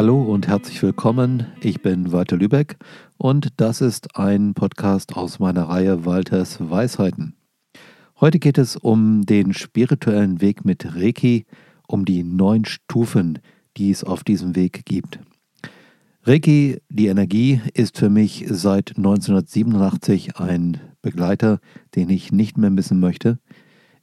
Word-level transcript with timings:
Hallo 0.00 0.22
und 0.22 0.48
herzlich 0.48 0.82
willkommen. 0.82 1.44
Ich 1.60 1.82
bin 1.82 2.10
Walter 2.10 2.38
Lübeck 2.38 2.78
und 3.18 3.48
das 3.58 3.82
ist 3.82 4.16
ein 4.16 4.54
Podcast 4.54 5.14
aus 5.14 5.40
meiner 5.40 5.64
Reihe 5.64 6.06
Walters 6.06 6.56
Weisheiten. 6.58 7.36
Heute 8.18 8.38
geht 8.38 8.56
es 8.56 8.76
um 8.76 9.26
den 9.26 9.52
spirituellen 9.52 10.40
Weg 10.40 10.64
mit 10.64 10.96
Reiki, 10.96 11.44
um 11.86 12.06
die 12.06 12.24
neun 12.24 12.64
Stufen, 12.64 13.40
die 13.76 13.90
es 13.90 14.02
auf 14.02 14.24
diesem 14.24 14.56
Weg 14.56 14.86
gibt. 14.86 15.18
Reiki, 16.22 16.80
die 16.88 17.08
Energie, 17.08 17.60
ist 17.74 17.98
für 17.98 18.08
mich 18.08 18.46
seit 18.48 18.96
1987 18.96 20.38
ein 20.38 20.80
Begleiter, 21.02 21.60
den 21.94 22.08
ich 22.08 22.32
nicht 22.32 22.56
mehr 22.56 22.70
missen 22.70 23.00
möchte. 23.00 23.38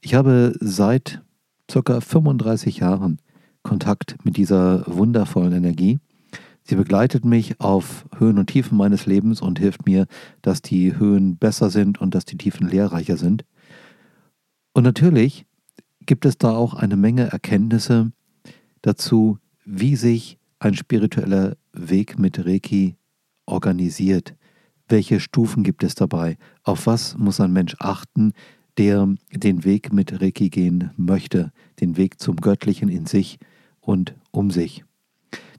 Ich 0.00 0.14
habe 0.14 0.54
seit 0.60 1.22
ca. 1.66 2.00
35 2.00 2.76
Jahren 2.76 3.18
Kontakt 3.62 4.16
mit 4.24 4.36
dieser 4.36 4.84
wundervollen 4.86 5.52
Energie. 5.52 5.98
Sie 6.62 6.76
begleitet 6.76 7.24
mich 7.24 7.60
auf 7.60 8.06
Höhen 8.18 8.38
und 8.38 8.48
Tiefen 8.48 8.76
meines 8.76 9.06
Lebens 9.06 9.40
und 9.40 9.58
hilft 9.58 9.86
mir, 9.86 10.06
dass 10.42 10.60
die 10.60 10.96
Höhen 10.98 11.38
besser 11.38 11.70
sind 11.70 11.98
und 11.98 12.14
dass 12.14 12.26
die 12.26 12.36
Tiefen 12.36 12.68
lehrreicher 12.68 13.16
sind. 13.16 13.44
Und 14.74 14.84
natürlich 14.84 15.46
gibt 16.04 16.26
es 16.26 16.36
da 16.36 16.52
auch 16.54 16.74
eine 16.74 16.96
Menge 16.96 17.30
Erkenntnisse 17.30 18.12
dazu, 18.82 19.38
wie 19.64 19.96
sich 19.96 20.38
ein 20.58 20.74
spiritueller 20.74 21.56
Weg 21.72 22.18
mit 22.18 22.44
Reiki 22.44 22.96
organisiert. 23.46 24.34
Welche 24.88 25.20
Stufen 25.20 25.62
gibt 25.62 25.82
es 25.84 25.94
dabei? 25.94 26.36
Auf 26.62 26.86
was 26.86 27.16
muss 27.16 27.40
ein 27.40 27.52
Mensch 27.52 27.76
achten, 27.78 28.32
der 28.78 29.14
den 29.32 29.64
Weg 29.64 29.92
mit 29.92 30.20
Reiki 30.20 30.48
gehen 30.48 30.90
möchte, 30.96 31.52
den 31.80 31.96
Weg 31.96 32.20
zum 32.20 32.36
Göttlichen 32.36 32.88
in 32.88 33.06
sich 33.06 33.38
und 33.80 34.14
um 34.30 34.50
sich? 34.50 34.84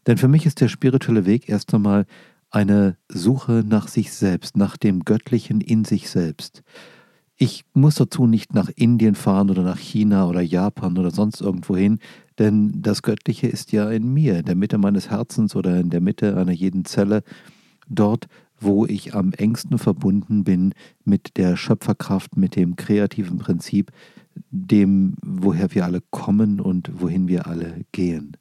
Denn 0.08 0.18
für 0.18 0.28
mich 0.28 0.46
ist 0.46 0.62
der 0.62 0.70
spirituelle 0.70 1.26
Weg 1.26 1.50
erst 1.50 1.74
einmal 1.74 2.06
eine 2.50 2.98
Suche 3.10 3.64
nach 3.68 3.88
sich 3.88 4.12
selbst, 4.12 4.58
nach 4.58 4.78
dem 4.78 5.04
Göttlichen 5.06 5.62
in 5.62 5.86
sich 5.86 6.10
selbst. 6.10 6.64
Ich 7.36 7.64
muss 7.74 7.96
dazu 7.96 8.26
nicht 8.26 8.54
nach 8.54 8.70
Indien 8.76 9.16
fahren 9.16 9.50
oder 9.50 9.64
nach 9.64 9.78
China 9.78 10.28
oder 10.28 10.42
Japan 10.42 10.98
oder 10.98 11.12
sonst 11.12 11.42
irgendwo 11.42 11.78
hin, 11.78 12.00
denn 12.38 12.82
das 12.82 13.02
Göttliche 13.02 13.48
ist 13.48 13.72
ja 13.72 13.90
in 13.90 14.14
mir, 14.14 14.40
in 14.40 14.46
der 14.46 14.56
Mitte 14.56 14.78
meines 14.78 15.10
Herzens 15.10 15.56
oder 15.56 15.80
in 15.80 15.90
der 15.90 16.02
Mitte 16.02 16.36
einer 16.36 16.52
jeden 16.52 16.86
Zelle, 16.86 17.24
dort, 17.88 18.28
wo 18.60 18.86
ich 18.86 19.16
am 19.16 19.34
engsten 19.34 19.78
verbunden 19.78 20.44
bin 20.44 20.74
mit 21.04 21.38
der 21.38 21.58
Schöpferkraft, 21.58 22.38
mit 22.38 22.56
dem 22.56 22.76
kreativen 22.76 23.38
Prinzip, 23.38 23.92
dem, 24.52 25.16
woher 25.24 25.74
wir 25.74 25.86
alle 25.86 26.02
kommen 26.12 26.60
und 26.60 27.02
wohin 27.02 27.28
wir 27.28 27.48
alle 27.48 27.86
gehen. 27.92 28.38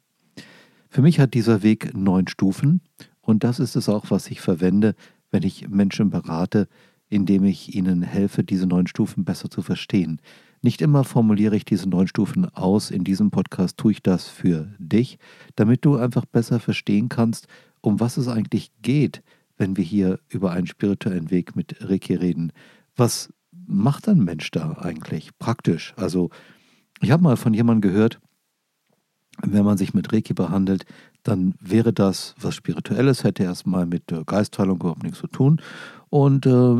Für 0.89 1.01
mich 1.01 1.19
hat 1.19 1.33
dieser 1.33 1.61
Weg 1.63 1.95
neun 1.95 2.27
Stufen 2.27 2.81
und 3.21 3.43
das 3.43 3.59
ist 3.59 3.75
es 3.75 3.89
auch, 3.89 4.05
was 4.09 4.29
ich 4.31 4.41
verwende, 4.41 4.95
wenn 5.31 5.43
ich 5.43 5.69
Menschen 5.69 6.09
berate, 6.09 6.67
indem 7.09 7.43
ich 7.43 7.75
ihnen 7.75 8.01
helfe, 8.01 8.43
diese 8.43 8.67
neun 8.67 8.87
Stufen 8.87 9.23
besser 9.23 9.49
zu 9.49 9.61
verstehen. 9.61 10.21
Nicht 10.61 10.81
immer 10.81 11.03
formuliere 11.03 11.55
ich 11.55 11.65
diese 11.65 11.87
neun 11.87 12.07
Stufen 12.07 12.45
aus. 12.53 12.91
In 12.91 13.03
diesem 13.03 13.31
Podcast 13.31 13.77
tue 13.77 13.93
ich 13.93 14.03
das 14.03 14.27
für 14.27 14.67
dich, 14.77 15.17
damit 15.55 15.85
du 15.85 15.95
einfach 15.95 16.25
besser 16.25 16.59
verstehen 16.59 17.07
kannst, 17.07 17.47
um 17.81 17.99
was 17.99 18.17
es 18.17 18.27
eigentlich 18.27 18.71
geht, 18.81 19.23
wenn 19.59 19.77
wir 19.77 19.83
hier 19.83 20.19
über 20.29 20.51
einen 20.51 20.65
spirituellen 20.65 21.29
Weg 21.29 21.55
mit 21.55 21.75
Reiki 21.81 22.15
reden. 22.15 22.51
Was 22.95 23.31
macht 23.67 24.09
ein 24.09 24.23
Mensch 24.23 24.49
da 24.49 24.71
eigentlich 24.79 25.37
praktisch? 25.37 25.93
Also, 25.97 26.31
ich 27.01 27.11
habe 27.11 27.21
mal 27.21 27.37
von 27.37 27.53
jemandem 27.53 27.91
gehört, 27.91 28.19
wenn 29.43 29.63
man 29.63 29.77
sich 29.77 29.93
mit 29.93 30.11
Reiki 30.11 30.33
behandelt, 30.33 30.85
dann 31.23 31.53
wäre 31.59 31.93
das 31.93 32.35
was 32.39 32.55
Spirituelles, 32.55 33.23
hätte 33.23 33.43
erstmal 33.43 33.85
mit 33.85 34.03
Geistheilung 34.25 34.77
überhaupt 34.77 35.03
nichts 35.03 35.19
zu 35.19 35.27
tun. 35.27 35.61
Und 36.09 36.45
äh, 36.45 36.75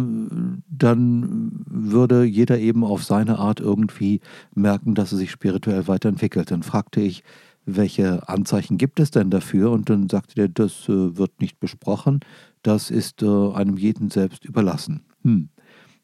dann 0.69 1.63
würde 1.67 2.23
jeder 2.23 2.57
eben 2.57 2.83
auf 2.83 3.03
seine 3.03 3.37
Art 3.37 3.59
irgendwie 3.59 4.21
merken, 4.55 4.95
dass 4.95 5.11
er 5.11 5.19
sich 5.19 5.31
spirituell 5.31 5.87
weiterentwickelt. 5.87 6.49
Dann 6.51 6.63
fragte 6.63 6.99
ich, 7.01 7.23
welche 7.65 8.27
Anzeichen 8.27 8.77
gibt 8.77 8.99
es 8.99 9.11
denn 9.11 9.29
dafür? 9.29 9.71
Und 9.71 9.89
dann 9.89 10.09
sagte 10.09 10.41
er, 10.41 10.47
das 10.47 10.89
äh, 10.89 11.17
wird 11.17 11.41
nicht 11.41 11.59
besprochen, 11.59 12.21
das 12.63 12.91
ist 12.91 13.21
äh, 13.21 13.51
einem 13.53 13.77
jeden 13.77 14.09
selbst 14.09 14.45
überlassen. 14.45 15.05
Hm. 15.23 15.49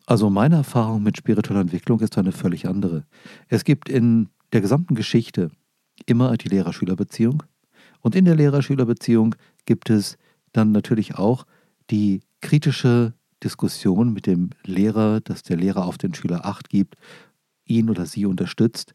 Also 0.05 0.29
meine 0.29 0.55
Erfahrung 0.55 1.01
mit 1.03 1.17
spiritueller 1.17 1.61
Entwicklung 1.61 1.99
ist 1.99 2.17
eine 2.17 2.31
völlig 2.31 2.67
andere. 2.67 3.05
Es 3.47 3.63
gibt 3.63 3.89
in 3.89 4.29
der 4.53 4.61
gesamten 4.61 4.95
Geschichte 4.95 5.49
immer 6.05 6.38
die 6.38 6.49
Lehrer-Schüler-Beziehung. 6.49 7.44
Und 8.01 8.15
in 8.15 8.25
der 8.25 8.35
Lehrer-Schüler-Beziehung 8.35 9.35
gibt 9.65 9.89
es 9.89 10.17
dann 10.53 10.71
natürlich 10.71 11.15
auch 11.15 11.45
die 11.89 12.21
kritische 12.41 13.13
Diskussion 13.44 14.13
mit 14.13 14.27
dem 14.27 14.51
Lehrer, 14.63 15.21
dass 15.21 15.44
der 15.44 15.57
Lehrer 15.57 15.85
auf 15.85 15.97
den 15.97 16.13
Schüler 16.13 16.45
Acht 16.45 16.69
gibt, 16.69 16.95
ihn 17.65 17.89
oder 17.89 18.05
sie 18.05 18.25
unterstützt, 18.25 18.94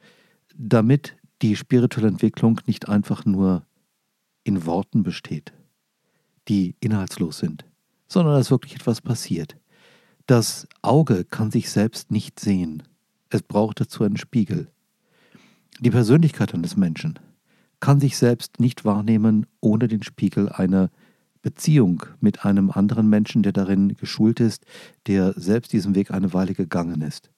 damit 0.56 1.16
die 1.42 1.56
spirituelle 1.56 2.08
Entwicklung 2.08 2.60
nicht 2.66 2.88
einfach 2.88 3.24
nur 3.24 3.66
in 4.44 4.66
Worten 4.66 5.02
besteht, 5.02 5.52
die 6.48 6.74
inhaltslos 6.80 7.38
sind, 7.38 7.64
sondern 8.08 8.34
dass 8.34 8.50
wirklich 8.50 8.74
etwas 8.74 9.00
passiert. 9.00 9.56
Das 10.26 10.66
Auge 10.82 11.24
kann 11.24 11.50
sich 11.50 11.70
selbst 11.70 12.10
nicht 12.10 12.38
sehen. 12.38 12.82
Es 13.30 13.42
braucht 13.42 13.80
dazu 13.80 14.04
einen 14.04 14.16
Spiegel. 14.16 14.68
Die 15.80 15.90
Persönlichkeit 15.90 16.54
eines 16.54 16.76
Menschen 16.76 17.18
kann 17.80 18.00
sich 18.00 18.16
selbst 18.16 18.60
nicht 18.60 18.84
wahrnehmen 18.84 19.46
ohne 19.60 19.88
den 19.88 20.02
Spiegel 20.02 20.48
einer 20.50 20.90
Beziehung 21.42 22.04
mit 22.20 22.44
einem 22.44 22.70
anderen 22.70 23.08
Menschen, 23.08 23.42
der 23.42 23.52
darin 23.52 23.96
geschult 23.96 24.40
ist, 24.40 24.66
der 25.06 25.32
selbst 25.36 25.72
diesen 25.72 25.94
Weg 25.94 26.10
eine 26.10 26.34
Weile 26.34 26.54
gegangen 26.54 27.00
ist. 27.00 27.30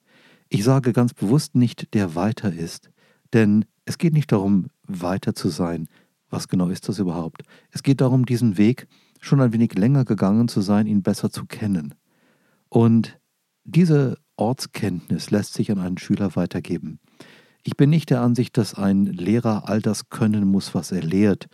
Ich 0.48 0.64
sage 0.64 0.92
ganz 0.92 1.14
bewusst 1.14 1.54
nicht, 1.54 1.94
der 1.94 2.14
weiter 2.14 2.52
ist, 2.52 2.90
denn 3.32 3.64
es 3.84 3.98
geht 3.98 4.12
nicht 4.12 4.32
darum, 4.32 4.66
weiter 4.86 5.34
zu 5.34 5.48
sein. 5.48 5.88
Was 6.32 6.48
genau 6.48 6.68
ist 6.68 6.88
das 6.88 6.98
überhaupt? 6.98 7.42
Es 7.70 7.82
geht 7.82 8.00
darum, 8.00 8.24
diesen 8.24 8.56
Weg 8.56 8.88
schon 9.20 9.42
ein 9.42 9.52
wenig 9.52 9.74
länger 9.74 10.06
gegangen 10.06 10.48
zu 10.48 10.62
sein, 10.62 10.86
ihn 10.86 11.02
besser 11.02 11.30
zu 11.30 11.44
kennen. 11.44 11.94
Und 12.70 13.18
diese 13.64 14.16
Ortskenntnis 14.36 15.30
lässt 15.30 15.52
sich 15.52 15.70
an 15.70 15.78
einen 15.78 15.98
Schüler 15.98 16.34
weitergeben. 16.34 17.00
Ich 17.64 17.76
bin 17.76 17.90
nicht 17.90 18.08
der 18.08 18.22
Ansicht, 18.22 18.56
dass 18.56 18.74
ein 18.74 19.04
Lehrer 19.04 19.68
all 19.68 19.82
das 19.82 20.08
können 20.08 20.48
muss, 20.48 20.74
was 20.74 20.90
er 20.90 21.02
lehrt, 21.02 21.48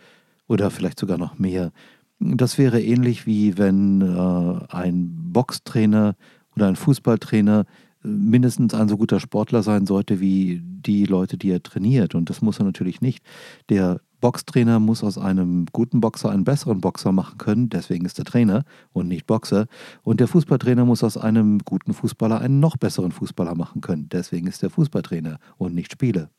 oder 0.47 0.71
vielleicht 0.71 0.97
sogar 0.97 1.17
noch 1.17 1.37
mehr. 1.37 1.73
Das 2.19 2.57
wäre 2.57 2.81
ähnlich 2.81 3.25
wie 3.25 3.57
wenn 3.57 4.01
äh, 4.01 4.65
ein 4.73 5.31
Boxtrainer 5.33 6.15
oder 6.55 6.67
ein 6.67 6.77
Fußballtrainer 6.77 7.65
äh, 8.03 8.07
mindestens 8.07 8.73
ein 8.73 8.87
so 8.87 8.97
guter 8.97 9.19
Sportler 9.19 9.61
sein 9.61 9.85
sollte 9.85 10.21
wie 10.21 10.61
die 10.63 11.05
Leute, 11.05 11.37
die 11.37 11.51
er 11.51 11.61
trainiert. 11.61 12.15
Und 12.15 12.29
das 12.29 12.41
muss 12.41 12.59
er 12.59 12.65
natürlich 12.65 13.01
nicht. 13.01 13.23
Der 13.67 13.99
Boxtrainer 14.19 14.79
muss 14.79 15.03
aus 15.03 15.17
einem 15.17 15.65
guten 15.71 16.01
Boxer 16.01 16.29
einen 16.29 16.43
besseren 16.43 16.81
Boxer 16.81 17.11
machen 17.11 17.37
können, 17.37 17.69
deswegen 17.69 18.05
ist 18.05 18.19
er 18.19 18.25
Trainer 18.25 18.65
und 18.91 19.07
nicht 19.07 19.25
Boxer. 19.25 19.67
Und 20.03 20.19
der 20.19 20.27
Fußballtrainer 20.27 20.85
muss 20.85 21.03
aus 21.03 21.17
einem 21.17 21.59
guten 21.59 21.93
Fußballer 21.93 22.39
einen 22.39 22.59
noch 22.59 22.77
besseren 22.77 23.11
Fußballer 23.11 23.55
machen 23.55 23.81
können, 23.81 24.09
deswegen 24.09 24.47
ist 24.47 24.61
er 24.63 24.69
Fußballtrainer 24.69 25.39
und 25.57 25.73
nicht 25.73 25.91
Spieler. 25.91 26.29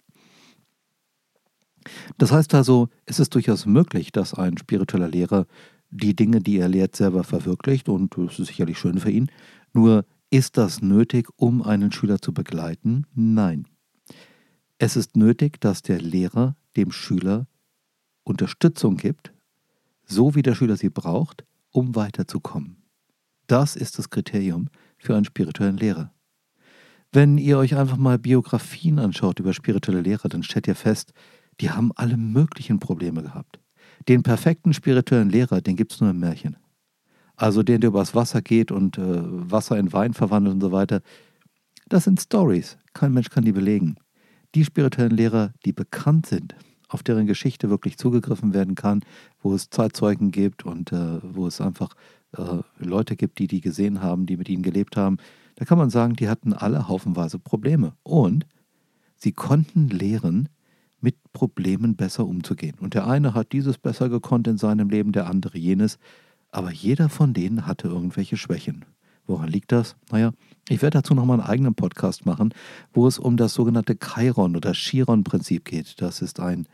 Das 2.19 2.33
heißt 2.33 2.55
also, 2.55 2.89
es 3.07 3.19
ist 3.19 3.35
durchaus 3.35 3.67
möglich, 3.67 4.13
dass 4.13 4.35
ein 4.35 4.59
spiritueller 4.59 5.09
Lehrer 5.09 5.47
die 5.91 6.15
Dinge, 6.15 6.41
die 6.41 6.59
er 6.59 6.69
lehrt, 6.69 6.95
selber 6.95 7.25
verwirklicht 7.25 7.89
und 7.89 8.17
das 8.17 8.39
ist 8.39 8.49
sicherlich 8.49 8.79
schön 8.79 8.99
für 8.99 9.11
ihn. 9.11 9.31
Nur 9.73 10.05
ist 10.31 10.57
das 10.57 10.83
nötig, 10.83 11.29
um 11.37 11.63
einen 11.63 11.91
Schüler 11.91 12.21
zu 12.21 12.33
begleiten? 12.33 13.07
Nein. 13.15 13.67
Es 14.79 14.97
ist 14.97 15.17
nötig, 15.17 15.61
dass 15.61 15.83
der 15.83 16.01
Lehrer 16.01 16.57
dem 16.77 16.93
Schüler 16.93 17.47
Unterstützung 18.25 18.97
gibt, 18.97 19.33
so 20.05 20.35
wie 20.35 20.43
der 20.43 20.55
Schüler 20.55 20.77
sie 20.77 20.91
braucht, 20.91 21.45
um 21.71 21.95
weiterzukommen. 21.95 22.83
Das 23.47 23.77
ist 23.77 23.99
das 23.99 24.11
Kriterium 24.11 24.69
für 24.99 25.15
einen 25.17 25.25
spirituellen 25.25 25.77
Lehrer. 25.77 26.13
Wenn 27.13 27.39
ihr 27.39 27.59
euch 27.59 27.75
einfach 27.77 27.97
mal 27.97 28.19
Biografien 28.19 28.99
anschaut 28.99 29.41
über 29.41 29.53
spirituelle 29.53 30.03
Lehrer, 30.03 30.29
dann 30.29 30.45
stellt 30.45 30.69
ihr 30.69 30.77
fest, 30.77 31.13
die 31.61 31.71
haben 31.71 31.91
alle 31.97 32.17
möglichen 32.17 32.79
Probleme 32.79 33.23
gehabt. 33.23 33.59
Den 34.09 34.23
perfekten 34.23 34.73
spirituellen 34.73 35.29
Lehrer, 35.29 35.61
den 35.61 35.77
gibt 35.77 35.93
es 35.93 36.01
nur 36.01 36.11
im 36.11 36.21
Märchen. 36.21 36.57
Also 37.37 37.63
den, 37.63 37.81
der 37.81 37.89
übers 37.89 38.15
Wasser 38.15 38.43
geht 38.43 38.71
und 38.71 38.99
äh, 38.99 39.03
Wasser 39.03 39.79
in 39.79 39.93
Wein 39.93 40.15
verwandelt 40.15 40.55
und 40.55 40.61
so 40.61 40.73
weiter. 40.73 41.01
Das 41.89 42.05
sind 42.05 42.21
Stories. 42.21 42.79
Kein 42.93 43.13
Mensch 43.13 43.31
kann 43.31 43.45
die 43.45 43.53
belegen. 43.53 43.97
Die 44.55 44.65
spirituellen 44.65 45.17
Lehrer, 45.17 45.53
die 45.65 45.73
bekannt 45.73 46.27
sind, 46.27 46.55
auf 46.91 47.03
deren 47.03 47.27
Geschichte 47.27 47.71
wirklich 47.71 47.97
zugegriffen 47.97 48.53
werden 48.53 48.75
kann, 48.75 49.01
wo 49.41 49.55
es 49.55 49.71
Zeitzeugen 49.71 50.31
gibt 50.31 50.65
und 50.65 50.93
äh, 50.93 51.21
wo 51.23 51.47
es 51.47 51.61
einfach 51.61 51.95
äh, 52.37 52.59
Leute 52.79 53.17
gibt, 53.17 53.39
die 53.39 53.47
die 53.47 53.61
gesehen 53.61 54.03
haben, 54.03 54.27
die 54.27 54.37
mit 54.37 54.49
ihnen 54.49 54.63
gelebt 54.63 54.97
haben, 54.97 55.19
da 55.57 55.65
kann 55.65 55.79
man 55.79 55.91
sagen, 55.91 56.17
die 56.17 56.29
hatten 56.29 56.53
alle 56.53 56.89
haufenweise 56.89 57.39
Probleme. 57.39 57.93
Und 58.03 58.47
sie 59.17 59.33
konnten 59.33 59.89
lehren 59.89 60.49
mit 61.01 61.17
Problemen 61.33 61.97
besser 61.97 62.27
umzugehen. 62.27 62.77
Und 62.81 62.95
der 62.95 63.07
eine 63.07 63.35
hat 63.35 63.53
dieses 63.53 63.79
besser 63.79 64.09
gekonnt 64.09 64.49
in 64.49 64.59
seinem 64.59 64.91
Leben, 64.91 65.13
der 65.13 65.27
andere 65.27 65.59
jenes. 65.59 65.99
Aber 66.51 66.73
jeder 66.73 67.09
von 67.09 67.33
denen 67.35 67.67
hatte 67.67 67.89
irgendwelche 67.89 68.37
Schwächen. 68.37 68.85
Woran 69.31 69.49
liegt 69.49 69.71
das? 69.71 69.95
Naja, 70.11 70.33
ich 70.69 70.83
werde 70.83 70.99
dazu 70.99 71.15
nochmal 71.15 71.39
einen 71.39 71.49
eigenen 71.49 71.77
Podcast 71.77 72.27
machen, 72.27 72.53
wo 72.93 73.07
es 73.07 73.17
um 73.17 73.37
das 73.37 73.55
sogenannte 73.55 73.97
Chiron- 73.97 74.57
oder 74.57 74.73
Chiron-Prinzip 74.73 75.65
geht. 75.65 76.03
Das 76.03 76.21
ist 76.21 76.41
ein 76.41 76.67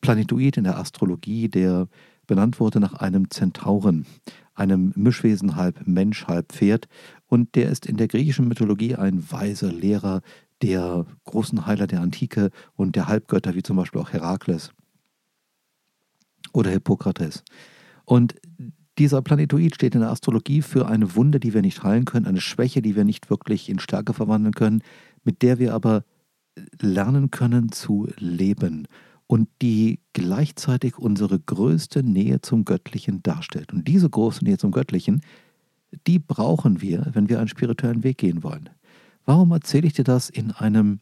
Planetoid 0.00 0.56
in 0.56 0.62
der 0.62 0.78
Astrologie, 0.78 1.48
der 1.48 1.88
benannt 2.28 2.60
wurde 2.60 2.78
nach 2.78 2.94
einem 2.94 3.30
Zentauren, 3.30 4.06
einem 4.54 4.92
Mischwesen 4.94 5.56
halb 5.56 5.88
Mensch, 5.88 6.28
halb 6.28 6.52
Pferd. 6.52 6.86
Und 7.26 7.56
der 7.56 7.68
ist 7.68 7.84
in 7.84 7.96
der 7.96 8.06
griechischen 8.06 8.46
Mythologie 8.46 8.94
ein 8.94 9.32
weiser 9.32 9.72
Lehrer, 9.72 10.20
der 10.62 11.06
großen 11.24 11.66
Heiler 11.66 11.88
der 11.88 12.00
Antike 12.00 12.50
und 12.76 12.94
der 12.94 13.08
Halbgötter, 13.08 13.56
wie 13.56 13.62
zum 13.64 13.76
Beispiel 13.76 14.00
auch 14.00 14.12
Herakles 14.12 14.70
oder 16.52 16.70
Hippokrates. 16.70 17.42
Und 18.04 18.36
dieser 18.98 19.22
Planetoid 19.22 19.74
steht 19.74 19.94
in 19.94 20.00
der 20.00 20.10
Astrologie 20.10 20.62
für 20.62 20.86
eine 20.86 21.14
Wunde, 21.16 21.40
die 21.40 21.54
wir 21.54 21.62
nicht 21.62 21.82
heilen 21.82 22.04
können, 22.04 22.26
eine 22.26 22.40
Schwäche, 22.40 22.82
die 22.82 22.96
wir 22.96 23.04
nicht 23.04 23.30
wirklich 23.30 23.68
in 23.68 23.78
Stärke 23.78 24.14
verwandeln 24.14 24.54
können, 24.54 24.82
mit 25.24 25.42
der 25.42 25.58
wir 25.58 25.74
aber 25.74 26.04
lernen 26.80 27.30
können 27.30 27.72
zu 27.72 28.08
leben 28.18 28.86
und 29.26 29.48
die 29.62 30.00
gleichzeitig 30.12 30.98
unsere 30.98 31.40
größte 31.40 32.02
Nähe 32.02 32.40
zum 32.40 32.64
Göttlichen 32.64 33.22
darstellt. 33.22 33.72
Und 33.72 33.88
diese 33.88 34.08
große 34.08 34.44
Nähe 34.44 34.58
zum 34.58 34.70
Göttlichen, 34.70 35.22
die 36.06 36.18
brauchen 36.18 36.80
wir, 36.80 37.06
wenn 37.12 37.28
wir 37.28 37.38
einen 37.38 37.48
spirituellen 37.48 38.04
Weg 38.04 38.18
gehen 38.18 38.42
wollen. 38.42 38.70
Warum 39.24 39.50
erzähle 39.52 39.86
ich 39.86 39.94
dir 39.94 40.04
das 40.04 40.28
in 40.28 40.50
einem 40.52 41.00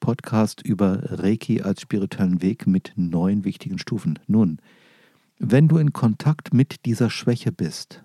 Podcast 0.00 0.62
über 0.62 1.00
Reiki 1.18 1.62
als 1.62 1.80
spirituellen 1.80 2.40
Weg 2.42 2.66
mit 2.66 2.92
neun 2.96 3.44
wichtigen 3.44 3.78
Stufen? 3.78 4.18
Nun, 4.26 4.58
wenn 5.38 5.68
du 5.68 5.78
in 5.78 5.92
Kontakt 5.92 6.54
mit 6.54 6.84
dieser 6.84 7.10
Schwäche 7.10 7.52
bist, 7.52 8.04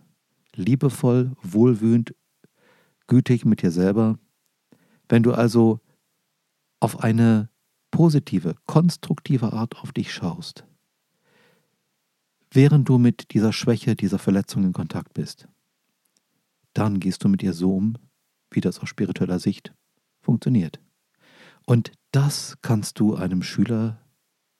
liebevoll, 0.56 1.36
wohlwühend, 1.42 2.16
gütig 3.08 3.46
mit 3.46 3.62
dir 3.62 3.72
selber, 3.72 4.18
wenn 5.08 5.24
du 5.24 5.34
also 5.34 5.80
auf 6.80 7.04
eine 7.04 7.50
positive, 7.92 8.56
konstruktive 8.66 9.54
Art 9.54 9.78
auf 9.78 9.92
dich 9.92 10.14
schaust, 10.14 10.66
während 12.52 12.88
du 12.90 12.98
mit 12.98 13.34
dieser 13.34 13.54
Schwäche, 13.54 13.96
dieser 13.96 14.20
Verletzung 14.20 14.64
in 14.64 14.74
Kontakt 14.74 15.14
bist, 15.14 15.48
dann 16.74 17.00
gehst 17.00 17.24
du 17.24 17.30
mit 17.30 17.44
ihr 17.44 17.54
so 17.54 17.75
um, 17.75 17.98
wie 18.52 18.62
das 18.62 18.80
aus 18.80 18.90
spiritueller 18.90 19.40
Sicht 19.40 19.74
funktioniert. 20.22 20.80
Und 21.66 21.92
das 22.12 22.58
kannst 22.62 23.00
du 23.00 23.16
einem 23.16 23.44
Schüler 23.44 24.02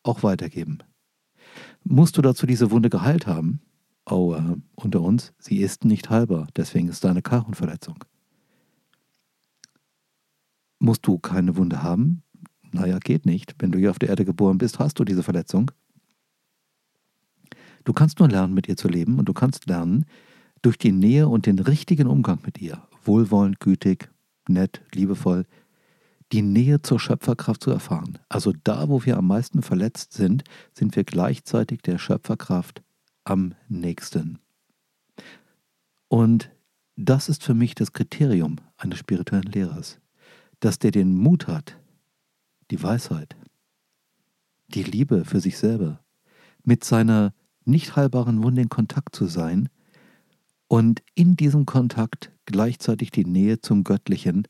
auch 0.04 0.24
weitergeben. 0.24 0.80
Musst 1.84 2.18
du 2.18 2.22
dazu 2.22 2.46
diese 2.46 2.72
Wunde 2.72 2.90
geheilt 2.90 3.28
haben? 3.28 3.62
Oh, 4.06 4.34
äh, 4.34 4.56
unter 4.76 5.02
uns, 5.02 5.34
sie 5.38 5.58
ist 5.58 5.86
nicht 5.86 6.10
heilbar, 6.10 6.48
deswegen 6.56 6.88
ist 6.88 7.04
da 7.04 7.10
eine 7.10 7.22
Karrenverletzung. 7.22 8.04
Musst 10.80 11.06
du 11.06 11.20
keine 11.20 11.58
Wunde 11.58 11.84
haben? 11.84 12.24
Naja, 12.72 13.00
geht 13.00 13.26
nicht. 13.26 13.56
Wenn 13.60 13.72
du 13.72 13.80
hier 13.80 13.92
auf 13.92 14.00
der 14.00 14.10
Erde 14.10 14.26
geboren 14.26 14.58
bist, 14.58 14.80
hast 14.80 15.00
du 15.00 15.04
diese 15.04 15.24
Verletzung. 15.24 15.72
Du 17.84 17.94
kannst 17.94 18.20
nur 18.20 18.30
lernen, 18.30 18.54
mit 18.54 18.68
ihr 18.68 18.78
zu 18.78 18.88
leben 18.88 19.20
und 19.20 19.26
du 19.26 19.34
kannst 19.34 19.68
lernen, 19.68 20.06
durch 20.62 20.78
die 20.78 20.92
Nähe 20.92 21.28
und 21.28 21.46
den 21.46 21.60
richtigen 21.60 22.08
Umgang 22.08 22.40
mit 22.46 22.60
ihr, 22.62 22.82
wohlwollend, 23.04 23.60
gütig, 23.60 24.10
nett, 24.48 24.82
liebevoll, 24.94 25.46
die 26.32 26.42
Nähe 26.42 26.82
zur 26.82 27.00
Schöpferkraft 27.00 27.64
zu 27.64 27.72
erfahren. 27.72 28.20
Also 28.30 28.54
da, 28.64 28.90
wo 28.90 29.04
wir 29.06 29.18
am 29.18 29.28
meisten 29.28 29.62
verletzt 29.62 30.14
sind, 30.14 30.44
sind 30.74 30.96
wir 30.96 31.04
gleichzeitig 31.04 31.82
der 31.82 31.98
Schöpferkraft 31.98 32.84
am 33.24 33.56
nächsten. 33.68 34.40
Und 36.08 36.52
das 36.96 37.30
ist 37.30 37.44
für 37.44 37.54
mich 37.54 37.76
das 37.76 37.94
Kriterium 37.94 38.58
eines 38.78 39.00
spirituellen 39.00 39.52
Lehrers, 39.52 40.00
dass 40.60 40.80
der 40.80 40.92
den 40.92 41.16
Mut 41.16 41.48
hat, 41.48 41.78
die 42.72 42.82
Weisheit, 42.82 43.36
die 44.68 44.84
Liebe 44.84 45.26
für 45.26 45.40
sich 45.40 45.58
selber, 45.58 46.04
mit 46.64 46.84
seiner 46.84 47.34
nicht 47.66 47.96
heilbaren 47.96 48.44
Wunde 48.44 48.62
in 48.62 48.70
Kontakt 48.70 49.16
zu 49.16 49.26
sein 49.26 49.70
und 50.68 51.02
in 51.16 51.36
diesem 51.36 51.66
Kontakt 51.66 52.32
gleichzeitig 52.46 53.12
die 53.12 53.26
Nähe 53.26 53.62
zum 53.62 53.84
Göttlichen 53.84 54.48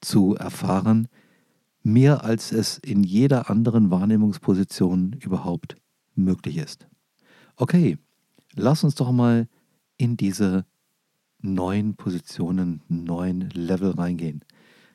zu 0.00 0.34
erfahren, 0.34 1.08
mehr 1.82 2.24
als 2.24 2.52
es 2.52 2.78
in 2.78 3.02
jeder 3.02 3.50
anderen 3.50 3.90
Wahrnehmungsposition 3.90 5.14
überhaupt 5.20 5.76
möglich 6.14 6.58
ist. 6.58 6.86
Okay, 7.56 7.98
lass 8.54 8.84
uns 8.84 8.94
doch 8.94 9.12
mal 9.12 9.48
in 9.96 10.16
diese 10.16 10.64
neuen 11.42 11.94
Positionen, 11.94 12.82
neuen 12.88 13.48
Level 13.50 13.90
reingehen. 13.92 14.44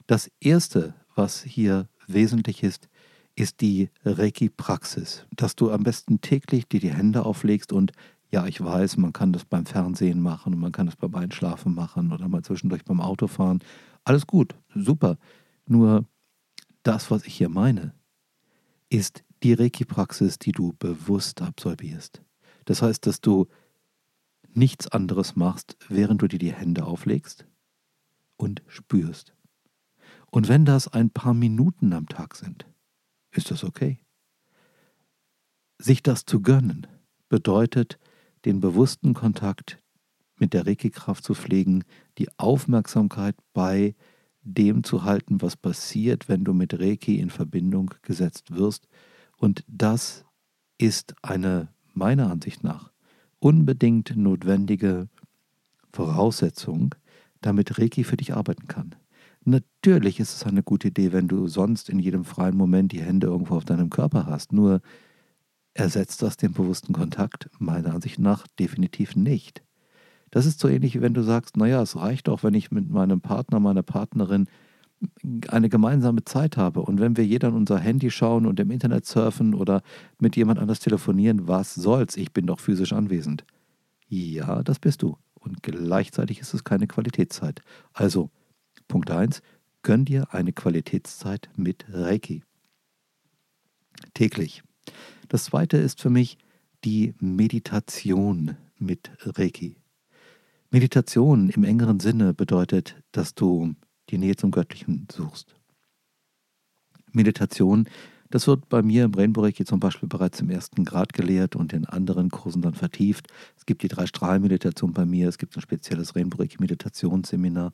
Das 0.07 0.31
erste, 0.39 0.93
was 1.15 1.41
hier 1.41 1.87
wesentlich 2.07 2.63
ist, 2.63 2.87
ist 3.35 3.61
die 3.61 3.89
Reiki-Praxis, 4.03 5.25
dass 5.35 5.55
du 5.55 5.71
am 5.71 5.83
besten 5.83 6.21
täglich 6.21 6.67
dir 6.67 6.79
die 6.79 6.93
Hände 6.93 7.25
auflegst 7.25 7.73
und 7.73 7.91
ja, 8.31 8.45
ich 8.47 8.61
weiß, 8.61 8.97
man 8.97 9.13
kann 9.13 9.33
das 9.33 9.45
beim 9.45 9.65
Fernsehen 9.65 10.21
machen 10.21 10.53
und 10.53 10.59
man 10.59 10.71
kann 10.71 10.87
das 10.87 10.95
beim 10.95 11.15
Einschlafen 11.15 11.73
machen 11.73 12.11
oder 12.11 12.27
mal 12.27 12.43
zwischendurch 12.43 12.83
beim 12.83 12.99
Autofahren 12.99 13.59
alles 14.05 14.25
gut, 14.25 14.55
super. 14.73 15.17
Nur 15.65 16.05
das, 16.83 17.11
was 17.11 17.25
ich 17.25 17.35
hier 17.35 17.49
meine, 17.49 17.93
ist 18.89 19.23
die 19.43 19.53
Reiki-Praxis, 19.53 20.39
die 20.39 20.51
du 20.51 20.73
bewusst 20.79 21.41
absolvierst. 21.41 22.21
Das 22.65 22.81
heißt, 22.81 23.05
dass 23.05 23.19
du 23.19 23.47
nichts 24.53 24.87
anderes 24.87 25.35
machst, 25.35 25.75
während 25.89 26.21
du 26.21 26.27
dir 26.27 26.39
die 26.39 26.53
Hände 26.53 26.85
auflegst 26.85 27.45
und 28.37 28.63
spürst. 28.67 29.35
Und 30.31 30.47
wenn 30.47 30.65
das 30.65 30.87
ein 30.87 31.09
paar 31.09 31.33
Minuten 31.33 31.93
am 31.93 32.07
Tag 32.07 32.35
sind, 32.35 32.65
ist 33.31 33.51
das 33.51 33.63
okay. 33.63 33.99
Sich 35.77 36.03
das 36.03 36.25
zu 36.25 36.41
gönnen 36.41 36.87
bedeutet, 37.27 37.99
den 38.45 38.59
bewussten 38.59 39.13
Kontakt 39.13 39.81
mit 40.37 40.53
der 40.53 40.67
Reiki-Kraft 40.67 41.23
zu 41.23 41.33
pflegen, 41.33 41.83
die 42.17 42.29
Aufmerksamkeit 42.37 43.35
bei 43.53 43.95
dem 44.41 44.83
zu 44.83 45.03
halten, 45.03 45.41
was 45.41 45.57
passiert, 45.57 46.29
wenn 46.29 46.43
du 46.43 46.53
mit 46.53 46.79
Reiki 46.79 47.19
in 47.19 47.29
Verbindung 47.29 47.91
gesetzt 48.03 48.55
wirst. 48.55 48.87
Und 49.37 49.63
das 49.67 50.23
ist 50.77 51.15
eine, 51.21 51.69
meiner 51.93 52.29
Ansicht 52.29 52.63
nach, 52.63 52.91
unbedingt 53.39 54.15
notwendige 54.15 55.09
Voraussetzung, 55.91 56.93
damit 57.41 57.79
Reiki 57.79 58.03
für 58.03 58.17
dich 58.17 58.33
arbeiten 58.33 58.67
kann. 58.67 58.95
Natürlich 59.43 60.19
ist 60.19 60.35
es 60.35 60.43
eine 60.43 60.63
gute 60.63 60.87
Idee, 60.87 61.11
wenn 61.11 61.27
du 61.27 61.47
sonst 61.47 61.89
in 61.89 61.99
jedem 61.99 62.25
freien 62.25 62.57
Moment 62.57 62.91
die 62.91 63.01
Hände 63.01 63.27
irgendwo 63.27 63.55
auf 63.55 63.65
deinem 63.65 63.89
Körper 63.91 64.25
hast. 64.25 64.51
Nur 64.53 64.81
ersetzt 65.75 66.23
das 66.23 66.37
den 66.37 66.53
bewussten 66.53 66.93
Kontakt? 66.93 67.49
Meiner 67.59 67.93
Ansicht 67.93 68.17
nach 68.17 68.47
definitiv 68.59 69.15
nicht. 69.15 69.64
Das 70.35 70.45
ist 70.45 70.59
so 70.59 70.67
ähnlich, 70.67 70.95
wie 70.95 71.01
wenn 71.01 71.13
du 71.13 71.23
sagst, 71.23 71.55
naja, 71.55 71.81
es 71.81 71.95
reicht 71.95 72.27
doch, 72.27 72.43
wenn 72.43 72.55
ich 72.55 72.69
mit 72.69 72.89
meinem 72.89 73.21
Partner, 73.21 73.61
meiner 73.61 73.83
Partnerin 73.83 74.47
eine 75.47 75.69
gemeinsame 75.69 76.25
Zeit 76.25 76.57
habe. 76.57 76.81
Und 76.81 76.99
wenn 76.99 77.15
wir 77.15 77.25
jeder 77.25 77.47
an 77.47 77.53
unser 77.53 77.79
Handy 77.79 78.11
schauen 78.11 78.45
und 78.45 78.59
im 78.59 78.69
Internet 78.69 79.05
surfen 79.05 79.53
oder 79.53 79.81
mit 80.19 80.35
jemand 80.35 80.59
anders 80.59 80.81
telefonieren, 80.81 81.47
was 81.47 81.73
soll's? 81.73 82.17
Ich 82.17 82.33
bin 82.33 82.47
doch 82.47 82.59
physisch 82.59 82.91
anwesend. 82.91 83.45
Ja, 84.09 84.61
das 84.61 84.79
bist 84.79 85.03
du. 85.03 85.17
Und 85.35 85.63
gleichzeitig 85.63 86.41
ist 86.41 86.53
es 86.53 86.65
keine 86.65 86.87
Qualitätszeit. 86.87 87.61
Also, 87.93 88.29
Punkt 88.89 89.11
1, 89.11 89.41
gönn 89.83 90.03
dir 90.03 90.33
eine 90.33 90.51
Qualitätszeit 90.51 91.47
mit 91.55 91.85
Reiki. 91.87 92.43
Täglich. 94.13 94.63
Das 95.29 95.45
zweite 95.45 95.77
ist 95.77 96.01
für 96.01 96.09
mich 96.09 96.37
die 96.83 97.13
Meditation 97.21 98.57
mit 98.77 99.11
Reiki. 99.21 99.77
Meditation 100.71 101.49
im 101.49 101.63
engeren 101.63 101.99
Sinne 101.99 102.33
bedeutet, 102.33 102.95
dass 103.11 103.35
du 103.35 103.75
die 104.09 104.17
Nähe 104.17 104.35
zum 104.35 104.51
Göttlichen 104.51 105.07
suchst. 105.11 105.55
Meditation, 107.11 107.87
das 108.29 108.47
wird 108.47 108.67
bei 108.67 108.81
mir 108.81 109.05
im 109.05 109.13
Reiki 109.13 109.63
zum 109.65 109.79
Beispiel 109.79 110.09
bereits 110.09 110.41
im 110.41 110.49
ersten 110.49 110.83
Grad 110.83 111.13
gelehrt 111.13 111.55
und 111.55 111.73
in 111.73 111.85
anderen 111.85 112.29
Kursen 112.29 112.61
dann 112.61 112.73
vertieft. 112.73 113.27
Es 113.55 113.65
gibt 113.65 113.83
die 113.83 113.87
drei 113.87 114.05
Strahlen-Meditation 114.07 114.93
bei 114.93 115.05
mir, 115.05 115.29
es 115.29 115.37
gibt 115.37 115.55
ein 115.55 115.61
spezielles 115.61 116.15
Reiki 116.15 116.57
Meditationsseminar. 116.59 117.71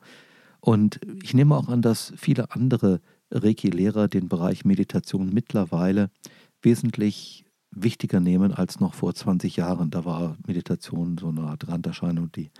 Und 0.59 0.99
ich 1.23 1.33
nehme 1.33 1.55
auch 1.55 1.69
an, 1.69 1.81
dass 1.81 2.13
viele 2.15 2.51
andere 2.51 3.01
Reiki-Lehrer 3.31 4.07
den 4.07 4.27
Bereich 4.27 4.65
Meditation 4.65 5.33
mittlerweile 5.33 6.11
wesentlich 6.61 7.45
wichtiger 7.71 8.19
nehmen 8.19 8.53
als 8.53 8.79
noch 8.79 8.93
vor 8.93 9.15
20 9.15 9.55
Jahren. 9.55 9.89
Da 9.89 10.05
war 10.05 10.37
Meditation 10.45 11.17
so 11.17 11.29
eine 11.29 11.41
Art 11.41 11.67
Randerscheinung, 11.67 12.31
die 12.31 12.51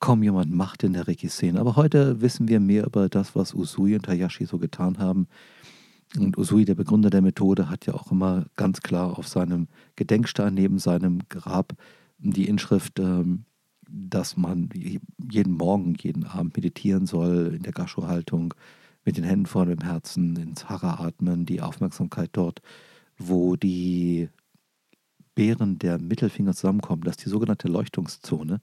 kaum 0.00 0.22
jemand 0.22 0.52
macht 0.52 0.84
in 0.84 0.92
der 0.92 1.08
Reiki-Szene. 1.08 1.58
Aber 1.58 1.76
heute 1.76 2.20
wissen 2.20 2.48
wir 2.48 2.60
mehr 2.60 2.86
über 2.86 3.08
das, 3.08 3.34
was 3.34 3.54
Usui 3.54 3.94
und 3.94 4.08
Hayashi 4.08 4.46
so 4.46 4.58
getan 4.58 4.98
haben. 4.98 5.28
Und 6.16 6.38
Usui, 6.38 6.64
der 6.64 6.74
Begründer 6.74 7.10
der 7.10 7.22
Methode, 7.22 7.68
hat 7.68 7.86
ja 7.86 7.94
auch 7.94 8.10
immer 8.10 8.46
ganz 8.56 8.80
klar 8.80 9.18
auf 9.18 9.28
seinem 9.28 9.68
Gedenkstein 9.96 10.54
neben 10.54 10.78
seinem 10.78 11.20
Grab 11.28 11.74
die 12.18 12.48
Inschrift, 12.48 12.98
ähm, 12.98 13.44
dass 13.88 14.36
man 14.36 14.68
jeden 15.30 15.54
Morgen, 15.54 15.94
jeden 16.00 16.24
Abend 16.24 16.56
meditieren 16.56 17.06
soll 17.06 17.54
in 17.54 17.62
der 17.62 17.72
Gasho-Haltung, 17.72 18.54
mit 19.04 19.16
den 19.16 19.24
Händen 19.24 19.46
vor 19.46 19.66
dem 19.66 19.80
Herzen, 19.80 20.36
ins 20.36 20.68
Hara 20.68 21.02
atmen, 21.04 21.46
die 21.46 21.62
Aufmerksamkeit 21.62 22.30
dort, 22.32 22.60
wo 23.16 23.56
die 23.56 24.28
Beeren 25.34 25.78
der 25.78 25.98
Mittelfinger 25.98 26.52
zusammenkommen, 26.52 27.02
das 27.02 27.16
ist 27.16 27.24
die 27.24 27.30
sogenannte 27.30 27.68
Leuchtungszone. 27.68 28.60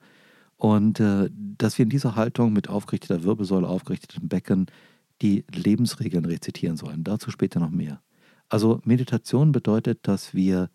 Und 0.57 0.99
äh, 0.99 1.29
dass 1.31 1.77
wir 1.77 1.83
in 1.83 1.89
dieser 1.89 2.15
Haltung 2.15 2.53
mit 2.53 2.69
aufgerichteter 2.69 3.23
Wirbelsäule, 3.23 3.67
aufgerichtetem 3.67 4.27
Becken 4.27 4.67
die 5.21 5.45
Lebensregeln 5.53 6.25
rezitieren 6.25 6.77
sollen. 6.77 7.03
Dazu 7.03 7.31
später 7.31 7.59
noch 7.59 7.71
mehr. 7.71 8.01
Also 8.49 8.81
Meditation 8.83 9.51
bedeutet, 9.51 9.99
dass 10.03 10.33
wir 10.33 10.69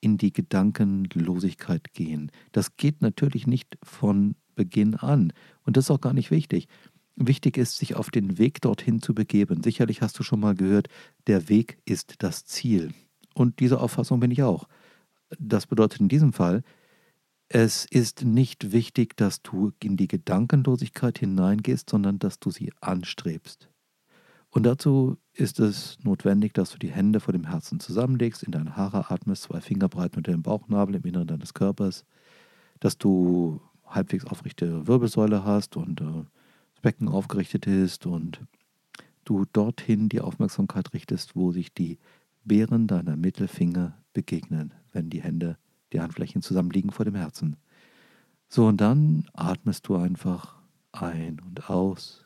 in 0.00 0.18
die 0.18 0.32
Gedankenlosigkeit 0.32 1.92
gehen. 1.92 2.30
Das 2.52 2.76
geht 2.76 3.02
natürlich 3.02 3.46
nicht 3.46 3.78
von 3.82 4.34
Beginn 4.54 4.96
an. 4.96 5.32
Und 5.64 5.76
das 5.76 5.84
ist 5.86 5.90
auch 5.90 6.00
gar 6.00 6.12
nicht 6.12 6.30
wichtig. 6.30 6.68
Wichtig 7.14 7.56
ist, 7.56 7.78
sich 7.78 7.94
auf 7.94 8.10
den 8.10 8.38
Weg 8.38 8.60
dorthin 8.62 9.00
zu 9.00 9.14
begeben. 9.14 9.62
Sicherlich 9.62 10.02
hast 10.02 10.18
du 10.18 10.22
schon 10.22 10.40
mal 10.40 10.54
gehört, 10.54 10.88
der 11.26 11.48
Weg 11.48 11.78
ist 11.84 12.16
das 12.18 12.44
Ziel. 12.44 12.92
Und 13.34 13.60
diese 13.60 13.80
Auffassung 13.80 14.20
bin 14.20 14.30
ich 14.30 14.42
auch. 14.42 14.66
Das 15.38 15.66
bedeutet 15.66 16.00
in 16.00 16.08
diesem 16.08 16.32
Fall, 16.32 16.62
es 17.54 17.84
ist 17.84 18.24
nicht 18.24 18.72
wichtig, 18.72 19.14
dass 19.16 19.42
du 19.42 19.72
in 19.82 19.98
die 19.98 20.08
Gedankenlosigkeit 20.08 21.18
hineingehst, 21.18 21.90
sondern 21.90 22.18
dass 22.18 22.40
du 22.40 22.50
sie 22.50 22.72
anstrebst. 22.80 23.68
Und 24.48 24.64
dazu 24.64 25.18
ist 25.34 25.60
es 25.60 25.98
notwendig, 26.02 26.54
dass 26.54 26.70
du 26.70 26.78
die 26.78 26.90
Hände 26.90 27.20
vor 27.20 27.32
dem 27.32 27.46
Herzen 27.46 27.78
zusammenlegst, 27.78 28.42
in 28.42 28.52
deine 28.52 28.76
Haare 28.76 29.10
atmest, 29.10 29.42
zwei 29.44 29.60
Finger 29.60 29.90
breit 29.90 30.16
unter 30.16 30.32
dem 30.32 30.42
Bauchnabel 30.42 30.94
im 30.94 31.04
Inneren 31.04 31.26
deines 31.26 31.52
Körpers, 31.52 32.06
dass 32.80 32.96
du 32.96 33.60
halbwegs 33.86 34.24
aufrichte 34.24 34.86
Wirbelsäule 34.86 35.44
hast 35.44 35.76
und 35.76 36.00
äh, 36.00 36.04
das 36.04 36.80
Becken 36.80 37.08
aufgerichtet 37.08 37.66
ist 37.66 38.06
und 38.06 38.40
du 39.24 39.44
dorthin 39.52 40.08
die 40.08 40.22
Aufmerksamkeit 40.22 40.94
richtest, 40.94 41.36
wo 41.36 41.52
sich 41.52 41.74
die 41.74 41.98
Beeren 42.44 42.86
deiner 42.86 43.16
Mittelfinger 43.16 43.98
begegnen, 44.14 44.72
wenn 44.92 45.10
die 45.10 45.22
Hände, 45.22 45.58
die 45.92 46.00
Handflächen 46.00 46.42
zusammenliegen 46.42 46.90
vor 46.90 47.04
dem 47.04 47.14
Herzen. 47.14 47.56
So, 48.48 48.66
und 48.66 48.80
dann 48.80 49.28
atmest 49.32 49.88
du 49.88 49.96
einfach 49.96 50.56
ein 50.92 51.40
und 51.40 51.70
aus. 51.70 52.24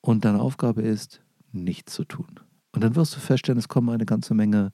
Und 0.00 0.24
deine 0.24 0.40
Aufgabe 0.40 0.82
ist, 0.82 1.22
nichts 1.52 1.94
zu 1.94 2.04
tun. 2.04 2.40
Und 2.72 2.84
dann 2.84 2.96
wirst 2.96 3.14
du 3.16 3.20
feststellen, 3.20 3.58
es 3.58 3.68
kommen 3.68 3.88
eine 3.90 4.06
ganze 4.06 4.34
Menge 4.34 4.72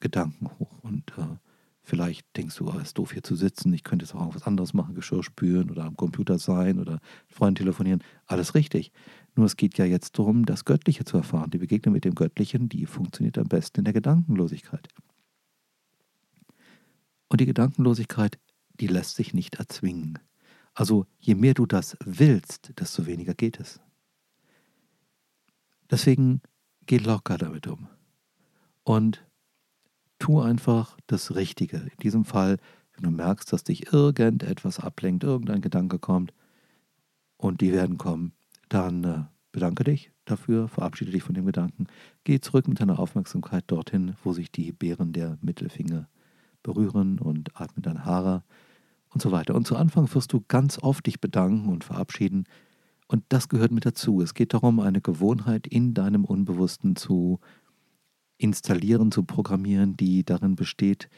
Gedanken 0.00 0.48
hoch. 0.58 0.78
Und 0.82 1.12
äh, 1.16 1.36
vielleicht 1.82 2.26
denkst 2.36 2.56
du, 2.56 2.68
oh, 2.68 2.74
es 2.76 2.88
ist 2.88 2.98
doof 2.98 3.12
hier 3.12 3.22
zu 3.22 3.36
sitzen, 3.36 3.72
ich 3.72 3.84
könnte 3.84 4.04
jetzt 4.04 4.14
auch 4.14 4.20
irgendwas 4.20 4.46
anderes 4.46 4.74
machen, 4.74 4.94
Geschirr 4.94 5.22
spülen 5.22 5.70
oder 5.70 5.84
am 5.84 5.96
Computer 5.96 6.38
sein 6.38 6.78
oder 6.78 6.94
mit 7.28 7.36
Freunden 7.36 7.56
telefonieren. 7.56 8.02
Alles 8.26 8.54
richtig. 8.54 8.92
Nur 9.34 9.46
es 9.46 9.56
geht 9.56 9.78
ja 9.78 9.84
jetzt 9.84 10.18
darum, 10.18 10.46
das 10.46 10.64
Göttliche 10.64 11.04
zu 11.04 11.16
erfahren. 11.16 11.50
Die 11.50 11.58
Begegnung 11.58 11.92
mit 11.92 12.04
dem 12.04 12.14
Göttlichen, 12.14 12.68
die 12.68 12.86
funktioniert 12.86 13.38
am 13.38 13.48
besten 13.48 13.80
in 13.80 13.84
der 13.84 13.94
Gedankenlosigkeit. 13.94 14.88
Und 17.34 17.40
die 17.40 17.46
Gedankenlosigkeit, 17.46 18.38
die 18.78 18.86
lässt 18.86 19.16
sich 19.16 19.34
nicht 19.34 19.56
erzwingen. 19.56 20.20
Also 20.72 21.04
je 21.18 21.34
mehr 21.34 21.52
du 21.54 21.66
das 21.66 21.96
willst, 22.04 22.78
desto 22.78 23.06
weniger 23.06 23.34
geht 23.34 23.58
es. 23.58 23.80
Deswegen 25.90 26.42
geh 26.86 26.98
locker 26.98 27.36
damit 27.36 27.66
um. 27.66 27.88
Und 28.84 29.26
tu 30.20 30.40
einfach 30.40 30.96
das 31.08 31.34
Richtige. 31.34 31.78
In 31.78 31.98
diesem 32.04 32.24
Fall, 32.24 32.58
wenn 32.92 33.02
du 33.02 33.10
merkst, 33.10 33.52
dass 33.52 33.64
dich 33.64 33.92
irgendetwas 33.92 34.78
ablenkt, 34.78 35.24
irgendein 35.24 35.60
Gedanke 35.60 35.98
kommt, 35.98 36.32
und 37.36 37.62
die 37.62 37.72
werden 37.72 37.98
kommen, 37.98 38.32
dann 38.68 39.02
äh, 39.02 39.24
bedanke 39.50 39.82
dich 39.82 40.12
dafür, 40.24 40.68
verabschiede 40.68 41.10
dich 41.10 41.24
von 41.24 41.34
dem 41.34 41.46
Gedanken, 41.46 41.88
geh 42.22 42.38
zurück 42.38 42.68
mit 42.68 42.78
deiner 42.78 43.00
Aufmerksamkeit 43.00 43.64
dorthin, 43.66 44.14
wo 44.22 44.32
sich 44.32 44.52
die 44.52 44.70
Beeren 44.70 45.12
der 45.12 45.36
Mittelfinger 45.42 46.08
berühren 46.64 47.20
und 47.20 47.50
atme 47.54 47.80
deine 47.80 48.04
Haare 48.04 48.42
und 49.10 49.22
so 49.22 49.30
weiter. 49.30 49.54
Und 49.54 49.68
zu 49.68 49.76
Anfang 49.76 50.12
wirst 50.12 50.32
du 50.32 50.42
ganz 50.48 50.78
oft 50.80 51.06
dich 51.06 51.20
bedanken 51.20 51.68
und 51.68 51.84
verabschieden. 51.84 52.44
Und 53.06 53.22
das 53.28 53.48
gehört 53.48 53.70
mit 53.70 53.86
dazu. 53.86 54.20
Es 54.20 54.34
geht 54.34 54.52
darum, 54.52 54.80
eine 54.80 55.00
Gewohnheit 55.00 55.68
in 55.68 55.94
deinem 55.94 56.24
Unbewussten 56.24 56.96
zu 56.96 57.38
installieren, 58.38 59.12
zu 59.12 59.22
programmieren, 59.22 59.96
die 59.96 60.24
darin 60.24 60.56
besteht, 60.56 61.08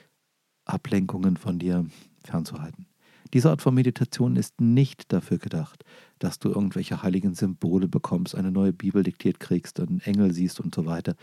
Ablenkungen 0.67 1.39
von 1.39 1.59
dir 1.59 1.87
fernzuhalten. 2.23 2.87
Diese 3.33 3.51
Art 3.51 3.63
von 3.63 3.75
Meditation 3.75 4.37
ist 4.37 4.61
nicht 4.61 5.13
dafür 5.13 5.39
gedacht, 5.39 5.85
dass 6.19 6.39
du 6.39 6.49
irgendwelche 6.49 7.03
heiligen 7.03 7.35
Symbole 7.35 7.89
bekommst, 7.89 8.35
eine 8.35 8.53
neue 8.53 8.73
Bibel 8.73 9.03
diktiert 9.03 9.41
kriegst, 9.41 9.81
einen 9.81 10.01
Engel 10.01 10.33
siehst 10.33 10.61
und 10.61 10.75
so 10.75 10.87
weiter. 10.87 11.17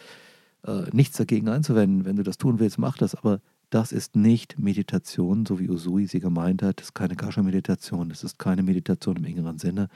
Äh, 0.65 0.83
nichts 0.91 1.17
dagegen 1.17 1.49
einzuwenden. 1.49 2.05
Wenn 2.05 2.15
du 2.15 2.23
das 2.23 2.37
tun 2.37 2.59
willst, 2.59 2.77
mach 2.77 2.97
das. 2.97 3.15
Aber 3.15 3.39
das 3.73 3.91
ist 3.91 4.15
nicht 4.15 4.59
Meditation, 4.59 5.47
so 5.47 5.59
wie 5.59 5.67
Usui 5.67 6.05
sie 6.05 6.19
gemeint 6.19 6.61
hat. 6.61 6.79
Das 6.79 6.89
ist 6.89 6.93
keine 6.93 7.15
Kasha-Meditation. 7.15 8.11
Es 8.11 8.23
ist 8.23 8.37
keine 8.37 8.61
Meditation 8.61 9.15
im 9.15 9.25
engeren 9.25 9.57
Sinne. 9.57 9.89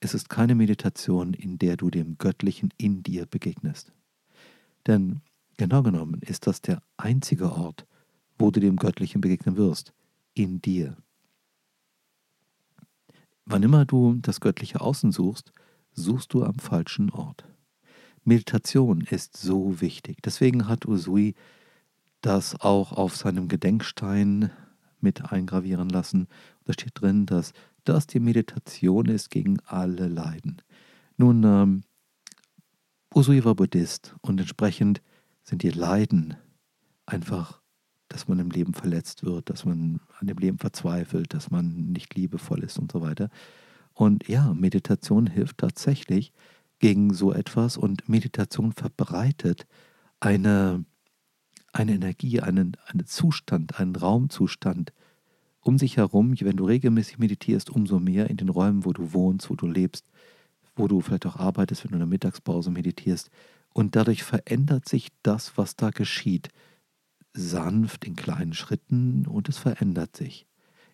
Es 0.00 0.12
ist 0.12 0.28
keine 0.28 0.54
Meditation, 0.54 1.32
in 1.32 1.56
der 1.58 1.78
du 1.78 1.88
dem 1.88 2.18
Göttlichen 2.18 2.74
in 2.76 3.02
dir 3.02 3.24
begegnest. 3.24 3.90
Denn 4.86 5.22
genau 5.56 5.82
genommen 5.82 6.20
ist 6.20 6.46
das 6.46 6.60
der 6.60 6.82
einzige 6.98 7.52
Ort, 7.52 7.86
wo 8.38 8.50
du 8.50 8.60
dem 8.60 8.76
Göttlichen 8.76 9.22
begegnen 9.22 9.56
wirst. 9.56 9.94
In 10.34 10.60
dir. 10.60 10.98
Wann 13.46 13.62
immer 13.62 13.86
du 13.86 14.16
das 14.20 14.40
göttliche 14.40 14.82
Außen 14.82 15.10
suchst, 15.10 15.52
suchst 15.94 16.34
du 16.34 16.44
am 16.44 16.56
falschen 16.56 17.08
Ort. 17.10 17.46
Meditation 18.24 19.00
ist 19.00 19.38
so 19.38 19.80
wichtig. 19.80 20.18
Deswegen 20.22 20.68
hat 20.68 20.84
Usui 20.84 21.34
das 22.22 22.58
auch 22.60 22.92
auf 22.92 23.16
seinem 23.16 23.48
Gedenkstein 23.48 24.50
mit 25.00 25.32
eingravieren 25.32 25.88
lassen. 25.88 26.28
Da 26.64 26.72
steht 26.72 27.00
drin, 27.00 27.26
dass 27.26 27.52
das 27.84 28.06
die 28.06 28.20
Meditation 28.20 29.06
ist 29.06 29.30
gegen 29.30 29.58
alle 29.66 30.08
Leiden. 30.08 30.62
Nun, 31.16 31.44
ähm, 31.44 31.82
Usui 33.14 33.44
war 33.44 33.54
Buddhist 33.54 34.14
und 34.22 34.40
entsprechend 34.40 35.02
sind 35.42 35.62
die 35.62 35.70
Leiden 35.70 36.36
einfach 37.04 37.62
dass 38.12 38.28
man 38.28 38.38
im 38.38 38.50
Leben 38.50 38.74
verletzt 38.74 39.24
wird, 39.24 39.48
dass 39.48 39.64
man 39.64 40.00
an 40.18 40.26
dem 40.26 40.36
Leben 40.36 40.58
verzweifelt, 40.58 41.32
dass 41.32 41.50
man 41.50 41.92
nicht 41.92 42.14
liebevoll 42.14 42.62
ist 42.62 42.78
und 42.78 42.92
so 42.92 43.00
weiter. 43.00 43.30
Und 43.94 44.28
ja, 44.28 44.52
Meditation 44.52 45.26
hilft 45.26 45.58
tatsächlich 45.58 46.32
gegen 46.78 47.14
so 47.14 47.32
etwas 47.32 47.76
und 47.76 48.08
Meditation 48.08 48.72
verbreitet 48.72 49.66
eine, 50.20 50.84
eine 51.72 51.94
Energie, 51.94 52.40
einen, 52.40 52.76
einen 52.86 53.06
Zustand, 53.06 53.78
einen 53.78 53.96
Raumzustand 53.96 54.92
um 55.60 55.78
sich 55.78 55.96
herum. 55.96 56.34
Wenn 56.38 56.56
du 56.56 56.66
regelmäßig 56.66 57.18
meditierst, 57.18 57.70
umso 57.70 57.98
mehr 57.98 58.28
in 58.30 58.36
den 58.36 58.48
Räumen, 58.48 58.84
wo 58.84 58.92
du 58.92 59.12
wohnst, 59.12 59.48
wo 59.50 59.54
du 59.54 59.66
lebst, 59.66 60.04
wo 60.76 60.88
du 60.88 61.00
vielleicht 61.00 61.26
auch 61.26 61.36
arbeitest, 61.36 61.84
wenn 61.84 61.90
du 61.90 61.96
in 61.96 62.00
der 62.00 62.08
Mittagspause 62.08 62.70
meditierst. 62.70 63.30
Und 63.72 63.96
dadurch 63.96 64.22
verändert 64.22 64.88
sich 64.88 65.08
das, 65.22 65.56
was 65.56 65.76
da 65.76 65.90
geschieht 65.90 66.50
sanft 67.34 68.04
in 68.04 68.16
kleinen 68.16 68.52
Schritten 68.52 69.26
und 69.26 69.48
es 69.48 69.58
verändert 69.58 70.16
sich. 70.16 70.46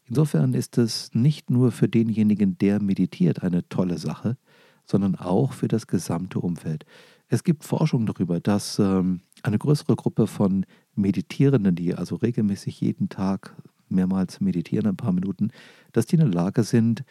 Insofern 0.04 0.54
ist 0.54 0.78
es 0.78 1.14
nicht 1.14 1.50
nur 1.50 1.72
für 1.72 1.88
denjenigen, 1.88 2.56
der 2.58 2.80
meditiert, 2.80 3.42
eine 3.42 3.68
tolle 3.68 3.98
Sache, 3.98 4.36
sondern 4.84 5.16
auch 5.16 5.52
für 5.52 5.68
das 5.68 5.86
gesamte 5.86 6.40
Umfeld. 6.40 6.86
Es 7.28 7.44
gibt 7.44 7.64
Forschung 7.64 8.06
darüber, 8.06 8.40
dass 8.40 8.78
ähm, 8.78 9.20
eine 9.44 9.58
größere 9.58 9.96
Gruppe 9.96 10.26
von 10.26 10.66
Meditierenden, 10.94 11.74
die 11.74 11.94
also 11.94 12.16
regelmäßig 12.16 12.80
jeden 12.80 13.08
Tag 13.08 13.54
mehrmals 13.88 14.40
meditieren, 14.40 14.86
ein 14.86 14.96
paar 14.96 15.12
Minuten, 15.12 15.50
dass 15.92 16.06
die 16.06 16.16
in 16.16 16.20
der 16.20 16.28
Lage 16.28 16.62
sind, 16.62 17.04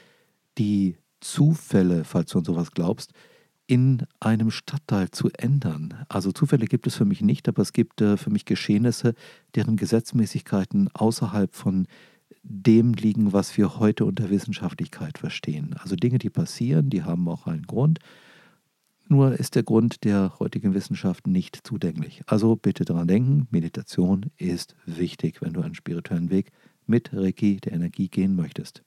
die 0.58 0.98
Zufälle, 1.20 2.04
falls 2.04 2.32
du 2.32 2.40
an 2.40 2.46
sowas 2.46 2.72
glaubst, 2.72 3.14
in 3.66 4.06
einem 4.20 4.50
Stadtteil 4.50 5.12
zu 5.12 5.30
ändern. 5.38 6.06
Also 6.08 6.32
Zufälle 6.32 6.66
gibt 6.66 6.88
es 6.88 6.96
für 6.96 7.06
mich 7.06 7.22
nicht, 7.22 7.50
aber 7.50 7.62
es 7.62 7.74
gibt 7.74 8.00
äh, 8.02 8.16
für 8.16 8.30
mich 8.30 8.46
Geschehnisse, 8.46 9.14
deren 9.56 9.76
Gesetzmäßigkeiten 9.76 10.90
außerhalb 10.94 11.54
von 11.54 11.88
dem 12.44 12.94
liegen, 12.94 13.34
was 13.34 13.58
wir 13.58 13.78
heute 13.78 14.06
unter 14.06 14.30
Wissenschaftlichkeit 14.30 15.18
verstehen. 15.18 15.76
Also 15.80 15.98
Dinge, 15.98 16.18
die 16.18 16.30
passieren, 16.30 16.90
die 16.90 17.04
haben 17.04 17.28
auch 17.28 17.46
einen 17.46 17.68
Grund. 17.68 18.00
Nur 19.10 19.40
ist 19.40 19.56
der 19.56 19.64
Grund 19.64 20.04
der 20.04 20.38
heutigen 20.40 20.74
Wissenschaft 20.74 21.28
nicht 21.28 21.66
zugänglich. 21.66 22.22
Also 22.26 22.56
bitte 22.58 22.84
daran 22.84 23.08
denken, 23.08 23.48
Meditation 23.52 24.32
ist 24.38 24.76
wichtig, 24.86 25.42
wenn 25.42 25.54
du 25.54 25.62
einen 25.62 25.76
spirituellen 25.76 26.30
Weg 26.30 26.52
mit 26.86 27.14
Reiki, 27.14 27.58
der 27.58 27.74
Energie 27.74 28.10
gehen 28.10 28.36
möchtest. 28.36 28.84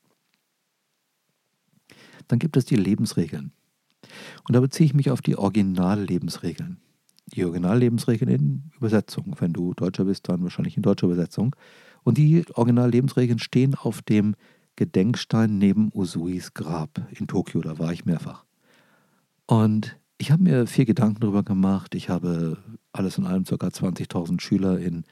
Dann 2.29 2.39
gibt 2.39 2.57
es 2.57 2.67
die 2.67 2.77
Lebensregeln. 2.77 3.53
Und 4.47 4.55
da 4.55 4.61
beziehe 4.61 4.87
ich 4.87 4.95
mich 4.95 5.11
auf 5.11 5.23
die 5.23 5.37
Originallebensregeln. 5.37 6.79
Die 7.35 7.45
Originallebensregeln 7.45 8.31
in 8.31 8.62
Übersetzung. 8.77 9.37
Wenn 9.39 9.53
du 9.53 9.73
Deutscher 9.75 10.05
bist, 10.05 10.29
dann 10.29 10.43
wahrscheinlich 10.43 10.77
in 10.77 10.83
deutscher 10.83 11.07
Übersetzung. 11.07 11.57
Und 12.03 12.19
die 12.19 12.45
Originallebensregeln 12.55 13.39
stehen 13.39 13.75
auf 13.75 14.03
dem 14.03 14.35
Gedenkstein 14.77 15.59
neben 15.59 15.91
Usuis 15.95 16.55
Grab 16.55 17.07
in 17.11 17.27
Tokio. 17.27 17.61
Da 17.61 17.79
war 17.79 17.93
ich 17.93 18.05
mehrfach. 18.05 18.45
Und 19.47 20.00
ich 20.21 20.31
habe 20.31 20.43
mir 20.43 20.67
viel 20.67 20.85
Gedanken 20.85 21.21
darüber 21.21 21.43
gemacht. 21.43 21.95
Ich 21.95 22.11
habe 22.11 22.59
alles 22.93 23.17
in 23.17 23.25
allem 23.25 23.45
ca. 23.45 23.55
20.000 23.55 24.39
Schüler 24.41 24.79
in 24.79 25.05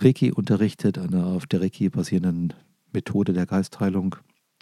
Reiki 0.00 0.32
unterrichtet, 0.32 0.98
einer 0.98 1.26
auf 1.26 1.46
der 1.46 1.60
Reiki 1.60 1.88
basierenden 1.88 2.52
Methode 2.92 3.32
der 3.32 3.46
Geistheilung 3.46 4.16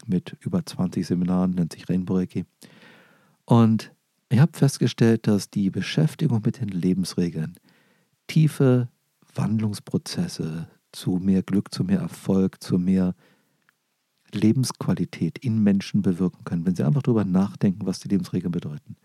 mit 0.07 0.37
über 0.41 0.65
20 0.67 1.07
Seminaren, 1.07 1.53
nennt 1.53 1.73
sich 1.73 1.89
Rainbow 1.89 2.17
Reiki. 2.17 2.45
Und 3.47 3.93
ich 4.29 4.41
habe 4.41 4.53
festgestellt, 4.57 5.27
dass 5.27 5.49
die 5.49 5.71
Beschäftigung 5.71 6.43
mit 6.45 6.61
den 6.61 6.69
Lebensregeln 6.69 7.55
tiefe 8.27 8.91
Wandlungsprozesse 9.35 10.69
zu 10.93 11.13
mehr 11.13 11.43
Glück, 11.43 11.73
zu 11.73 11.83
mehr 11.83 12.01
Erfolg, 12.01 12.63
zu 12.63 12.79
mehr 12.79 13.15
Lebensqualität 14.35 15.39
in 15.39 15.63
Menschen 15.63 16.03
bewirken 16.03 16.45
können, 16.45 16.67
wenn 16.67 16.77
sie 16.77 16.85
einfach 16.85 17.03
darüber 17.03 17.25
nachdenken, 17.25 17.87
was 17.87 18.01
die 18.01 18.09
Lebensregeln 18.09 18.53
bedeuten. 18.53 18.97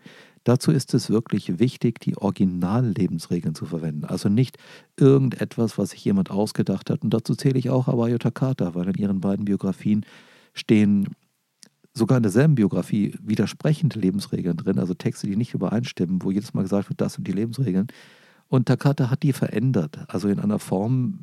Dazu 0.44 0.70
ist 0.70 0.94
es 0.94 1.10
wirklich 1.10 1.58
wichtig, 1.58 2.00
die 2.00 2.16
Originallebensregeln 2.16 3.54
zu 3.54 3.66
verwenden. 3.66 4.04
Also 4.04 4.28
nicht 4.28 4.56
irgendetwas, 4.98 5.76
was 5.76 5.90
sich 5.90 6.04
jemand 6.04 6.30
ausgedacht 6.30 6.90
hat. 6.90 7.02
Und 7.02 7.12
dazu 7.12 7.34
zähle 7.34 7.58
ich 7.58 7.70
auch 7.70 7.88
Abayo 7.88 8.18
Takata, 8.18 8.74
weil 8.74 8.88
in 8.88 8.94
ihren 8.94 9.20
beiden 9.20 9.44
Biografien 9.44 10.06
stehen 10.54 11.08
sogar 11.92 12.16
in 12.16 12.22
derselben 12.22 12.54
Biografie 12.54 13.14
widersprechende 13.22 13.98
Lebensregeln 13.98 14.56
drin, 14.56 14.78
also 14.78 14.94
Texte, 14.94 15.26
die 15.26 15.36
nicht 15.36 15.54
übereinstimmen, 15.54 16.22
wo 16.22 16.30
jedes 16.30 16.54
Mal 16.54 16.62
gesagt 16.62 16.88
wird, 16.88 17.00
das 17.00 17.14
sind 17.14 17.26
die 17.26 17.32
Lebensregeln. 17.32 17.88
Und 18.48 18.66
Takata 18.66 19.10
hat 19.10 19.22
die 19.22 19.32
verändert, 19.32 19.98
also 20.08 20.28
in 20.28 20.40
einer 20.40 20.58
Form, 20.58 21.18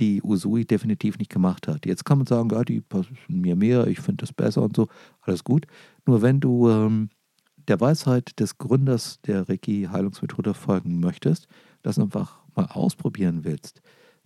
die 0.00 0.22
Usui 0.22 0.64
definitiv 0.64 1.18
nicht 1.18 1.30
gemacht 1.30 1.68
hat. 1.68 1.86
Jetzt 1.86 2.04
kann 2.04 2.18
man 2.18 2.26
sagen, 2.26 2.50
ja, 2.50 2.64
die 2.64 2.80
passen 2.80 3.16
mir 3.28 3.54
mehr, 3.54 3.86
ich 3.86 4.00
finde 4.00 4.22
das 4.22 4.32
besser 4.32 4.62
und 4.62 4.74
so, 4.74 4.88
alles 5.20 5.44
gut. 5.44 5.66
Nur 6.06 6.22
wenn 6.22 6.40
du 6.40 6.68
ähm, 6.68 7.10
der 7.68 7.80
Weisheit 7.80 8.38
des 8.40 8.58
Gründers 8.58 9.20
der 9.26 9.48
Reiki-Heilungsmethode 9.48 10.54
folgen 10.54 11.00
möchtest, 11.00 11.46
das 11.82 11.98
einfach 11.98 12.40
mal 12.56 12.66
ausprobieren 12.66 13.44
willst, 13.44 13.82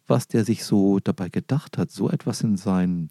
was 0.06 0.28
der 0.28 0.44
sich 0.44 0.64
so 0.64 0.98
dabei 1.00 1.28
gedacht 1.28 1.76
hat, 1.76 1.90
so 1.90 2.08
etwas 2.08 2.40
in 2.42 2.56
seinen 2.56 3.10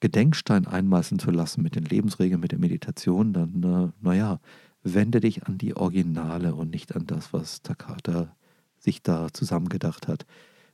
Gedenkstein 0.00 0.66
einmeißeln 0.66 1.18
zu 1.18 1.30
lassen 1.30 1.62
mit 1.62 1.76
den 1.76 1.84
Lebensregeln, 1.84 2.40
mit 2.40 2.52
der 2.52 2.58
Meditation, 2.58 3.32
dann, 3.32 3.62
äh, 3.62 3.92
naja, 4.04 4.40
wende 4.82 5.20
dich 5.20 5.44
an 5.46 5.58
die 5.58 5.76
Originale 5.76 6.54
und 6.54 6.70
nicht 6.70 6.94
an 6.94 7.06
das, 7.06 7.32
was 7.32 7.62
Takata 7.62 8.36
sich 8.78 9.02
da 9.02 9.28
zusammengedacht 9.32 10.08
hat. 10.08 10.26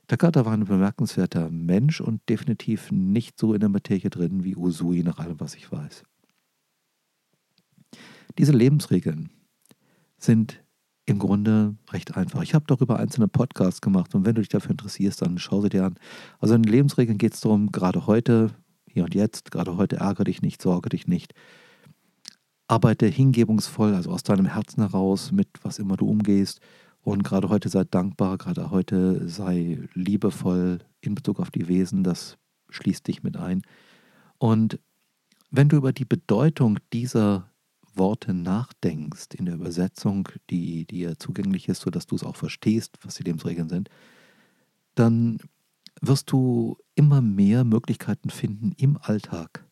Takata 0.07 0.45
war 0.45 0.53
ein 0.53 0.65
bemerkenswerter 0.65 1.49
Mensch 1.49 2.01
und 2.01 2.21
definitiv 2.27 2.91
nicht 2.91 3.39
so 3.39 3.53
in 3.53 3.59
der 3.59 3.69
Materie 3.69 4.09
drin 4.09 4.43
wie 4.43 4.55
Usui, 4.55 5.03
nach 5.03 5.19
allem, 5.19 5.39
was 5.39 5.55
ich 5.55 5.71
weiß. 5.71 6.03
Diese 8.37 8.51
Lebensregeln 8.51 9.29
sind 10.17 10.63
im 11.05 11.19
Grunde 11.19 11.75
recht 11.91 12.15
einfach. 12.15 12.41
Ich 12.41 12.53
habe 12.53 12.65
darüber 12.67 12.99
einzelne 12.99 13.27
Podcasts 13.27 13.81
gemacht 13.81 14.13
und 14.15 14.25
wenn 14.25 14.35
du 14.35 14.41
dich 14.41 14.49
dafür 14.49 14.71
interessierst, 14.71 15.21
dann 15.21 15.37
schau 15.37 15.61
sie 15.61 15.69
dir 15.69 15.85
an. 15.85 15.95
Also 16.39 16.53
in 16.55 16.63
Lebensregeln 16.63 17.17
geht 17.17 17.33
es 17.33 17.41
darum, 17.41 17.71
gerade 17.71 18.07
heute, 18.07 18.51
hier 18.87 19.03
und 19.03 19.15
jetzt, 19.15 19.51
gerade 19.51 19.77
heute 19.77 19.97
ärgere 19.97 20.25
dich 20.25 20.41
nicht, 20.41 20.61
sorge 20.61 20.89
dich 20.89 21.07
nicht. 21.07 21.33
Arbeite 22.67 23.07
hingebungsvoll, 23.07 23.93
also 23.93 24.11
aus 24.11 24.23
deinem 24.23 24.45
Herzen 24.45 24.81
heraus, 24.81 25.31
mit 25.31 25.49
was 25.63 25.79
immer 25.79 25.97
du 25.97 26.07
umgehst. 26.07 26.61
Und 27.03 27.23
gerade 27.23 27.49
heute 27.49 27.69
sei 27.69 27.83
dankbar, 27.83 28.37
gerade 28.37 28.69
heute 28.69 29.27
sei 29.27 29.79
liebevoll 29.93 30.79
in 31.01 31.15
Bezug 31.15 31.39
auf 31.39 31.49
die 31.49 31.67
Wesen, 31.67 32.03
das 32.03 32.37
schließt 32.69 33.07
dich 33.07 33.23
mit 33.23 33.37
ein. 33.37 33.63
Und 34.37 34.79
wenn 35.49 35.67
du 35.67 35.77
über 35.77 35.93
die 35.93 36.05
Bedeutung 36.05 36.77
dieser 36.93 37.51
Worte 37.93 38.33
nachdenkst 38.33 39.35
in 39.35 39.45
der 39.45 39.55
Übersetzung, 39.55 40.29
die 40.49 40.85
dir 40.85 41.17
zugänglich 41.17 41.67
ist, 41.67 41.81
sodass 41.81 42.05
du 42.05 42.15
es 42.15 42.23
auch 42.23 42.35
verstehst, 42.35 42.97
was 43.03 43.15
die 43.15 43.23
Lebensregeln 43.23 43.67
sind, 43.67 43.89
dann 44.95 45.39
wirst 46.01 46.31
du 46.31 46.77
immer 46.95 47.21
mehr 47.21 47.63
Möglichkeiten 47.63 48.29
finden, 48.29 48.73
im 48.77 48.97
Alltag 49.01 49.65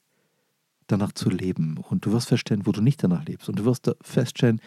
danach 0.88 1.14
zu 1.14 1.30
leben. 1.30 1.78
Und 1.78 2.06
du 2.06 2.12
wirst 2.12 2.28
feststellen, 2.28 2.66
wo 2.66 2.72
du 2.72 2.82
nicht 2.82 3.04
danach 3.04 3.26
lebst. 3.26 3.48
Und 3.48 3.60
du 3.60 3.66
wirst 3.66 3.90
feststellen, 4.02 4.60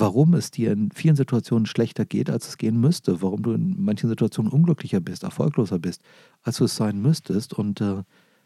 warum 0.00 0.34
es 0.34 0.50
dir 0.50 0.72
in 0.72 0.90
vielen 0.90 1.16
Situationen 1.16 1.66
schlechter 1.66 2.04
geht, 2.04 2.30
als 2.30 2.48
es 2.48 2.58
gehen 2.58 2.80
müsste, 2.80 3.22
warum 3.22 3.42
du 3.42 3.52
in 3.52 3.74
manchen 3.78 4.08
Situationen 4.08 4.50
unglücklicher 4.50 5.00
bist, 5.00 5.22
erfolgloser 5.22 5.78
bist, 5.78 6.02
als 6.42 6.58
du 6.58 6.64
es 6.64 6.76
sein 6.76 7.00
müsstest. 7.00 7.54
Und 7.54 7.80
äh, 7.80 8.02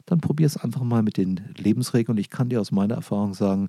dann 0.06 0.20
probier 0.20 0.46
es 0.46 0.56
einfach 0.56 0.82
mal 0.82 1.02
mit 1.02 1.16
den 1.16 1.40
Lebensregeln. 1.56 2.16
Und 2.16 2.20
ich 2.20 2.30
kann 2.30 2.48
dir 2.48 2.60
aus 2.60 2.72
meiner 2.72 2.94
Erfahrung 2.96 3.34
sagen, 3.34 3.68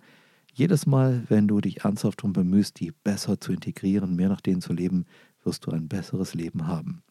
jedes 0.54 0.86
Mal, 0.86 1.24
wenn 1.30 1.48
du 1.48 1.62
dich 1.62 1.84
ernsthaft 1.86 2.20
darum 2.20 2.34
bemühst, 2.34 2.80
die 2.80 2.92
besser 2.92 3.40
zu 3.40 3.54
integrieren, 3.54 4.16
mehr 4.16 4.30
nach 4.30 4.42
denen 4.42 4.62
zu 4.62 4.74
leben, 4.74 5.06
wirst 5.44 5.66
du 5.66 5.72
ein 5.72 5.88
besseres 5.88 6.34
Leben 6.34 6.68
haben. 6.68 7.04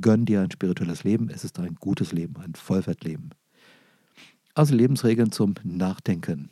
Gönn 0.00 0.24
dir 0.24 0.40
ein 0.40 0.50
spirituelles 0.50 1.04
Leben, 1.04 1.28
es 1.28 1.44
ist 1.44 1.58
ein 1.58 1.76
gutes 1.76 2.12
Leben, 2.12 2.36
ein 2.38 2.54
Vollwertleben. 2.54 3.30
Also 4.54 4.74
Lebensregeln 4.74 5.32
zum 5.32 5.54
Nachdenken. 5.62 6.50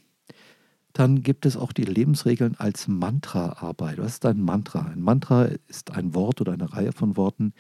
Dann 0.95 1.23
gibt 1.23 1.45
es 1.45 1.57
auch 1.57 1.73
die 1.73 1.83
Lebensregeln 1.83 2.55
als 2.57 2.87
Mantra-Arbeit. 2.87 3.99
Was 3.99 4.13
ist 4.13 4.27
ein 4.27 4.41
Mantra? 4.41 4.87
Ein 4.87 5.03
Mantra 5.03 5.47
ist 5.67 5.91
ein 5.91 6.15
Wort 6.15 6.41
oder 6.41 6.53
eine 6.53 6.73
Reihe 6.73 6.93
von 6.93 7.17
Worten, 7.17 7.53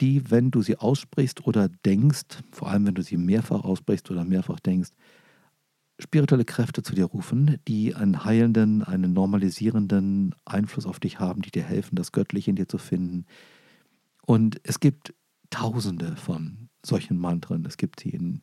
die, 0.00 0.32
wenn 0.32 0.50
du 0.50 0.62
sie 0.62 0.76
aussprichst 0.76 1.46
oder 1.46 1.68
denkst, 1.68 2.42
vor 2.50 2.68
allem 2.68 2.86
wenn 2.86 2.96
du 2.96 3.02
sie 3.02 3.16
mehrfach 3.16 3.62
aussprichst 3.62 4.10
oder 4.10 4.24
mehrfach 4.24 4.58
denkst, 4.58 4.90
spirituelle 6.00 6.44
Kräfte 6.44 6.82
zu 6.82 6.96
dir 6.96 7.04
rufen, 7.04 7.58
die 7.68 7.94
einen 7.94 8.24
heilenden, 8.24 8.82
einen 8.82 9.12
normalisierenden 9.12 10.34
Einfluss 10.44 10.84
auf 10.84 10.98
dich 10.98 11.20
haben, 11.20 11.42
die 11.42 11.52
dir 11.52 11.62
helfen, 11.62 11.94
das 11.94 12.10
Göttliche 12.10 12.50
in 12.50 12.56
dir 12.56 12.66
zu 12.66 12.78
finden. 12.78 13.26
Und 14.26 14.60
es 14.64 14.80
gibt 14.80 15.14
tausende 15.50 16.16
von 16.16 16.68
solchen 16.84 17.16
Mantren. 17.16 17.64
Es 17.64 17.76
gibt 17.76 18.00
sie 18.00 18.10
in 18.10 18.40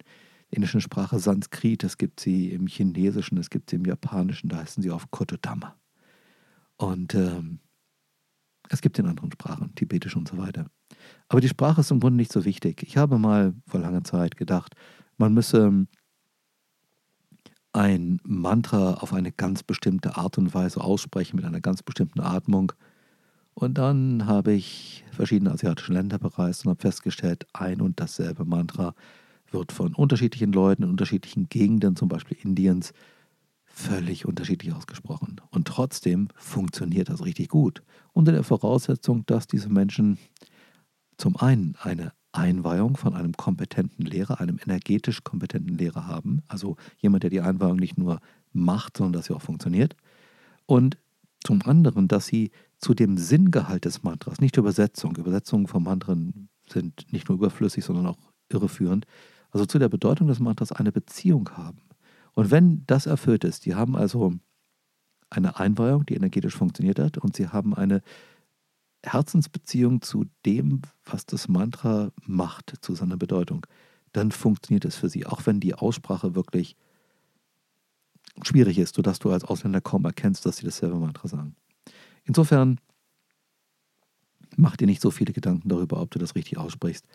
indischen 0.50 0.82
Sprache 0.82 1.20
Sanskrit, 1.20 1.84
es 1.84 1.98
gibt 1.98 2.20
sie 2.20 2.52
im 2.52 2.68
Chinesischen, 2.68 3.38
es 3.38 3.50
gibt 3.50 3.70
sie 3.70 3.76
im 3.76 3.86
Japanischen, 3.86 4.50
da 4.50 4.58
heißen 4.58 4.82
sie 4.82 4.92
auf 4.92 5.12
Kotodama. 5.12 5.76
Und 6.78 7.14
ähm, 7.14 7.60
es 8.70 8.82
gibt 8.82 8.98
in 9.00 9.06
anderen 9.06 9.32
Sprachen, 9.32 9.74
Tibetisch 9.76 10.16
und 10.16 10.28
so 10.28 10.38
weiter. 10.38 10.66
Aber 11.28 11.42
die 11.42 11.50
Sprache 11.50 11.82
ist 11.82 11.92
im 11.92 12.00
Grunde 12.00 12.18
nicht 12.18 12.32
so 12.32 12.46
wichtig. 12.46 12.84
Ich 12.84 12.98
habe 12.98 13.18
mal 13.18 13.54
vor 13.68 13.80
langer 13.80 14.04
Zeit 14.04 14.38
gedacht, 14.38 14.76
man 15.18 15.34
müsse 15.34 15.88
ein 17.74 18.20
Mantra 18.24 18.96
auf 18.96 19.14
eine 19.14 19.32
ganz 19.32 19.64
bestimmte 19.64 20.18
Art 20.18 20.38
und 20.38 20.54
Weise 20.54 20.82
aussprechen, 20.82 21.36
mit 21.36 21.46
einer 21.46 21.62
ganz 21.62 21.84
bestimmten 21.84 22.20
Atmung. 22.20 22.72
Und 23.54 23.78
dann 23.78 24.26
habe 24.26 24.54
ich 24.54 25.04
verschiedene 25.12 25.52
asiatische 25.52 25.94
Länder 25.94 26.18
bereist 26.18 26.66
und 26.66 26.72
habe 26.72 26.82
festgestellt, 26.82 27.46
ein 27.54 27.82
und 27.82 28.00
dasselbe 28.00 28.46
Mantra 28.46 28.96
wird 29.54 29.72
von 29.72 29.94
unterschiedlichen 29.94 30.52
Leuten 30.52 30.84
in 30.84 30.90
unterschiedlichen 30.90 31.50
Gegenden, 31.50 31.96
zum 31.96 32.10
Beispiel 32.10 32.38
Indiens, 32.42 32.94
völlig 33.66 34.26
unterschiedlich 34.26 34.74
ausgesprochen. 34.74 35.40
Und 35.52 35.68
trotzdem 35.68 36.28
funktioniert 36.36 37.10
das 37.10 37.24
richtig 37.24 37.50
gut. 37.50 37.82
Unter 38.14 38.32
der 38.32 38.44
Voraussetzung, 38.44 39.26
dass 39.26 39.48
diese 39.48 39.70
Menschen 39.70 40.18
zum 41.18 41.38
einen 41.38 41.76
eine 41.82 42.12
Einweihung 42.32 42.98
von 42.98 43.16
einem 43.16 43.34
kompetenten 43.34 44.06
Lehrer, 44.06 44.40
einem 44.40 44.60
energetisch 44.64 45.24
kompetenten 45.24 45.78
Lehrer 45.78 46.08
haben, 46.08 46.42
also 46.48 46.78
jemand, 46.98 47.24
der 47.24 47.30
die 47.30 47.42
Einweihung 47.42 47.78
nicht 47.78 47.98
nur 47.98 48.20
macht, 48.54 48.98
sondern 48.98 49.14
dass 49.14 49.26
sie 49.26 49.34
auch 49.34 49.42
funktioniert. 49.42 49.96
Und 50.66 50.98
zum 51.44 51.62
anderen, 51.64 52.08
dass 52.08 52.28
sie 52.28 52.52
zu 52.78 52.94
dem 52.94 53.18
Sinngehalt 53.18 53.86
des 53.86 54.04
Mantras, 54.04 54.40
nicht 54.40 54.58
Übersetzung, 54.58 55.16
Übersetzungen 55.16 55.68
von 55.68 55.84
Mantren 55.84 56.50
sind 56.70 57.12
nicht 57.12 57.30
nur 57.30 57.38
überflüssig, 57.38 57.84
sondern 57.84 58.08
auch 58.08 58.18
irreführend, 58.50 59.06
also 59.52 59.66
zu 59.66 59.80
der 59.80 59.90
Bedeutung 59.90 60.28
des 60.28 60.40
Mantras 60.40 60.72
eine 60.72 60.92
Beziehung 60.92 61.50
haben. 61.52 61.82
Und 62.34 62.52
wenn 62.52 62.86
das 62.86 63.06
erfüllt 63.06 63.44
ist, 63.44 63.66
die 63.66 63.76
haben 63.76 63.96
also 63.96 64.34
eine 65.30 65.60
Einweihung, 65.60 66.06
die 66.06 66.16
energetisch 66.16 66.56
funktioniert 66.56 67.00
hat, 67.00 67.18
und 67.18 67.36
sie 67.36 67.48
haben 67.48 67.76
eine 67.76 68.02
Herzensbeziehung 69.04 70.02
zu 70.02 70.26
dem, 70.46 70.82
was 71.06 71.26
das 71.26 71.48
Mantra 71.48 72.12
macht, 72.26 72.74
zu 72.82 72.96
seiner 72.96 73.18
Bedeutung, 73.18 73.66
dann 74.12 74.32
funktioniert 74.32 74.86
es 74.86 74.96
für 74.96 75.10
sie, 75.10 75.26
auch 75.26 75.46
wenn 75.46 75.60
die 75.60 75.76
Aussprache 75.76 76.36
wirklich 76.36 76.76
schwierig 78.42 78.78
ist, 78.78 78.96
sodass 78.96 79.20
du 79.20 79.32
als 79.32 79.44
Ausländer 79.44 79.82
kaum 79.82 80.06
erkennst, 80.06 80.46
dass 80.46 80.58
sie 80.58 80.66
dasselbe 80.66 80.98
Mantra 80.98 81.28
sagen. 81.28 81.56
Insofern 82.24 82.80
mach 84.56 84.76
dir 84.76 84.88
nicht 84.88 85.02
so 85.02 85.12
viele 85.12 85.34
Gedanken 85.34 85.70
darüber, 85.70 86.02
ob 86.02 86.12
du 86.12 86.20
das 86.20 86.36
richtig 86.36 86.58
aussprichst 86.58 87.06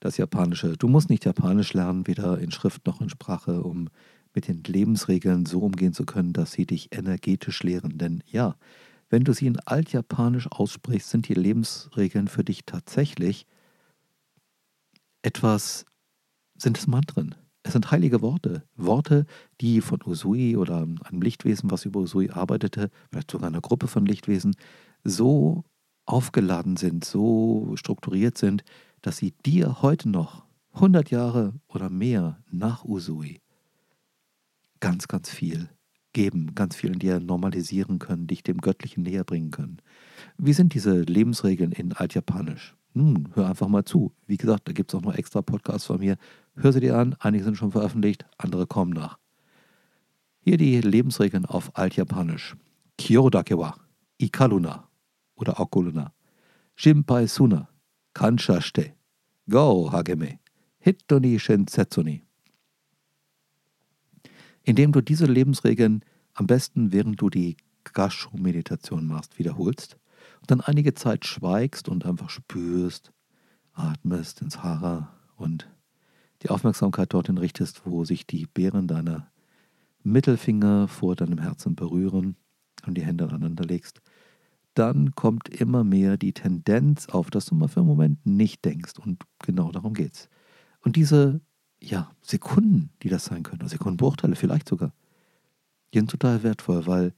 das 0.00 0.16
Japanische. 0.16 0.76
Du 0.76 0.88
musst 0.88 1.10
nicht 1.10 1.24
Japanisch 1.24 1.72
lernen, 1.74 2.06
weder 2.06 2.38
in 2.38 2.50
Schrift 2.50 2.86
noch 2.86 3.00
in 3.00 3.08
Sprache, 3.08 3.62
um 3.62 3.88
mit 4.34 4.48
den 4.48 4.62
Lebensregeln 4.62 5.46
so 5.46 5.60
umgehen 5.60 5.92
zu 5.92 6.04
können, 6.04 6.32
dass 6.32 6.52
sie 6.52 6.66
dich 6.66 6.94
energetisch 6.94 7.62
lehren. 7.62 7.98
Denn 7.98 8.22
ja, 8.26 8.56
wenn 9.10 9.24
du 9.24 9.32
sie 9.32 9.46
in 9.46 9.58
Altjapanisch 9.60 10.50
aussprichst, 10.50 11.10
sind 11.10 11.28
die 11.28 11.34
Lebensregeln 11.34 12.28
für 12.28 12.44
dich 12.44 12.64
tatsächlich 12.64 13.46
etwas, 15.22 15.84
sind 16.56 16.78
es 16.78 16.86
Mantren. 16.86 17.34
Es 17.62 17.72
sind 17.72 17.90
heilige 17.90 18.22
Worte. 18.22 18.62
Worte, 18.76 19.26
die 19.60 19.80
von 19.80 20.00
Usui 20.04 20.56
oder 20.56 20.78
einem 20.78 21.22
Lichtwesen, 21.22 21.70
was 21.70 21.84
über 21.84 22.00
Usui 22.00 22.30
arbeitete, 22.30 22.90
vielleicht 23.10 23.30
sogar 23.30 23.48
einer 23.48 23.60
Gruppe 23.60 23.88
von 23.88 24.06
Lichtwesen, 24.06 24.54
so 25.04 25.64
aufgeladen 26.06 26.76
sind, 26.76 27.04
so 27.04 27.72
strukturiert 27.76 28.38
sind, 28.38 28.64
dass 29.02 29.16
sie 29.16 29.32
dir 29.44 29.82
heute 29.82 30.08
noch, 30.08 30.44
100 30.74 31.10
Jahre 31.10 31.54
oder 31.66 31.90
mehr 31.90 32.42
nach 32.50 32.84
Usui, 32.84 33.40
ganz, 34.80 35.08
ganz 35.08 35.28
viel 35.30 35.68
geben, 36.12 36.54
ganz 36.54 36.76
viel 36.76 36.92
in 36.92 36.98
dir 36.98 37.20
normalisieren 37.20 37.98
können, 37.98 38.26
dich 38.26 38.42
dem 38.42 38.58
Göttlichen 38.58 39.02
näher 39.02 39.24
bringen 39.24 39.50
können. 39.50 39.78
Wie 40.36 40.52
sind 40.52 40.74
diese 40.74 41.02
Lebensregeln 41.02 41.72
in 41.72 41.92
Altjapanisch? 41.92 42.74
Nun, 42.94 43.28
hör 43.34 43.48
einfach 43.48 43.68
mal 43.68 43.84
zu. 43.84 44.12
Wie 44.26 44.36
gesagt, 44.36 44.68
da 44.68 44.72
gibt 44.72 44.92
es 44.92 44.98
auch 44.98 45.02
noch 45.02 45.14
extra 45.14 45.42
Podcasts 45.42 45.86
von 45.86 46.00
mir. 46.00 46.16
Hör 46.56 46.72
sie 46.72 46.80
dir 46.80 46.96
an, 46.96 47.14
einige 47.20 47.44
sind 47.44 47.56
schon 47.56 47.72
veröffentlicht, 47.72 48.24
andere 48.38 48.66
kommen 48.66 48.92
nach. 48.92 49.18
Hier 50.40 50.56
die 50.56 50.80
Lebensregeln 50.80 51.44
auf 51.44 51.76
Altjapanisch. 51.76 52.56
Kyodakewa, 52.98 53.76
Ikaluna 54.18 54.88
oder 55.36 55.60
Okuluna, 55.60 56.12
Shimpai 56.74 57.26
Suna, 57.26 57.68
Kansha 58.18 58.60
Shite, 58.60 58.94
Go 59.48 59.90
Hageme, 59.92 60.40
Hittoni 60.80 61.38
Shensetsuni 61.38 62.24
indem 64.64 64.92
du 64.92 65.00
diese 65.00 65.24
Lebensregeln 65.24 66.04
am 66.34 66.46
besten, 66.46 66.92
während 66.92 67.20
du 67.22 67.30
die 67.30 67.56
Gasho-Meditation 67.84 69.06
machst, 69.06 69.38
wiederholst 69.38 69.96
und 70.40 70.50
dann 70.50 70.60
einige 70.60 70.94
Zeit 70.94 71.24
schweigst 71.24 71.88
und 71.88 72.04
einfach 72.04 72.28
spürst, 72.28 73.12
atmest 73.72 74.42
ins 74.42 74.62
Hara 74.62 75.16
und 75.36 75.70
die 76.42 76.50
Aufmerksamkeit 76.50 77.14
dorthin 77.14 77.38
richtest, 77.38 77.86
wo 77.86 78.04
sich 78.04 78.26
die 78.26 78.46
Beeren 78.46 78.88
deiner 78.88 79.30
Mittelfinger 80.02 80.86
vor 80.86 81.16
deinem 81.16 81.38
Herzen 81.38 81.74
berühren 81.74 82.36
und 82.84 82.94
die 82.94 83.02
Hände 83.02 83.24
aneinander 83.24 83.64
legst, 83.64 84.02
dann 84.78 85.14
kommt 85.14 85.48
immer 85.48 85.84
mehr 85.84 86.16
die 86.16 86.32
Tendenz 86.32 87.08
auf, 87.08 87.30
dass 87.30 87.46
du 87.46 87.54
mal 87.54 87.68
für 87.68 87.80
einen 87.80 87.88
Moment 87.88 88.24
nicht 88.24 88.64
denkst. 88.64 88.94
Und 89.04 89.24
genau 89.40 89.72
darum 89.72 89.94
geht's. 89.94 90.28
Und 90.80 90.96
diese 90.96 91.40
ja, 91.80 92.10
Sekunden, 92.22 92.90
die 93.02 93.08
das 93.08 93.24
sein 93.24 93.42
können, 93.42 93.66
Sekundenbruchteile 93.66 94.36
vielleicht 94.36 94.68
sogar, 94.68 94.92
die 95.92 95.98
sind 95.98 96.10
total 96.10 96.42
wertvoll, 96.42 96.86
weil 96.86 97.12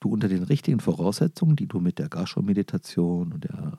du 0.00 0.10
unter 0.10 0.28
den 0.28 0.42
richtigen 0.42 0.80
Voraussetzungen, 0.80 1.56
die 1.56 1.66
du 1.66 1.80
mit 1.80 1.98
der 1.98 2.08
Gasho-Meditation 2.08 3.32
und 3.32 3.44
der 3.44 3.78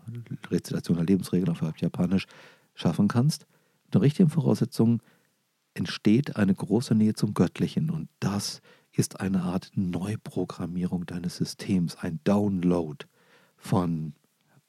Rezitation 0.50 0.98
der 0.98 1.06
Lebensregeln 1.06 1.50
auf 1.50 1.62
Japanisch 1.80 2.28
schaffen 2.74 3.08
kannst, 3.08 3.46
unter 3.86 4.02
richtigen 4.02 4.30
Voraussetzungen 4.30 5.02
entsteht 5.74 6.36
eine 6.36 6.54
große 6.54 6.96
Nähe 6.96 7.14
zum 7.14 7.34
Göttlichen 7.34 7.90
und 7.90 8.08
das 8.20 8.62
ist 8.92 9.20
eine 9.20 9.44
Art 9.44 9.72
Neuprogrammierung 9.76 11.06
deines 11.06 11.36
Systems, 11.36 11.98
ein 11.98 12.20
Download 12.24 13.06
von 13.66 14.14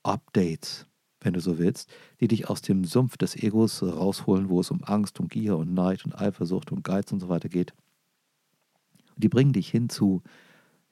Updates, 0.02 0.86
wenn 1.20 1.34
du 1.34 1.40
so 1.40 1.58
willst, 1.58 1.90
die 2.20 2.28
dich 2.28 2.48
aus 2.48 2.62
dem 2.62 2.84
Sumpf 2.84 3.18
des 3.18 3.36
Egos 3.36 3.82
rausholen, 3.82 4.48
wo 4.48 4.60
es 4.60 4.70
um 4.70 4.82
Angst 4.84 5.20
und 5.20 5.30
Gier 5.30 5.58
und 5.58 5.74
Neid 5.74 6.04
und 6.06 6.18
Eifersucht 6.18 6.72
und 6.72 6.82
Geiz 6.82 7.12
und 7.12 7.20
so 7.20 7.28
weiter 7.28 7.50
geht. 7.50 7.74
Die 9.16 9.28
bringen 9.28 9.52
dich 9.52 9.68
hin 9.68 9.90
zu 9.90 10.22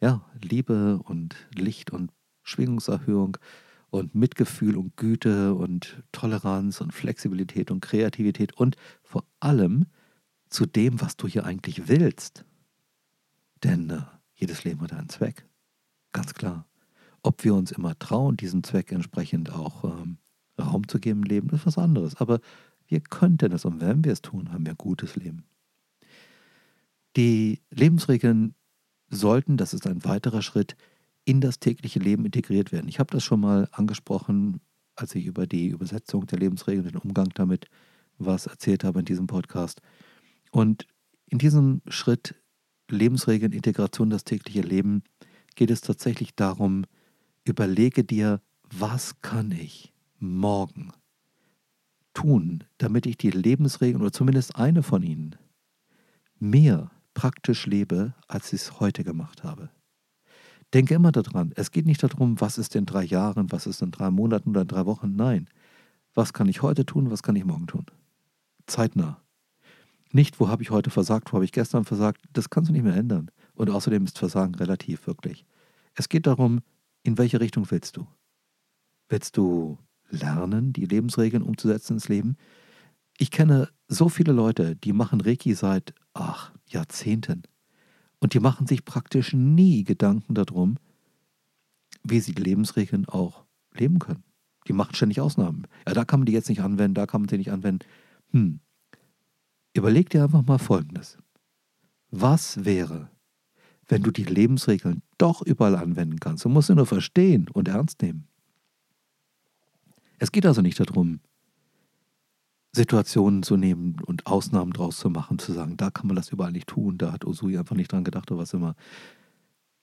ja, 0.01 0.23
Liebe 0.43 1.01
und 1.05 1.35
Licht 1.55 1.93
und 1.93 2.11
Schwingungserhöhung 2.43 3.39
und 3.89 4.15
Mitgefühl 4.15 4.77
und 4.77 4.97
Güte 4.99 5.55
und 5.55 6.03
Toleranz 6.13 6.83
und 6.83 6.93
Flexibilität 6.93 7.71
und 7.71 7.81
Kreativität 7.81 8.53
und 8.59 8.77
vor 9.03 9.25
allem 9.41 9.87
zu 10.51 10.67
dem, 10.67 11.01
was 11.01 11.17
du 11.17 11.27
hier 11.27 11.47
eigentlich 11.47 11.89
willst. 11.89 12.45
Denn 13.63 13.89
äh, 13.89 14.03
jedes 14.35 14.65
Leben 14.65 14.83
hat 14.83 14.93
einen 14.93 15.09
Zweck. 15.09 15.47
Ganz 16.13 16.35
klar. 16.35 16.67
Ob 17.25 17.43
wir 17.43 17.55
uns 17.55 17.73
immer 17.73 17.99
trauen, 17.99 18.37
diesem 18.37 18.63
Zweck 18.63 18.93
entsprechend 18.93 19.51
auch 19.51 19.83
ähm, 19.85 20.19
Raum 20.61 20.87
zu 20.87 21.01
geben 21.01 21.23
im 21.23 21.29
Leben, 21.29 21.49
ist 21.51 21.67
was 21.67 21.79
anderes. 21.79 22.17
Aber 22.17 22.39
wir 22.87 23.01
könnten 23.01 23.51
es 23.53 23.65
und 23.65 23.81
wenn 23.81 24.05
wir 24.05 24.13
es 24.13 24.23
tun, 24.23 24.53
haben 24.53 24.67
wir 24.67 24.75
ein 24.75 24.79
gutes 24.79 25.17
Leben. 25.17 25.45
Die 27.17 27.63
Lebensregeln 27.71 28.55
sollten, 29.09 29.57
das 29.57 29.73
ist 29.73 29.87
ein 29.87 30.05
weiterer 30.05 30.43
Schritt, 30.43 30.77
in 31.25 31.41
das 31.41 31.59
tägliche 31.59 31.99
Leben 31.99 32.27
integriert 32.27 32.73
werden. 32.73 32.89
Ich 32.89 32.99
habe 32.99 33.11
das 33.11 33.25
schon 33.25 33.41
mal 33.41 33.69
angesprochen, 33.73 34.61
als 34.95 35.15
ich 35.15 35.25
über 35.25 35.47
die 35.47 35.69
Übersetzung 35.69 36.27
der 36.27 36.39
Lebensregeln, 36.39 36.87
den 36.87 36.99
Umgang 36.99 37.31
damit 37.35 37.69
was 38.19 38.47
erzählt 38.47 38.85
habe 38.85 39.01
in 39.01 39.07
diesem 39.07 39.27
Podcast. 39.27 39.81
Und 40.51 40.87
in 41.27 41.39
diesem 41.39 41.81
Schritt 41.89 42.35
Lebensregeln, 42.91 43.53
Integration, 43.53 44.11
das 44.11 44.25
tägliche 44.25 44.61
Leben, 44.61 45.03
geht 45.57 45.71
es 45.71 45.81
tatsächlich 45.81 46.35
darum, 46.35 46.85
überlege 47.45 48.05
dir, 48.05 48.41
was 48.63 49.21
kann 49.21 49.53
ich 49.53 49.93
morgen 50.19 50.93
tun, 52.15 52.65
damit 52.79 53.07
ich 53.07 53.17
die 53.19 53.31
Lebensregeln 53.31 54.01
oder 54.01 54.13
zumindest 54.13 54.57
eine 54.57 54.83
von 54.83 55.03
ihnen 55.03 55.37
mehr 56.39 56.91
praktisch 57.15 57.67
lebe, 57.67 58.15
als 58.29 58.53
ich 58.53 58.63
es 58.63 58.81
heute 58.81 59.05
gemacht 59.05 59.45
habe. 59.45 59.71
Denke 60.73 60.95
immer 60.95 61.13
daran, 61.13 61.53
es 61.55 61.71
geht 61.71 61.87
nicht 61.87 62.03
darum, 62.03 62.41
was 62.41 62.59
ist 62.59 62.75
in 62.75 62.87
drei 62.87 63.05
Jahren, 63.05 63.53
was 63.53 63.67
ist 63.67 63.83
in 63.83 63.93
drei 63.93 64.11
Monaten 64.11 64.51
oder 64.51 64.63
in 64.63 64.69
drei 64.69 64.87
Wochen. 64.87 65.15
Nein, 65.15 65.49
was 66.15 66.33
kann 66.33 66.49
ich 66.49 66.63
heute 66.63 66.85
tun, 66.85 67.11
was 67.11 67.23
kann 67.23 67.37
ich 67.37 67.45
morgen 67.45 67.67
tun? 67.67 67.87
Zeitnah. 68.67 69.21
Nicht, 70.11 70.41
wo 70.41 70.49
habe 70.49 70.63
ich 70.63 70.71
heute 70.71 70.91
versagt, 70.91 71.33
wo 71.33 71.37
habe 71.37 71.45
ich 71.45 71.53
gestern 71.53 71.85
versagt, 71.85 72.23
das 72.33 72.51
kannst 72.51 72.69
du 72.69 72.73
nicht 72.73 72.85
mehr 72.85 72.97
ändern. 72.97 73.31
Und 73.55 73.71
außerdem 73.71 74.05
ist 74.05 74.19
Versagen 74.19 74.55
relativ, 74.57 75.07
wirklich. 75.07 75.45
Es 75.95 76.09
geht 76.09 76.27
darum, 76.27 76.61
in 77.05 77.17
welche 77.17 77.39
Richtung 77.39 77.71
willst 77.71 77.97
du? 77.97 78.09
Willst 79.09 79.37
du 79.37 79.79
lernen, 80.11 80.73
die 80.73 80.87
Lebensregeln 80.87 81.43
umzusetzen 81.43 81.95
ins 81.95 82.09
Leben. 82.09 82.37
Ich 83.19 83.31
kenne 83.31 83.69
so 83.89 84.09
viele 84.09 84.33
Leute, 84.33 84.77
die 84.77 84.93
machen 84.93 85.21
Reiki 85.21 85.55
seit, 85.55 85.95
ach, 86.15 86.53
Jahrzehnten. 86.67 87.43
Und 88.19 88.35
die 88.35 88.41
machen 88.41 88.67
sich 88.67 88.85
praktisch 88.85 89.33
nie 89.33 89.85
Gedanken 89.85 90.35
darum, 90.35 90.79
wie 92.03 92.21
sie 92.21 92.35
die 92.35 92.43
Lebensregeln 92.43 93.07
auch 93.07 93.45
leben 93.73 93.99
können. 93.99 94.25
Die 94.67 94.73
machen 94.73 94.95
ständig 94.95 95.21
Ausnahmen. 95.21 95.67
Ja, 95.87 95.93
da 95.93 96.05
kann 96.05 96.21
man 96.21 96.27
die 96.27 96.33
jetzt 96.33 96.49
nicht 96.49 96.63
anwenden, 96.63 96.95
da 96.95 97.07
kann 97.07 97.21
man 97.21 97.29
sie 97.29 97.39
nicht 97.39 97.53
anwenden. 97.53 97.87
Hm. 98.31 98.61
Überleg 99.75 100.09
dir 100.11 100.25
einfach 100.25 100.45
mal 100.45 100.59
Folgendes. 100.59 101.19
Was 102.11 102.65
wäre, 102.65 103.11
wenn 103.89 104.03
du 104.03 104.11
die 104.11 104.25
Lebensregeln 104.25 105.03
doch 105.19 105.43
überall 105.43 105.77
anwenden 105.77 106.21
kannst? 106.21 106.45
Du 106.45 106.49
musst 106.49 106.69
sie 106.69 106.75
nur 106.75 106.87
verstehen 106.87 107.49
und 107.53 107.69
ernst 107.69 108.03
nehmen. 108.03 108.27
Es 110.19 110.33
geht 110.33 110.47
also 110.47 110.63
nicht 110.63 110.81
darum, 110.81 111.21
Situationen 112.73 113.43
zu 113.43 113.57
nehmen 113.57 113.97
und 114.05 114.27
Ausnahmen 114.27 114.73
draus 114.73 114.99
zu 114.99 115.09
machen, 115.09 115.39
zu 115.39 115.53
sagen, 115.53 115.77
da 115.77 115.91
kann 115.91 116.09
man 116.09 116.17
das 116.17 116.31
überall 116.31 116.53
nicht 116.53 116.67
tun, 116.67 116.99
da 116.99 117.13
hat 117.13 117.25
Usui 117.25 117.57
einfach 117.57 117.77
nicht 117.77 117.93
dran 117.93 118.05
gedacht 118.05 118.31
oder 118.31 118.41
was 118.41 118.53
immer. 118.53 118.75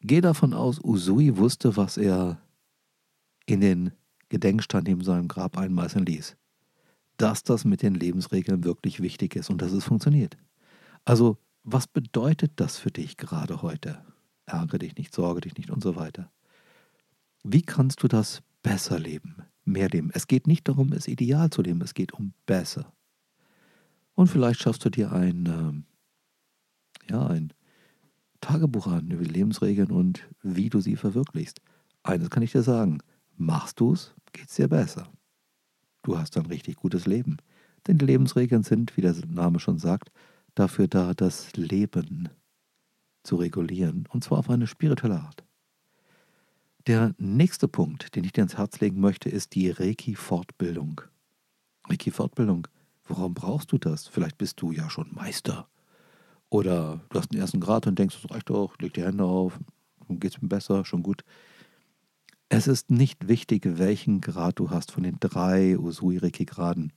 Geh 0.02 0.20
davon 0.20 0.54
aus, 0.54 0.84
Usui 0.84 1.38
wusste, 1.38 1.78
was 1.78 1.98
er 1.98 2.42
in 3.46 3.62
den 3.62 3.92
Gedenkstand 4.30 4.88
neben 4.88 5.04
seinem 5.04 5.28
Grab 5.28 5.58
einmeißeln 5.58 6.06
ließ. 6.06 6.36
Dass 7.18 7.44
das 7.44 7.66
mit 7.66 7.82
den 7.82 7.96
Lebensregeln 7.96 8.64
wirklich 8.64 9.02
wichtig 9.02 9.36
ist 9.36 9.50
und 9.50 9.62
dass 9.62 9.72
es 9.72 9.84
funktioniert. 9.84 10.38
Also, 11.06 11.38
was 11.64 11.88
bedeutet 11.88 12.54
das 12.56 12.78
für 12.78 12.92
dich 12.92 13.18
gerade 13.18 13.62
heute? 13.62 14.04
Ärgere 14.46 14.80
dich 14.80 14.96
nicht, 14.96 15.14
sorge 15.14 15.42
dich 15.42 15.58
nicht 15.58 15.70
und 15.70 15.84
so 15.84 15.96
weiter. 15.96 16.32
Wie 17.44 17.62
kannst 17.62 18.04
du 18.04 18.08
das 18.08 18.42
besser 18.64 19.00
leben? 19.00 19.44
mehr 19.66 19.90
leben. 19.90 20.12
Es 20.14 20.28
geht 20.28 20.48
nicht 20.48 20.68
darum, 20.68 20.92
es 20.94 21.08
ideal 21.08 21.50
zu 21.50 21.62
leben, 21.62 21.82
es 21.82 21.94
geht 21.94 22.14
um 22.14 22.34
besser. 22.46 22.92
Und 24.14 24.28
vielleicht 24.28 24.62
schaffst 24.62 24.84
du 24.86 24.90
dir 24.90 25.12
ein, 25.12 25.86
äh, 27.08 27.12
ja, 27.12 27.28
ein 27.28 27.54
Tagebuch 28.42 28.88
an 28.88 29.12
über 29.12 29.24
die 29.24 29.34
Lebensregeln 29.34 29.92
und 29.92 30.28
wie 30.42 30.70
du 30.70 30.82
sie 30.82 30.96
verwirklichst. 30.96 31.62
Eines 32.04 32.30
kann 32.30 32.44
ich 32.44 32.52
dir 32.52 32.64
sagen, 32.64 33.00
machst 33.38 33.80
du 33.80 33.94
es, 33.94 34.14
geht 34.34 34.50
es 34.50 34.56
dir 34.56 34.68
besser. 34.68 35.08
Du 36.04 36.18
hast 36.18 36.36
ein 36.38 36.48
richtig 36.48 36.78
gutes 36.78 37.06
Leben. 37.06 37.38
Denn 37.88 37.98
die 37.98 38.06
Lebensregeln 38.06 38.64
sind, 38.64 38.96
wie 38.98 39.02
der 39.02 39.16
Name 39.28 39.60
schon 39.60 39.78
sagt, 39.78 40.12
dafür 40.56 40.88
da, 40.88 41.14
das 41.14 41.56
Leben 41.56 42.30
zu 43.24 43.36
regulieren, 43.36 44.08
und 44.10 44.24
zwar 44.24 44.40
auf 44.40 44.50
eine 44.50 44.68
spirituelle 44.68 45.20
Art. 45.20 45.44
Der 46.88 47.14
nächste 47.20 47.68
Punkt, 47.68 48.16
den 48.16 48.24
ich 48.24 48.32
dir 48.32 48.42
ans 48.42 48.58
Herz 48.58 48.80
legen 48.80 49.00
möchte, 49.00 49.30
ist 49.30 49.54
die 49.54 49.70
Reiki-Fortbildung. 49.70 51.02
Reiki-Fortbildung, 51.88 52.68
warum 53.08 53.34
brauchst 53.36 53.72
du 53.72 53.78
das? 53.78 54.08
Vielleicht 54.08 54.38
bist 54.38 54.62
du 54.62 54.72
ja 54.72 54.90
schon 54.90 55.14
Meister 55.14 55.68
Oder 56.50 57.02
du 57.10 57.20
hast 57.20 57.32
den 57.32 57.40
ersten 57.40 57.60
Grad 57.60 57.86
und 57.88 58.00
denkst, 58.00 58.20
das 58.22 58.32
reicht 58.32 58.50
doch, 58.50 58.78
leg 58.80 58.94
die 58.94 59.04
Hände 59.04 59.24
auf, 59.24 59.60
dann 60.08 60.20
geht 60.20 60.36
es 60.36 60.42
mir 60.42 60.48
besser, 60.50 60.84
schon 60.84 61.04
gut. 61.04 61.24
Es 62.50 62.68
ist 62.68 62.90
nicht 62.90 63.28
wichtig, 63.28 63.64
welchen 63.66 64.20
Grad 64.20 64.60
du 64.60 64.72
hast 64.72 64.92
von 64.92 65.04
den 65.04 65.18
drei 65.20 65.78
Usui-Reiki-Graden, 65.78 66.92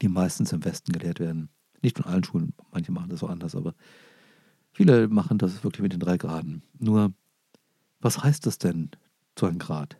die 0.00 0.08
meistens 0.08 0.52
im 0.52 0.64
Westen 0.64 0.92
gelehrt 0.92 1.20
werden. 1.20 1.50
Nicht 1.82 1.98
von 1.98 2.06
allen 2.06 2.24
Schulen, 2.24 2.54
manche 2.72 2.92
machen 2.92 3.10
das 3.10 3.22
auch 3.22 3.30
anders, 3.30 3.54
aber 3.54 3.74
viele 4.72 5.08
machen 5.08 5.38
das 5.38 5.62
wirklich 5.64 5.82
mit 5.82 5.92
den 5.92 6.00
drei 6.00 6.16
Graden. 6.16 6.62
Nur, 6.78 7.12
was 8.00 8.22
heißt 8.22 8.46
das 8.46 8.58
denn, 8.58 8.90
so 9.38 9.46
ein 9.46 9.58
Grad? 9.58 9.96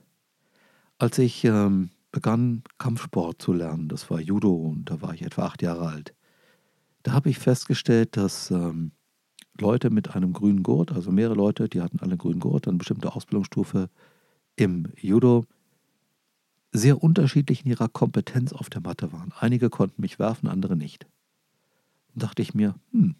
Als 0.98 1.18
ich 1.18 1.44
ähm, 1.44 1.90
begann, 2.12 2.62
Kampfsport 2.78 3.42
zu 3.42 3.52
lernen, 3.52 3.88
das 3.88 4.10
war 4.10 4.20
Judo 4.20 4.54
und 4.54 4.90
da 4.90 5.02
war 5.02 5.14
ich 5.14 5.22
etwa 5.22 5.46
acht 5.46 5.62
Jahre 5.62 5.88
alt, 5.88 6.14
da 7.02 7.12
habe 7.12 7.30
ich 7.30 7.38
festgestellt, 7.38 8.16
dass 8.16 8.50
ähm, 8.52 8.92
Leute 9.58 9.90
mit 9.90 10.14
einem 10.14 10.32
grünen 10.32 10.62
Gurt, 10.62 10.92
also 10.92 11.10
mehrere 11.10 11.34
Leute, 11.34 11.68
die 11.68 11.80
hatten 11.80 11.98
alle 11.98 12.12
einen 12.12 12.18
grünen 12.18 12.40
Gurt, 12.40 12.68
eine 12.68 12.78
bestimmte 12.78 13.12
Ausbildungsstufe 13.12 13.90
im 14.56 14.92
Judo, 14.96 15.46
sehr 16.72 17.02
unterschiedlich 17.02 17.64
in 17.64 17.70
ihrer 17.70 17.88
Kompetenz 17.88 18.52
auf 18.52 18.70
der 18.70 18.80
Matte 18.80 19.12
waren. 19.12 19.32
Einige 19.38 19.68
konnten 19.68 20.00
mich 20.00 20.18
werfen, 20.18 20.48
andere 20.48 20.76
nicht. 20.76 21.06
Dachte 22.14 22.42
ich 22.42 22.54
mir, 22.54 22.74
hm, 22.92 23.14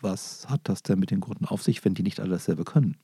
was 0.00 0.48
hat 0.48 0.62
das 0.64 0.82
denn 0.82 0.98
mit 0.98 1.10
den 1.10 1.20
Gurten 1.20 1.44
auf 1.46 1.62
sich, 1.62 1.84
wenn 1.84 1.94
die 1.94 2.02
nicht 2.02 2.20
alle 2.20 2.30
dasselbe 2.30 2.64
können? 2.64 2.96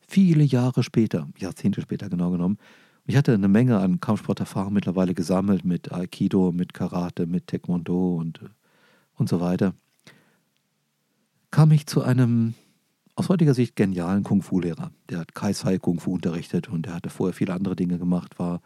Viele 0.00 0.42
Jahre 0.42 0.82
später, 0.82 1.28
Jahrzehnte 1.38 1.80
später 1.80 2.08
genau 2.08 2.30
genommen, 2.30 2.58
ich 3.06 3.16
hatte 3.16 3.34
eine 3.34 3.48
Menge 3.48 3.78
an 3.78 4.00
Kampfsporterfahrung 4.00 4.72
mittlerweile 4.72 5.14
gesammelt 5.14 5.64
mit 5.64 5.92
Aikido, 5.92 6.52
mit 6.52 6.74
Karate, 6.74 7.26
mit 7.26 7.48
Taekwondo 7.48 8.16
und, 8.16 8.40
und 9.14 9.28
so 9.28 9.40
weiter 9.40 9.74
kam 11.50 11.72
ich 11.72 11.86
zu 11.86 12.02
einem 12.02 12.54
aus 13.16 13.28
heutiger 13.28 13.54
Sicht 13.54 13.76
genialen 13.76 14.22
Kung-Fu-Lehrer. 14.22 14.92
Der 15.08 15.18
hat 15.18 15.34
Kai 15.34 15.52
Sai 15.52 15.78
Kung-Fu 15.78 16.14
unterrichtet 16.14 16.68
und 16.68 16.86
der 16.86 16.94
hatte 16.94 17.10
vorher 17.10 17.34
viele 17.34 17.52
andere 17.52 17.76
Dinge 17.76 17.98
gemacht, 17.98 18.38
war 18.38 18.60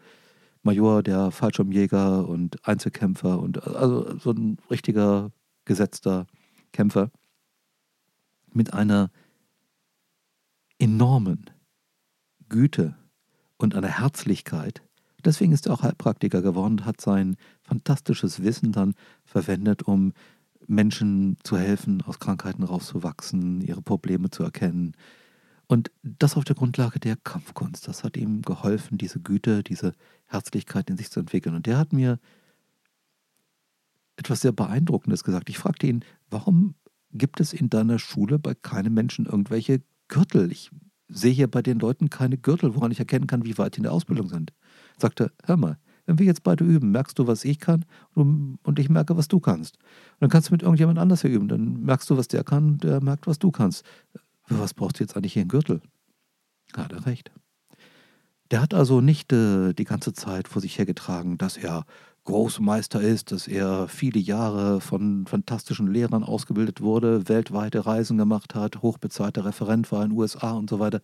Major 0.63 1.03
der 1.03 1.31
Fallschirmjäger 1.31 2.27
und 2.27 2.65
Einzelkämpfer 2.67 3.39
und 3.39 3.63
also 3.67 4.17
so 4.17 4.31
ein 4.31 4.57
richtiger 4.69 5.31
gesetzter 5.65 6.27
Kämpfer 6.71 7.11
mit 8.53 8.73
einer 8.73 9.11
enormen 10.79 11.49
Güte 12.49 12.95
und 13.57 13.75
einer 13.75 13.99
Herzlichkeit. 13.99 14.81
Deswegen 15.23 15.53
ist 15.53 15.65
er 15.65 15.73
auch 15.73 15.83
Heilpraktiker 15.83 16.41
geworden 16.41 16.73
und 16.73 16.85
hat 16.85 17.01
sein 17.01 17.35
fantastisches 17.63 18.43
Wissen 18.43 18.71
dann 18.71 18.93
verwendet, 19.23 19.83
um 19.83 20.13
Menschen 20.67 21.37
zu 21.43 21.57
helfen, 21.57 22.01
aus 22.03 22.19
Krankheiten 22.19 22.63
rauszuwachsen, 22.63 23.61
ihre 23.61 23.81
Probleme 23.81 24.29
zu 24.29 24.43
erkennen. 24.43 24.93
Und 25.67 25.91
das 26.03 26.37
auf 26.37 26.43
der 26.43 26.55
Grundlage 26.55 26.99
der 26.99 27.15
Kampfkunst. 27.15 27.87
Das 27.87 28.03
hat 28.03 28.17
ihm 28.17 28.43
geholfen, 28.43 28.97
diese 28.99 29.19
Güte, 29.19 29.63
diese 29.63 29.93
Herzlichkeit 30.27 30.89
in 30.89 30.97
sich 30.97 31.09
zu 31.09 31.19
entwickeln. 31.19 31.55
Und 31.55 31.65
der 31.65 31.79
hat 31.79 31.91
mir 31.91 32.19
etwas 34.17 34.41
sehr 34.41 34.51
Beeindruckendes 34.51 35.23
gesagt. 35.23 35.49
Ich 35.49 35.57
fragte 35.57 35.87
ihn, 35.87 36.03
warum 36.29 36.75
gibt 37.11 37.39
es 37.39 37.53
in 37.53 37.69
deiner 37.69 37.99
Schule 37.99 38.39
bei 38.39 38.53
keinem 38.53 38.93
Menschen 38.93 39.25
irgendwelche 39.25 39.81
Gürtel? 40.07 40.51
Ich 40.51 40.71
sehe 41.07 41.31
hier 41.31 41.49
bei 41.49 41.61
den 41.61 41.79
Leuten 41.79 42.09
keine 42.09 42.37
Gürtel, 42.37 42.75
woran 42.75 42.91
ich 42.91 42.99
erkennen 42.99 43.27
kann, 43.27 43.45
wie 43.45 43.57
weit 43.57 43.75
die 43.75 43.79
in 43.79 43.83
der 43.83 43.93
Ausbildung 43.93 44.27
sind. 44.27 44.53
Sagte, 44.97 45.31
hör 45.43 45.57
mal, 45.57 45.77
wenn 46.05 46.19
wir 46.19 46.25
jetzt 46.25 46.43
beide 46.43 46.63
üben, 46.63 46.91
merkst 46.91 47.17
du, 47.17 47.27
was 47.27 47.45
ich 47.45 47.59
kann 47.59 47.85
und 48.13 48.59
ich 48.77 48.89
merke, 48.89 49.17
was 49.17 49.27
du 49.27 49.39
kannst. 49.39 49.77
Und 49.77 50.21
dann 50.21 50.29
kannst 50.29 50.49
du 50.49 50.53
mit 50.53 50.61
irgendjemand 50.61 50.99
anders 50.99 51.21
hier 51.21 51.31
üben. 51.31 51.47
Dann 51.47 51.83
merkst 51.83 52.09
du, 52.09 52.17
was 52.17 52.27
der 52.27 52.43
kann 52.43 52.73
und 52.73 52.83
der 52.83 53.01
merkt, 53.01 53.27
was 53.27 53.39
du 53.39 53.51
kannst. 53.51 53.83
Für 54.43 54.59
was 54.59 54.73
brauchst 54.73 54.99
du 54.99 55.03
jetzt 55.03 55.15
eigentlich 55.15 55.33
hier 55.33 55.41
einen 55.41 55.49
Gürtel? 55.49 55.81
Hat 56.75 56.91
er 56.91 57.05
recht. 57.05 57.31
Der 58.51 58.61
hat 58.61 58.75
also 58.75 59.01
nicht 59.01 59.33
äh, 59.33 59.73
die 59.73 59.85
ganze 59.85 60.13
Zeit 60.13 60.47
vor 60.47 60.61
sich 60.61 60.77
hergetragen, 60.77 61.39
dass 61.39 61.57
er 61.57 61.85
Großmeister 62.25 63.01
ist, 63.01 63.31
dass 63.31 63.47
er 63.47 63.87
viele 63.87 64.19
Jahre 64.19 64.81
von 64.81 65.25
fantastischen 65.27 65.87
Lehrern 65.87 66.23
ausgebildet 66.23 66.81
wurde, 66.81 67.29
weltweite 67.29 67.85
Reisen 67.85 68.17
gemacht 68.17 68.55
hat, 68.55 68.81
hochbezahlter 68.81 69.45
Referent 69.45 69.91
war 69.91 70.03
in 70.03 70.09
den 70.09 70.17
USA 70.17 70.51
und 70.53 70.69
so 70.69 70.79
weiter 70.79 71.01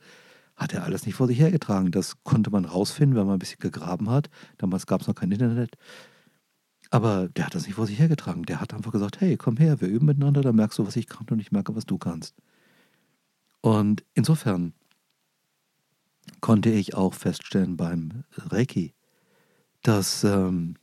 hat 0.56 0.74
er 0.74 0.84
alles 0.84 1.06
nicht 1.06 1.16
vor 1.16 1.28
sich 1.28 1.40
hergetragen. 1.40 1.92
Das 1.92 2.24
konnte 2.24 2.52
man 2.52 2.66
rausfinden, 2.66 3.18
wenn 3.18 3.26
man 3.26 3.38
ein 3.38 3.40
bisschen 3.40 3.60
gegraben 3.60 4.10
hat. 4.10 4.30
Damals 4.58 4.86
gab 4.86 5.02
es 5.02 5.08
noch 5.08 5.16
kein 5.16 5.32
Internet. 5.32 5.76
Aber 6.92 7.30
der 7.30 7.46
hat 7.46 7.56
das 7.56 7.66
nicht 7.66 7.76
vor 7.76 7.88
sich 7.88 8.00
hergetragen. 8.00 8.44
Der 8.44 8.62
hat 8.62 8.74
einfach 8.74 8.92
gesagt, 8.92 9.22
hey, 9.22 9.38
komm 9.38 9.58
her, 9.58 9.82
wir 9.82 9.88
üben 9.88 10.06
miteinander, 10.06 10.42
dann 10.42 10.56
merkst 10.56 10.78
du, 10.78 10.86
was 10.86 10.96
ich 10.98 11.08
kann 11.08 11.26
und 11.32 11.40
ich 11.40 11.52
merke, 11.52 11.76
was 11.76 11.86
du 11.86 11.98
kannst. 11.98 12.36
Und 13.62 14.04
insofern 14.14 14.74
konnte 16.42 16.70
ich 16.70 16.96
auch 16.96 17.14
feststellen 17.14 17.78
beim 17.78 18.24
Reiki, 18.36 18.94
dass 19.84 20.24
ähm, 20.24 20.76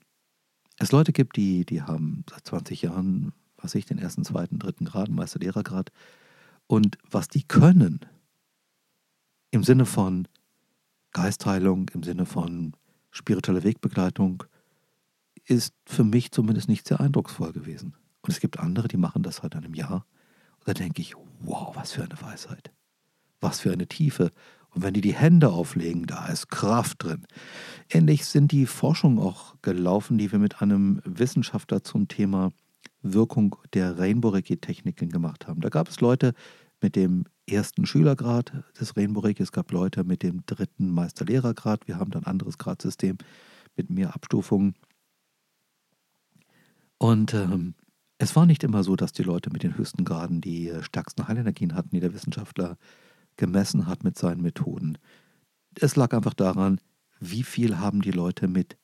es 0.79 0.93
Leute 0.93 1.12
gibt, 1.12 1.37
die, 1.37 1.64
die 1.64 1.83
haben 1.83 2.25
seit 2.31 2.47
20 2.47 2.83
Jahren, 2.83 3.33
was 3.57 3.75
ich, 3.75 3.87
den 3.87 3.99
ersten, 3.99 4.25
zweiten, 4.25 4.59
dritten 4.59 4.85
Grad, 4.85 5.09
Meister-Lehrergrad. 5.09 5.91
Und 6.67 6.99
was 7.11 7.29
die 7.29 7.43
können, 7.43 8.01
im 9.51 9.64
Sinne 9.64 9.87
von 9.87 10.29
Geistheilung, 11.12 11.88
im 11.95 12.03
Sinne 12.03 12.27
von 12.27 12.75
spiritueller 13.11 13.64
Wegbegleitung, 13.64 14.45
ist 15.45 15.75
für 15.87 16.05
mich 16.05 16.31
zumindest 16.31 16.69
nicht 16.69 16.87
sehr 16.87 17.01
eindrucksvoll 17.01 17.53
gewesen. 17.53 17.95
Und 18.21 18.31
es 18.31 18.41
gibt 18.41 18.59
andere, 18.61 18.88
die 18.88 18.99
machen 18.99 19.23
das 19.23 19.37
seit 19.37 19.57
einem 19.57 19.75
Jahr. 19.75 20.07
Und 20.59 20.69
da 20.69 20.75
denke 20.75 21.01
ich, 21.01 21.14
wow, 21.41 21.75
was 21.75 21.93
für 21.93 22.05
eine 22.05 22.21
Weisheit. 22.21 22.71
Was 23.41 23.61
für 23.61 23.73
eine 23.73 23.87
Tiefe. 23.87 24.31
Und 24.71 24.83
wenn 24.83 24.95
die 24.95 25.01
die 25.01 25.14
Hände 25.14 25.49
auflegen, 25.51 26.07
da 26.07 26.27
ist 26.27 26.51
Kraft 26.51 27.03
drin. 27.03 27.27
Ähnlich 27.90 28.27
sind 28.27 28.53
die 28.53 28.66
Forschungen 28.66 29.18
auch 29.18 29.57
gelaufen, 29.62 30.18
die 30.18 30.31
wir 30.31 30.38
mit 30.38 30.61
einem 30.61 31.01
Wissenschaftler 31.05 31.83
zum 31.83 32.09
Thema 32.09 32.53
Wirkung 33.03 33.57
der 33.72 33.98
Rainbow-Techniken 33.98 35.09
gemacht 35.09 35.46
haben. 35.46 35.61
Da 35.61 35.70
gab 35.70 35.88
es 35.88 36.01
Leute 36.01 36.35
mit 36.83 36.96
dem 36.96 37.24
ersten 37.48 37.87
Schülergrad 37.87 38.53
des 38.79 38.96
Rainbow 38.96 39.20
Reiki. 39.20 39.42
Es 39.42 39.53
gab 39.53 39.72
Leute 39.72 40.05
mit 40.05 40.22
dem 40.22 40.44
dritten 40.44 40.90
Meisterlehrergrad. 40.90 41.88
Wir 41.88 41.98
haben 41.98 42.11
dann 42.11 42.24
ein 42.24 42.31
anderes 42.31 42.59
Gradsystem 42.59 43.16
mit 43.77 43.90
mehr 43.90 44.14
Abstufungen. 44.14 44.74
Und 46.98 47.33
ähm, 47.33 47.74
es 48.18 48.35
war 48.37 48.44
nicht 48.44 48.64
immer 48.64 48.83
so, 48.83 48.96
dass 48.96 49.12
die 49.12 49.22
Leute 49.22 49.51
mit 49.51 49.62
den 49.62 49.79
höchsten 49.79 50.05
Graden 50.05 50.40
die 50.40 50.68
äh, 50.68 50.83
stärksten 50.83 51.27
Heilenergien 51.27 51.74
hatten, 51.74 51.90
die 51.90 52.01
der 52.01 52.12
Wissenschaftler 52.12 52.77
gemessen 53.37 53.87
hat 53.87 54.03
mit 54.05 54.18
seinen 54.18 54.42
Methoden. 54.42 54.98
Es 55.81 55.96
lag 55.96 56.12
einfach 56.12 56.35
daran, 56.35 56.81
wie 57.20 57.42
viel 57.42 57.78
haben 57.78 58.02
die 58.02 58.11
Leute 58.11 58.48
mit 58.48 58.76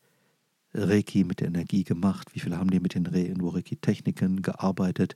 Reiki, 0.72 1.24
mit 1.24 1.40
Energie 1.40 1.84
gemacht, 1.84 2.34
wie 2.34 2.40
viel 2.40 2.56
haben 2.56 2.70
die 2.70 2.80
mit 2.80 2.94
den 2.94 3.06
Reiki-Techniken 3.06 4.42
gearbeitet, 4.42 5.14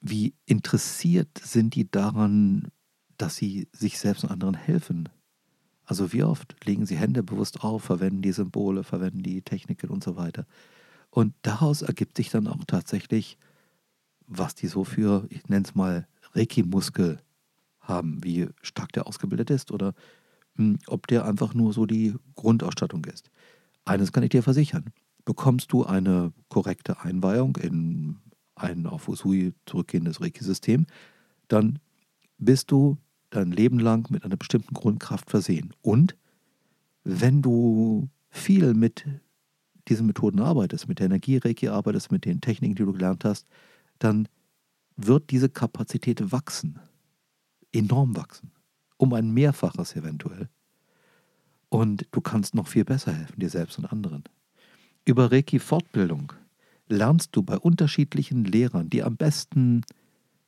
wie 0.00 0.34
interessiert 0.46 1.28
sind 1.42 1.74
die 1.74 1.90
daran, 1.90 2.68
dass 3.18 3.36
sie 3.36 3.68
sich 3.72 3.98
selbst 3.98 4.24
und 4.24 4.30
anderen 4.30 4.54
helfen? 4.54 5.08
Also 5.84 6.12
wie 6.12 6.22
oft 6.22 6.56
legen 6.64 6.86
sie 6.86 6.96
Hände 6.96 7.22
bewusst 7.22 7.62
auf, 7.64 7.84
verwenden 7.84 8.22
die 8.22 8.32
Symbole, 8.32 8.84
verwenden 8.84 9.22
die 9.22 9.42
Techniken 9.42 9.90
und 9.90 10.02
so 10.02 10.16
weiter. 10.16 10.46
Und 11.10 11.34
daraus 11.42 11.82
ergibt 11.82 12.16
sich 12.16 12.30
dann 12.30 12.46
auch 12.46 12.64
tatsächlich, 12.66 13.36
was 14.26 14.54
die 14.54 14.68
so 14.68 14.84
für, 14.84 15.26
ich 15.28 15.48
nenne 15.48 15.64
es 15.64 15.74
mal, 15.74 16.06
Reiki-Muskel 16.34 17.20
haben, 17.80 18.22
wie 18.24 18.48
stark 18.62 18.92
der 18.92 19.06
ausgebildet 19.06 19.50
ist 19.50 19.72
oder 19.72 19.94
ob 20.86 21.06
der 21.06 21.24
einfach 21.24 21.54
nur 21.54 21.72
so 21.72 21.86
die 21.86 22.14
Grundausstattung 22.34 23.04
ist. 23.06 23.30
Eines 23.84 24.12
kann 24.12 24.22
ich 24.22 24.30
dir 24.30 24.42
versichern. 24.42 24.92
Bekommst 25.24 25.72
du 25.72 25.84
eine 25.84 26.32
korrekte 26.48 27.00
Einweihung 27.00 27.56
in 27.56 28.18
ein 28.54 28.86
auf 28.86 29.08
Usui 29.08 29.54
zurückgehendes 29.66 30.20
Reiki-System, 30.20 30.86
dann 31.48 31.78
bist 32.38 32.70
du 32.70 32.98
dein 33.30 33.50
Leben 33.50 33.78
lang 33.78 34.10
mit 34.10 34.24
einer 34.24 34.36
bestimmten 34.36 34.74
Grundkraft 34.74 35.30
versehen. 35.30 35.72
Und 35.80 36.16
wenn 37.04 37.42
du 37.42 38.08
viel 38.30 38.74
mit 38.74 39.06
diesen 39.88 40.06
Methoden 40.06 40.40
arbeitest, 40.40 40.88
mit 40.88 40.98
der 40.98 41.06
Energie-Reiki 41.06 41.68
arbeitest, 41.68 42.12
mit 42.12 42.24
den 42.24 42.40
Techniken, 42.40 42.74
die 42.74 42.84
du 42.84 42.92
gelernt 42.92 43.24
hast, 43.24 43.46
dann 43.98 44.28
wird 44.96 45.30
diese 45.30 45.48
Kapazität 45.48 46.30
wachsen, 46.30 46.78
enorm 47.72 48.16
wachsen, 48.16 48.52
um 49.02 49.12
ein 49.14 49.32
Mehrfaches 49.34 49.96
eventuell. 49.96 50.48
Und 51.68 52.06
du 52.12 52.20
kannst 52.20 52.54
noch 52.54 52.68
viel 52.68 52.84
besser 52.84 53.12
helfen, 53.12 53.40
dir 53.40 53.50
selbst 53.50 53.76
und 53.78 53.86
anderen. 53.86 54.22
Über 55.04 55.32
Reiki-Fortbildung 55.32 56.32
lernst 56.88 57.34
du 57.34 57.42
bei 57.42 57.58
unterschiedlichen 57.58 58.44
Lehrern, 58.44 58.90
die 58.90 59.02
am 59.02 59.16
besten 59.16 59.82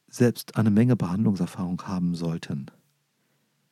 selbst 0.09 0.57
eine 0.57 0.71
Menge 0.71 0.95
Behandlungserfahrung 0.95 1.83
haben 1.83 2.15
sollten. 2.15 2.67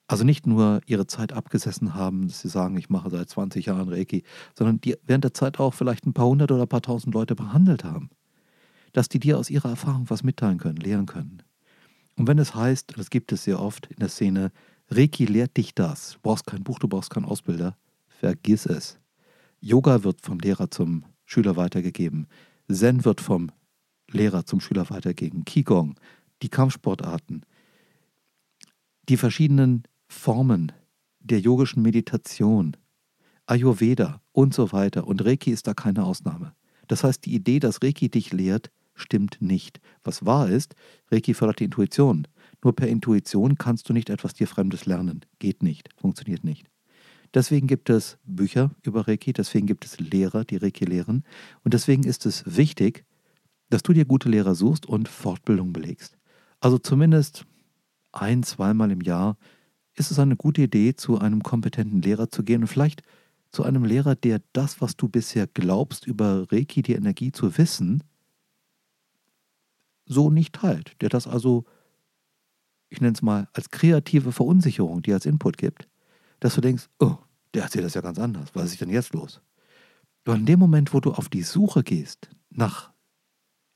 Also 0.08 0.24
nicht 0.24 0.48
nur 0.48 0.80
ihre 0.86 1.06
Zeit 1.06 1.32
abgesessen 1.32 1.94
haben, 1.94 2.26
dass 2.26 2.40
sie 2.40 2.48
sagen, 2.48 2.76
ich 2.76 2.90
mache 2.90 3.08
seit 3.08 3.30
20 3.30 3.66
Jahren 3.66 3.88
Reiki, 3.88 4.24
sondern 4.58 4.80
die 4.80 4.96
während 5.06 5.22
der 5.22 5.32
Zeit 5.32 5.60
auch 5.60 5.74
vielleicht 5.74 6.06
ein 6.06 6.12
paar 6.12 6.26
hundert 6.26 6.50
oder 6.50 6.62
ein 6.62 6.68
paar 6.68 6.82
tausend 6.82 7.14
Leute 7.14 7.36
behandelt 7.36 7.84
haben. 7.84 8.10
dass 8.92 9.08
die 9.08 9.20
dir 9.20 9.38
aus 9.38 9.48
ihrer 9.48 9.70
Erfahrung 9.70 10.10
was 10.10 10.24
mitteilen 10.24 10.58
können, 10.58 10.76
lehren 10.76 11.06
können. 11.06 11.42
Und 12.16 12.26
wenn 12.28 12.38
es 12.38 12.54
heißt, 12.54 12.92
und 12.92 12.98
das 12.98 13.10
gibt 13.10 13.32
es 13.32 13.44
sehr 13.44 13.60
oft 13.60 13.86
in 13.86 13.96
der 14.00 14.08
Szene, 14.08 14.52
Reiki 14.94 15.24
lehrt 15.24 15.56
dich 15.56 15.74
das, 15.74 16.12
du 16.12 16.18
brauchst 16.22 16.46
kein 16.46 16.62
Buch, 16.62 16.78
du 16.78 16.86
brauchst 16.86 17.10
keinen 17.10 17.24
Ausbilder, 17.24 17.76
vergiss 18.08 18.66
es. 18.66 18.98
Yoga 19.60 20.04
wird 20.04 20.20
vom 20.20 20.38
Lehrer 20.38 20.70
zum 20.70 21.04
Schüler 21.24 21.56
weitergegeben. 21.56 22.26
Zen 22.70 23.04
wird 23.04 23.20
vom 23.20 23.50
Lehrer 24.10 24.44
zum 24.44 24.60
Schüler 24.60 24.90
weitergegeben. 24.90 25.44
Qigong, 25.44 25.94
die 26.42 26.50
Kampfsportarten, 26.50 27.46
die 29.08 29.16
verschiedenen 29.16 29.84
Formen 30.08 30.72
der 31.20 31.40
yogischen 31.40 31.82
Meditation, 31.82 32.76
Ayurveda 33.46 34.20
und 34.32 34.52
so 34.52 34.72
weiter. 34.72 35.06
Und 35.06 35.24
Reiki 35.24 35.50
ist 35.52 35.66
da 35.66 35.74
keine 35.74 36.04
Ausnahme. 36.04 36.54
Das 36.88 37.02
heißt, 37.02 37.24
die 37.24 37.34
Idee, 37.34 37.60
dass 37.60 37.82
Reiki 37.82 38.10
dich 38.10 38.32
lehrt, 38.32 38.70
stimmt 38.94 39.40
nicht. 39.40 39.80
Was 40.02 40.26
wahr 40.26 40.50
ist, 40.50 40.74
Reiki 41.10 41.32
fördert 41.32 41.60
die 41.60 41.64
Intuition. 41.64 42.26
Nur 42.62 42.74
per 42.74 42.88
Intuition 42.88 43.56
kannst 43.56 43.88
du 43.88 43.92
nicht 43.92 44.10
etwas 44.10 44.34
dir 44.34 44.46
Fremdes 44.46 44.86
lernen. 44.86 45.24
Geht 45.38 45.62
nicht, 45.62 45.88
funktioniert 45.96 46.44
nicht. 46.44 46.66
Deswegen 47.34 47.66
gibt 47.66 47.88
es 47.88 48.18
Bücher 48.24 48.70
über 48.82 49.08
Reiki, 49.08 49.32
deswegen 49.32 49.66
gibt 49.66 49.84
es 49.84 49.98
Lehrer, 49.98 50.44
die 50.44 50.56
Reiki 50.56 50.84
lehren. 50.84 51.24
Und 51.64 51.74
deswegen 51.74 52.04
ist 52.04 52.26
es 52.26 52.44
wichtig, 52.46 53.04
dass 53.70 53.82
du 53.82 53.92
dir 53.94 54.04
gute 54.04 54.28
Lehrer 54.28 54.54
suchst 54.54 54.84
und 54.86 55.08
Fortbildung 55.08 55.72
belegst. 55.72 56.18
Also 56.60 56.78
zumindest 56.78 57.46
ein, 58.12 58.42
zweimal 58.42 58.90
im 58.90 59.00
Jahr 59.00 59.38
ist 59.94 60.10
es 60.10 60.18
eine 60.18 60.36
gute 60.36 60.62
Idee, 60.62 60.94
zu 60.94 61.18
einem 61.18 61.42
kompetenten 61.42 62.02
Lehrer 62.02 62.30
zu 62.30 62.42
gehen 62.42 62.62
und 62.62 62.68
vielleicht 62.68 63.02
zu 63.50 63.62
einem 63.62 63.84
Lehrer, 63.84 64.14
der 64.14 64.40
das, 64.52 64.80
was 64.80 64.96
du 64.96 65.08
bisher 65.08 65.46
glaubst, 65.46 66.06
über 66.06 66.50
Reiki, 66.50 66.82
die 66.82 66.94
Energie 66.94 67.32
zu 67.32 67.58
wissen, 67.58 68.02
so 70.06 70.30
nicht 70.30 70.54
teilt. 70.54 71.00
Der 71.00 71.08
das 71.08 71.26
also, 71.26 71.64
ich 72.92 73.00
nenne 73.00 73.14
es 73.14 73.22
mal, 73.22 73.48
als 73.54 73.70
kreative 73.70 74.32
Verunsicherung, 74.32 75.02
die 75.02 75.14
als 75.14 75.24
Input 75.24 75.56
gibt, 75.56 75.88
dass 76.40 76.54
du 76.54 76.60
denkst, 76.60 76.88
oh, 77.00 77.16
der 77.54 77.62
erzählt 77.62 77.86
das 77.86 77.94
ja 77.94 78.02
ganz 78.02 78.18
anders. 78.18 78.50
Was 78.52 78.70
ist 78.70 78.80
denn 78.82 78.90
jetzt 78.90 79.14
los? 79.14 79.40
Doch 80.24 80.34
in 80.34 80.44
dem 80.44 80.58
Moment, 80.58 80.92
wo 80.92 81.00
du 81.00 81.12
auf 81.12 81.30
die 81.30 81.42
Suche 81.42 81.82
gehst 81.82 82.28
nach 82.50 82.92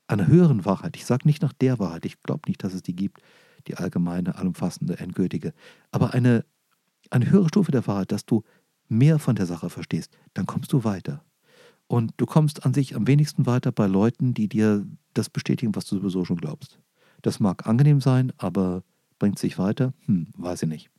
einer 0.07 0.27
höheren 0.27 0.65
Wahrheit, 0.65 0.95
ich 0.95 1.05
sage 1.05 1.27
nicht 1.27 1.41
nach 1.41 1.51
der 1.51 1.79
Wahrheit, 1.79 2.05
ich 2.05 2.21
glaube 2.21 2.43
nicht, 2.47 2.63
dass 2.63 2.75
es 2.75 2.83
die 2.83 2.95
gibt, 2.95 3.21
die 3.67 3.75
allgemeine, 3.75 4.35
allumfassende, 4.35 4.99
endgültige, 4.99 5.53
aber 5.91 6.13
eine, 6.13 6.45
eine 7.09 7.29
höhere 7.29 7.49
Stufe 7.49 7.71
der 7.71 7.87
Wahrheit, 7.87 8.11
dass 8.11 8.25
du 8.25 8.43
mehr 8.87 9.17
von 9.17 9.35
der 9.35 9.47
Sache 9.47 9.69
verstehst, 9.71 10.15
dann 10.35 10.45
kommst 10.45 10.71
du 10.71 10.83
weiter. 10.83 11.25
Und 11.87 12.13
du 12.17 12.25
kommst 12.25 12.65
an 12.65 12.73
sich 12.73 12.95
am 12.95 13.07
wenigsten 13.07 13.47
weiter 13.47 13.71
bei 13.71 13.87
Leuten, 13.87 14.33
die 14.33 14.47
dir 14.47 14.85
das 15.13 15.29
bestätigen, 15.29 15.75
was 15.75 15.85
du 15.85 15.97
sowieso 15.97 16.23
schon 16.23 16.37
glaubst. 16.37 16.79
Das 17.23 17.39
mag 17.39 17.65
angenehm 17.65 17.99
sein, 17.99 18.31
aber 18.37 18.83
bringt 19.19 19.39
sich 19.39 19.57
weiter? 19.57 19.93
Hm, 20.05 20.27
weiß 20.35 20.63
ich 20.63 20.69
nicht. 20.69 20.89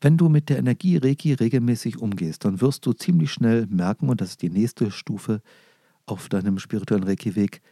Wenn 0.00 0.18
du 0.18 0.28
mit 0.28 0.50
der 0.50 0.58
Energie 0.58 0.98
Reiki 0.98 1.32
regelmäßig 1.32 1.98
umgehst, 1.98 2.44
dann 2.44 2.60
wirst 2.60 2.84
du 2.84 2.92
ziemlich 2.92 3.32
schnell 3.32 3.66
merken, 3.66 4.08
und 4.08 4.20
das 4.20 4.30
ist 4.30 4.42
die 4.42 4.50
nächste 4.50 4.90
Stufe 4.90 5.40
auf 6.06 6.28
deinem 6.28 6.58
spirituellen 6.58 7.04
Reiki-Weg, 7.04 7.62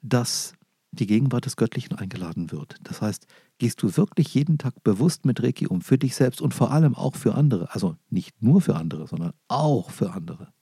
dass 0.00 0.54
die 0.90 1.06
Gegenwart 1.06 1.46
des 1.46 1.56
Göttlichen 1.56 1.96
eingeladen 1.96 2.52
wird. 2.52 2.76
Das 2.82 3.00
heißt, 3.00 3.26
gehst 3.58 3.82
du 3.82 3.96
wirklich 3.96 4.34
jeden 4.34 4.58
Tag 4.58 4.82
bewusst 4.84 5.24
mit 5.24 5.42
Reiki 5.42 5.66
um, 5.66 5.80
für 5.80 5.98
dich 5.98 6.14
selbst 6.14 6.40
und 6.40 6.54
vor 6.54 6.70
allem 6.70 6.94
auch 6.94 7.14
für 7.14 7.34
andere, 7.34 7.74
also 7.74 7.96
nicht 8.10 8.42
nur 8.42 8.60
für 8.60 8.76
andere, 8.76 9.06
sondern 9.06 9.32
auch 9.48 9.90
für 9.90 10.12
andere, 10.12 10.52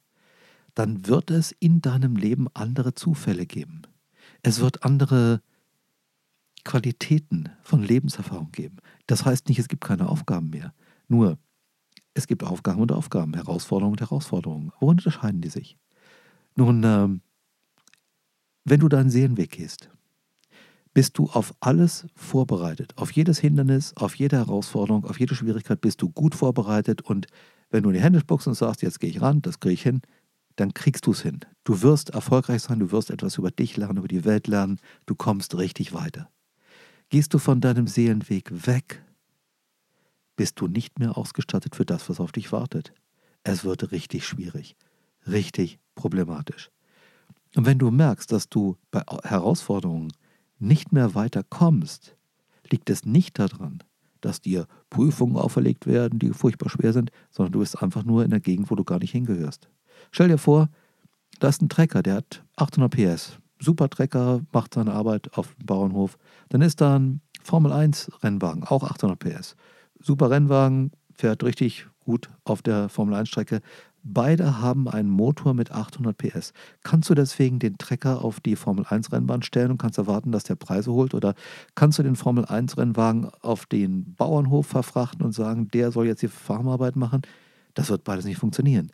dann 0.74 1.06
wird 1.06 1.30
es 1.30 1.52
in 1.52 1.80
deinem 1.80 2.16
Leben 2.16 2.46
andere 2.54 2.94
Zufälle 2.94 3.46
geben. 3.46 3.82
Es 4.42 4.60
wird 4.60 4.84
andere 4.84 5.42
Qualitäten 6.64 7.50
von 7.62 7.82
Lebenserfahrung 7.82 8.52
geben. 8.52 8.76
Das 9.06 9.24
heißt 9.24 9.48
nicht, 9.48 9.58
es 9.58 9.68
gibt 9.68 9.84
keine 9.84 10.08
Aufgaben 10.08 10.50
mehr. 10.50 10.74
Nur, 11.08 11.38
es 12.14 12.26
gibt 12.26 12.44
Aufgaben 12.44 12.80
und 12.80 12.92
Aufgaben, 12.92 13.34
Herausforderungen 13.34 13.94
und 13.94 14.00
Herausforderungen. 14.00 14.72
Worin 14.80 14.98
unterscheiden 14.98 15.40
die 15.40 15.48
sich? 15.48 15.76
Nun, 16.56 16.82
ähm, 16.84 17.20
wenn 18.64 18.80
du 18.80 18.88
deinen 18.88 19.10
Seelenweg 19.10 19.50
gehst, 19.50 19.90
bist 20.92 21.18
du 21.18 21.30
auf 21.30 21.54
alles 21.60 22.06
vorbereitet. 22.14 22.92
Auf 22.96 23.12
jedes 23.12 23.38
Hindernis, 23.38 23.96
auf 23.96 24.16
jede 24.16 24.36
Herausforderung, 24.36 25.04
auf 25.04 25.20
jede 25.20 25.34
Schwierigkeit 25.34 25.80
bist 25.80 26.02
du 26.02 26.10
gut 26.10 26.34
vorbereitet. 26.34 27.02
Und 27.02 27.26
wenn 27.70 27.84
du 27.84 27.90
in 27.90 27.94
die 27.94 28.02
Hände 28.02 28.20
spuckst 28.20 28.48
und 28.48 28.54
sagst, 28.54 28.82
jetzt 28.82 29.00
gehe 29.00 29.10
ich 29.10 29.20
ran, 29.20 29.40
das 29.42 29.60
kriege 29.60 29.74
ich 29.74 29.82
hin, 29.82 30.02
dann 30.56 30.74
kriegst 30.74 31.06
du 31.06 31.12
es 31.12 31.22
hin. 31.22 31.40
Du 31.64 31.82
wirst 31.82 32.10
erfolgreich 32.10 32.62
sein, 32.62 32.80
du 32.80 32.90
wirst 32.90 33.10
etwas 33.10 33.38
über 33.38 33.50
dich 33.50 33.76
lernen, 33.76 33.98
über 33.98 34.08
die 34.08 34.24
Welt 34.24 34.46
lernen, 34.46 34.78
du 35.06 35.14
kommst 35.14 35.56
richtig 35.56 35.94
weiter. 35.94 36.28
Gehst 37.10 37.34
du 37.34 37.38
von 37.38 37.60
deinem 37.60 37.88
Seelenweg 37.88 38.66
weg, 38.66 39.04
bist 40.36 40.60
du 40.60 40.68
nicht 40.68 41.00
mehr 41.00 41.18
ausgestattet 41.18 41.74
für 41.74 41.84
das, 41.84 42.08
was 42.08 42.20
auf 42.20 42.30
dich 42.30 42.52
wartet. 42.52 42.92
Es 43.42 43.64
wird 43.64 43.90
richtig 43.90 44.24
schwierig, 44.24 44.76
richtig 45.26 45.80
problematisch. 45.96 46.70
Und 47.56 47.66
wenn 47.66 47.80
du 47.80 47.90
merkst, 47.90 48.30
dass 48.30 48.48
du 48.48 48.76
bei 48.92 49.02
Herausforderungen 49.24 50.12
nicht 50.60 50.92
mehr 50.92 51.16
weiter 51.16 51.42
kommst, 51.42 52.16
liegt 52.70 52.88
es 52.90 53.04
nicht 53.04 53.40
daran, 53.40 53.82
dass 54.20 54.40
dir 54.40 54.68
Prüfungen 54.88 55.36
auferlegt 55.36 55.88
werden, 55.88 56.20
die 56.20 56.30
furchtbar 56.30 56.70
schwer 56.70 56.92
sind, 56.92 57.10
sondern 57.32 57.52
du 57.52 57.58
bist 57.58 57.82
einfach 57.82 58.04
nur 58.04 58.22
in 58.22 58.30
der 58.30 58.38
Gegend, 58.38 58.70
wo 58.70 58.76
du 58.76 58.84
gar 58.84 59.00
nicht 59.00 59.10
hingehörst. 59.10 59.68
Stell 60.12 60.28
dir 60.28 60.38
vor, 60.38 60.68
da 61.40 61.48
ist 61.48 61.60
ein 61.60 61.68
Trecker, 61.68 62.04
der 62.04 62.14
hat 62.14 62.44
800 62.54 62.94
PS. 62.94 63.39
Super 63.60 63.88
Trecker, 63.90 64.40
macht 64.52 64.74
seine 64.74 64.92
Arbeit 64.92 65.36
auf 65.36 65.54
dem 65.54 65.66
Bauernhof. 65.66 66.18
Dann 66.48 66.62
ist 66.62 66.80
da 66.80 66.98
ein 66.98 67.20
Formel 67.42 67.72
1 67.72 68.10
Rennwagen, 68.22 68.64
auch 68.64 68.82
800 68.82 69.18
PS. 69.18 69.56
Super 70.00 70.30
Rennwagen, 70.30 70.92
fährt 71.14 71.44
richtig 71.44 71.86
gut 72.04 72.30
auf 72.44 72.62
der 72.62 72.88
Formel 72.88 73.14
1 73.14 73.28
Strecke. 73.28 73.60
Beide 74.02 74.60
haben 74.60 74.88
einen 74.88 75.10
Motor 75.10 75.52
mit 75.52 75.72
800 75.72 76.16
PS. 76.16 76.54
Kannst 76.82 77.10
du 77.10 77.14
deswegen 77.14 77.58
den 77.58 77.76
Trecker 77.76 78.24
auf 78.24 78.40
die 78.40 78.56
Formel 78.56 78.86
1 78.88 79.12
Rennbahn 79.12 79.42
stellen 79.42 79.70
und 79.70 79.78
kannst 79.78 79.98
erwarten, 79.98 80.32
dass 80.32 80.44
der 80.44 80.54
Preise 80.54 80.90
holt? 80.92 81.12
Oder 81.12 81.34
kannst 81.74 81.98
du 81.98 82.02
den 82.02 82.16
Formel 82.16 82.46
1 82.46 82.78
Rennwagen 82.78 83.28
auf 83.42 83.66
den 83.66 84.14
Bauernhof 84.14 84.66
verfrachten 84.66 85.22
und 85.22 85.32
sagen, 85.32 85.68
der 85.68 85.92
soll 85.92 86.06
jetzt 86.06 86.22
die 86.22 86.28
Farmarbeit 86.28 86.96
machen? 86.96 87.22
Das 87.74 87.90
wird 87.90 88.04
beides 88.04 88.24
nicht 88.24 88.38
funktionieren. 88.38 88.90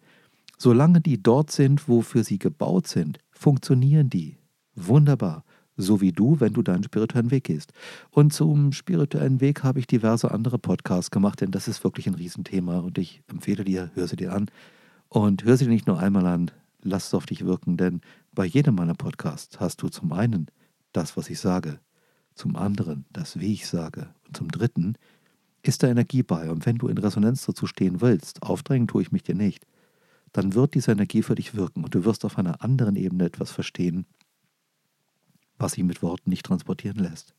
Solange 0.58 1.00
die 1.00 1.22
dort 1.22 1.52
sind, 1.52 1.88
wofür 1.88 2.24
sie 2.24 2.38
gebaut 2.38 2.88
sind, 2.88 3.18
funktionieren 3.30 4.10
die. 4.10 4.36
Wunderbar 4.76 5.44
so 5.76 6.00
wie 6.00 6.12
du, 6.12 6.40
wenn 6.40 6.52
du 6.52 6.62
deinen 6.62 6.84
spirituellen 6.84 7.30
Weg 7.30 7.44
gehst. 7.44 7.72
Und 8.10 8.32
zum 8.32 8.72
spirituellen 8.72 9.40
Weg 9.40 9.62
habe 9.62 9.78
ich 9.78 9.86
diverse 9.86 10.30
andere 10.30 10.58
Podcasts 10.58 11.10
gemacht, 11.10 11.40
denn 11.40 11.50
das 11.50 11.68
ist 11.68 11.84
wirklich 11.84 12.06
ein 12.06 12.14
Riesenthema 12.14 12.78
und 12.78 12.98
ich 12.98 13.22
empfehle 13.28 13.64
dir, 13.64 13.90
hör 13.94 14.08
sie 14.08 14.16
dir 14.16 14.32
an. 14.32 14.50
Und 15.08 15.44
hör 15.44 15.56
sie 15.56 15.66
nicht 15.66 15.86
nur 15.86 16.00
einmal 16.00 16.26
an, 16.26 16.50
lass 16.82 17.08
es 17.08 17.14
auf 17.14 17.26
dich 17.26 17.44
wirken, 17.44 17.76
denn 17.76 18.00
bei 18.32 18.44
jedem 18.44 18.74
meiner 18.74 18.94
Podcasts 18.94 19.60
hast 19.60 19.82
du 19.82 19.88
zum 19.88 20.12
einen 20.12 20.46
das, 20.92 21.16
was 21.16 21.30
ich 21.30 21.38
sage, 21.38 21.78
zum 22.34 22.56
anderen 22.56 23.04
das, 23.12 23.38
wie 23.38 23.52
ich 23.52 23.66
sage 23.66 24.08
und 24.26 24.36
zum 24.36 24.48
dritten 24.48 24.96
ist 25.62 25.82
da 25.82 25.88
Energie 25.88 26.22
bei. 26.22 26.50
Und 26.50 26.66
wenn 26.66 26.78
du 26.78 26.88
in 26.88 26.98
Resonanz 26.98 27.44
dazu 27.44 27.66
stehen 27.66 28.00
willst, 28.00 28.42
aufdrängen 28.42 28.88
tue 28.88 29.02
ich 29.02 29.12
mich 29.12 29.22
dir 29.22 29.34
nicht, 29.34 29.66
dann 30.32 30.54
wird 30.54 30.74
diese 30.74 30.92
Energie 30.92 31.22
für 31.22 31.34
dich 31.34 31.54
wirken 31.54 31.84
und 31.84 31.94
du 31.94 32.04
wirst 32.04 32.24
auf 32.24 32.38
einer 32.38 32.62
anderen 32.62 32.96
Ebene 32.96 33.24
etwas 33.24 33.50
verstehen, 33.50 34.06
was 35.58 35.72
sich 35.72 35.84
mit 35.84 36.02
Worten 36.02 36.30
nicht 36.30 36.46
transportieren 36.46 36.98
lässt. 36.98 37.34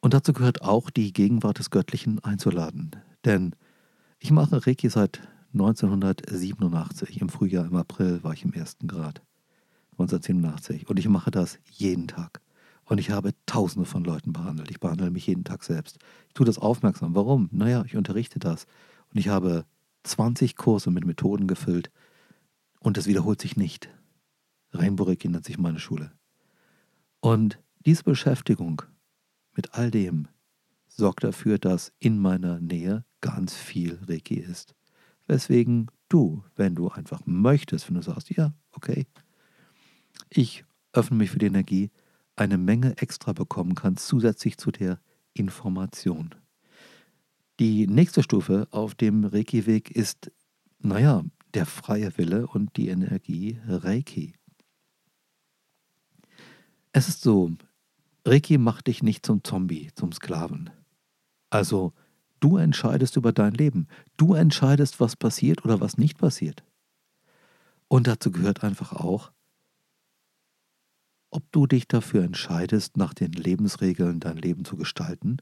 Und 0.00 0.14
dazu 0.14 0.32
gehört 0.32 0.62
auch 0.62 0.90
die 0.90 1.12
Gegenwart 1.12 1.58
des 1.58 1.70
Göttlichen 1.70 2.22
einzuladen. 2.24 2.90
Denn 3.24 3.54
ich 4.18 4.30
mache 4.30 4.66
Reiki 4.66 4.88
seit 4.88 5.20
1987. 5.52 7.20
Im 7.20 7.28
Frühjahr, 7.28 7.66
im 7.66 7.76
April 7.76 8.22
war 8.24 8.32
ich 8.32 8.44
im 8.44 8.52
ersten 8.52 8.88
Grad. 8.88 9.22
1987. 9.92 10.88
Und 10.88 10.98
ich 10.98 11.08
mache 11.08 11.30
das 11.30 11.58
jeden 11.70 12.08
Tag. 12.08 12.40
Und 12.84 12.98
ich 12.98 13.10
habe 13.10 13.32
tausende 13.46 13.86
von 13.86 14.02
Leuten 14.02 14.32
behandelt. 14.32 14.70
Ich 14.70 14.80
behandle 14.80 15.10
mich 15.10 15.26
jeden 15.26 15.44
Tag 15.44 15.62
selbst. 15.62 15.98
Ich 16.28 16.34
tue 16.34 16.46
das 16.46 16.58
aufmerksam. 16.58 17.14
Warum? 17.14 17.48
Naja, 17.52 17.84
ich 17.86 17.96
unterrichte 17.96 18.38
das. 18.38 18.66
Und 19.12 19.18
ich 19.18 19.28
habe 19.28 19.64
20 20.02 20.56
Kurse 20.56 20.90
mit 20.90 21.06
Methoden 21.06 21.46
gefüllt. 21.46 21.90
Und 22.80 22.98
es 22.98 23.06
wiederholt 23.06 23.40
sich 23.40 23.56
nicht. 23.56 23.88
Rainbow 24.72 25.04
Reiki 25.04 25.28
nennt 25.28 25.44
sich 25.44 25.58
meine 25.58 25.78
Schule. 25.78 26.10
Und 27.22 27.60
diese 27.86 28.02
Beschäftigung 28.02 28.82
mit 29.54 29.74
all 29.74 29.92
dem 29.92 30.26
sorgt 30.88 31.22
dafür, 31.22 31.56
dass 31.56 31.92
in 32.00 32.18
meiner 32.18 32.58
Nähe 32.58 33.04
ganz 33.20 33.54
viel 33.54 34.00
Reiki 34.08 34.34
ist. 34.34 34.74
Weswegen 35.28 35.88
du, 36.08 36.42
wenn 36.56 36.74
du 36.74 36.88
einfach 36.88 37.20
möchtest, 37.24 37.88
wenn 37.88 37.94
du 37.94 38.02
sagst, 38.02 38.30
ja, 38.30 38.52
okay, 38.72 39.06
ich 40.30 40.64
öffne 40.92 41.16
mich 41.16 41.30
für 41.30 41.38
die 41.38 41.46
Energie, 41.46 41.92
eine 42.34 42.58
Menge 42.58 42.98
extra 42.98 43.32
bekommen 43.32 43.76
kannst, 43.76 44.08
zusätzlich 44.08 44.58
zu 44.58 44.72
der 44.72 45.00
Information. 45.32 46.34
Die 47.60 47.86
nächste 47.86 48.24
Stufe 48.24 48.66
auf 48.72 48.96
dem 48.96 49.24
Reiki-Weg 49.24 49.92
ist, 49.92 50.32
naja, 50.80 51.22
der 51.54 51.66
freie 51.66 52.18
Wille 52.18 52.48
und 52.48 52.76
die 52.76 52.88
Energie 52.88 53.60
Reiki. 53.64 54.34
Es 56.92 57.08
ist 57.08 57.22
so, 57.22 57.50
Reiki 58.26 58.58
macht 58.58 58.86
dich 58.86 59.02
nicht 59.02 59.24
zum 59.24 59.42
Zombie, 59.42 59.90
zum 59.94 60.12
Sklaven. 60.12 60.70
Also, 61.48 61.94
du 62.40 62.58
entscheidest 62.58 63.16
über 63.16 63.32
dein 63.32 63.54
Leben. 63.54 63.88
Du 64.18 64.34
entscheidest, 64.34 65.00
was 65.00 65.16
passiert 65.16 65.64
oder 65.64 65.80
was 65.80 65.96
nicht 65.96 66.18
passiert. 66.18 66.62
Und 67.88 68.06
dazu 68.06 68.30
gehört 68.30 68.62
einfach 68.62 68.92
auch, 68.92 69.32
ob 71.30 71.50
du 71.50 71.66
dich 71.66 71.88
dafür 71.88 72.24
entscheidest, 72.24 72.98
nach 72.98 73.14
den 73.14 73.32
Lebensregeln 73.32 74.20
dein 74.20 74.36
Leben 74.36 74.66
zu 74.66 74.76
gestalten 74.76 75.38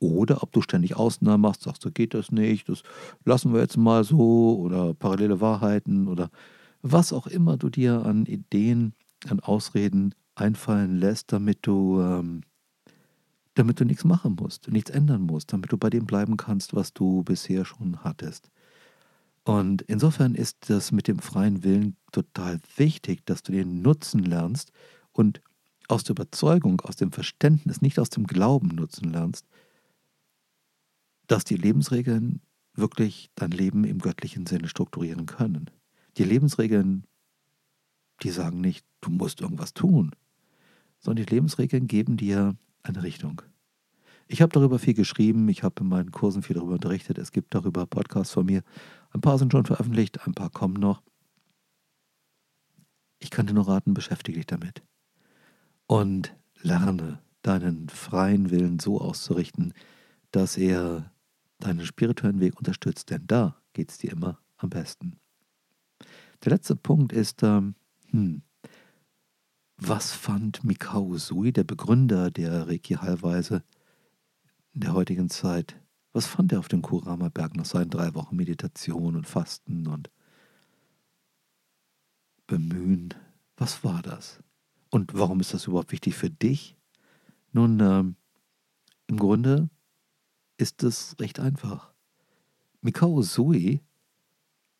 oder 0.00 0.42
ob 0.42 0.52
du 0.52 0.62
ständig 0.62 0.96
Ausnahmen 0.96 1.42
machst, 1.42 1.62
sagst 1.62 1.84
du, 1.84 1.92
geht 1.92 2.12
das 2.12 2.32
nicht, 2.32 2.68
das 2.68 2.82
lassen 3.24 3.52
wir 3.52 3.60
jetzt 3.60 3.76
mal 3.76 4.02
so 4.02 4.58
oder 4.58 4.94
parallele 4.94 5.40
Wahrheiten 5.40 6.08
oder 6.08 6.28
was 6.82 7.12
auch 7.12 7.28
immer 7.28 7.56
du 7.56 7.70
dir 7.70 8.04
an 8.04 8.26
Ideen, 8.26 8.94
an 9.28 9.38
Ausreden 9.38 10.12
einfallen 10.42 10.98
lässt, 10.98 11.32
damit 11.32 11.60
du, 11.62 12.00
ähm, 12.00 12.42
damit 13.54 13.80
du 13.80 13.84
nichts 13.84 14.04
machen 14.04 14.36
musst, 14.38 14.68
nichts 14.68 14.90
ändern 14.90 15.22
musst, 15.22 15.52
damit 15.52 15.72
du 15.72 15.78
bei 15.78 15.88
dem 15.88 16.04
bleiben 16.04 16.36
kannst, 16.36 16.74
was 16.74 16.92
du 16.92 17.22
bisher 17.22 17.64
schon 17.64 18.02
hattest. 18.02 18.50
Und 19.44 19.82
insofern 19.82 20.34
ist 20.34 20.70
das 20.70 20.92
mit 20.92 21.08
dem 21.08 21.18
freien 21.18 21.64
Willen 21.64 21.96
total 22.12 22.60
wichtig, 22.76 23.24
dass 23.24 23.42
du 23.42 23.52
den 23.52 23.82
nutzen 23.82 24.22
lernst 24.22 24.72
und 25.12 25.40
aus 25.88 26.04
der 26.04 26.12
Überzeugung, 26.12 26.80
aus 26.82 26.96
dem 26.96 27.12
Verständnis, 27.12 27.82
nicht 27.82 27.98
aus 27.98 28.10
dem 28.10 28.26
Glauben 28.26 28.68
nutzen 28.68 29.12
lernst, 29.12 29.46
dass 31.26 31.44
die 31.44 31.56
Lebensregeln 31.56 32.40
wirklich 32.74 33.30
dein 33.34 33.50
Leben 33.50 33.84
im 33.84 33.98
göttlichen 33.98 34.46
Sinne 34.46 34.68
strukturieren 34.68 35.26
können. 35.26 35.70
Die 36.16 36.24
Lebensregeln, 36.24 37.04
die 38.22 38.30
sagen 38.30 38.60
nicht, 38.60 38.86
du 39.00 39.10
musst 39.10 39.40
irgendwas 39.40 39.74
tun, 39.74 40.12
sondern 41.02 41.26
die 41.26 41.34
Lebensregeln 41.34 41.86
geben 41.86 42.16
dir 42.16 42.56
eine 42.82 43.02
Richtung. 43.02 43.42
Ich 44.28 44.40
habe 44.40 44.52
darüber 44.52 44.78
viel 44.78 44.94
geschrieben, 44.94 45.48
ich 45.48 45.62
habe 45.62 45.82
in 45.82 45.88
meinen 45.88 46.12
Kursen 46.12 46.42
viel 46.42 46.54
darüber 46.54 46.74
unterrichtet, 46.74 47.18
es 47.18 47.32
gibt 47.32 47.54
darüber 47.54 47.86
Podcasts 47.86 48.32
von 48.32 48.46
mir. 48.46 48.62
Ein 49.10 49.20
paar 49.20 49.38
sind 49.38 49.52
schon 49.52 49.66
veröffentlicht, 49.66 50.26
ein 50.26 50.34
paar 50.34 50.48
kommen 50.48 50.74
noch. 50.74 51.02
Ich 53.18 53.30
kann 53.30 53.46
dir 53.46 53.52
nur 53.52 53.68
raten, 53.68 53.94
beschäftige 53.94 54.38
dich 54.38 54.46
damit. 54.46 54.82
Und 55.86 56.34
lerne 56.62 57.20
deinen 57.42 57.88
freien 57.88 58.50
Willen 58.50 58.78
so 58.78 59.00
auszurichten, 59.00 59.74
dass 60.30 60.56
er 60.56 61.12
deinen 61.58 61.84
spirituellen 61.84 62.40
Weg 62.40 62.56
unterstützt, 62.56 63.10
denn 63.10 63.26
da 63.26 63.60
geht 63.72 63.90
es 63.90 63.98
dir 63.98 64.12
immer 64.12 64.40
am 64.56 64.70
besten. 64.70 65.18
Der 66.44 66.52
letzte 66.52 66.74
Punkt 66.74 67.12
ist, 67.12 67.42
ähm, 67.42 67.74
hm, 68.10 68.42
was 69.88 70.12
fand 70.12 70.64
Mikao 70.64 71.02
Usui, 71.02 71.52
der 71.52 71.64
Begründer 71.64 72.30
der 72.30 72.68
Reiki-Heilweise 72.68 73.62
in 74.74 74.80
der 74.82 74.94
heutigen 74.94 75.28
Zeit, 75.28 75.76
was 76.12 76.26
fand 76.26 76.52
er 76.52 76.58
auf 76.58 76.68
dem 76.68 76.82
Kurama-Berg 76.82 77.56
nach 77.56 77.64
seinen 77.64 77.90
drei 77.90 78.14
Wochen 78.14 78.36
Meditation 78.36 79.16
und 79.16 79.26
Fasten 79.26 79.86
und 79.86 80.10
Bemühen? 82.46 83.14
Was 83.56 83.82
war 83.82 84.02
das? 84.02 84.40
Und 84.90 85.14
warum 85.14 85.40
ist 85.40 85.54
das 85.54 85.66
überhaupt 85.66 85.92
wichtig 85.92 86.14
für 86.14 86.30
dich? 86.30 86.76
Nun, 87.52 87.80
ähm, 87.80 88.16
im 89.06 89.18
Grunde 89.18 89.68
ist 90.58 90.82
es 90.82 91.16
recht 91.18 91.40
einfach. 91.40 91.92
Mikao 92.82 93.22
Sui 93.22 93.80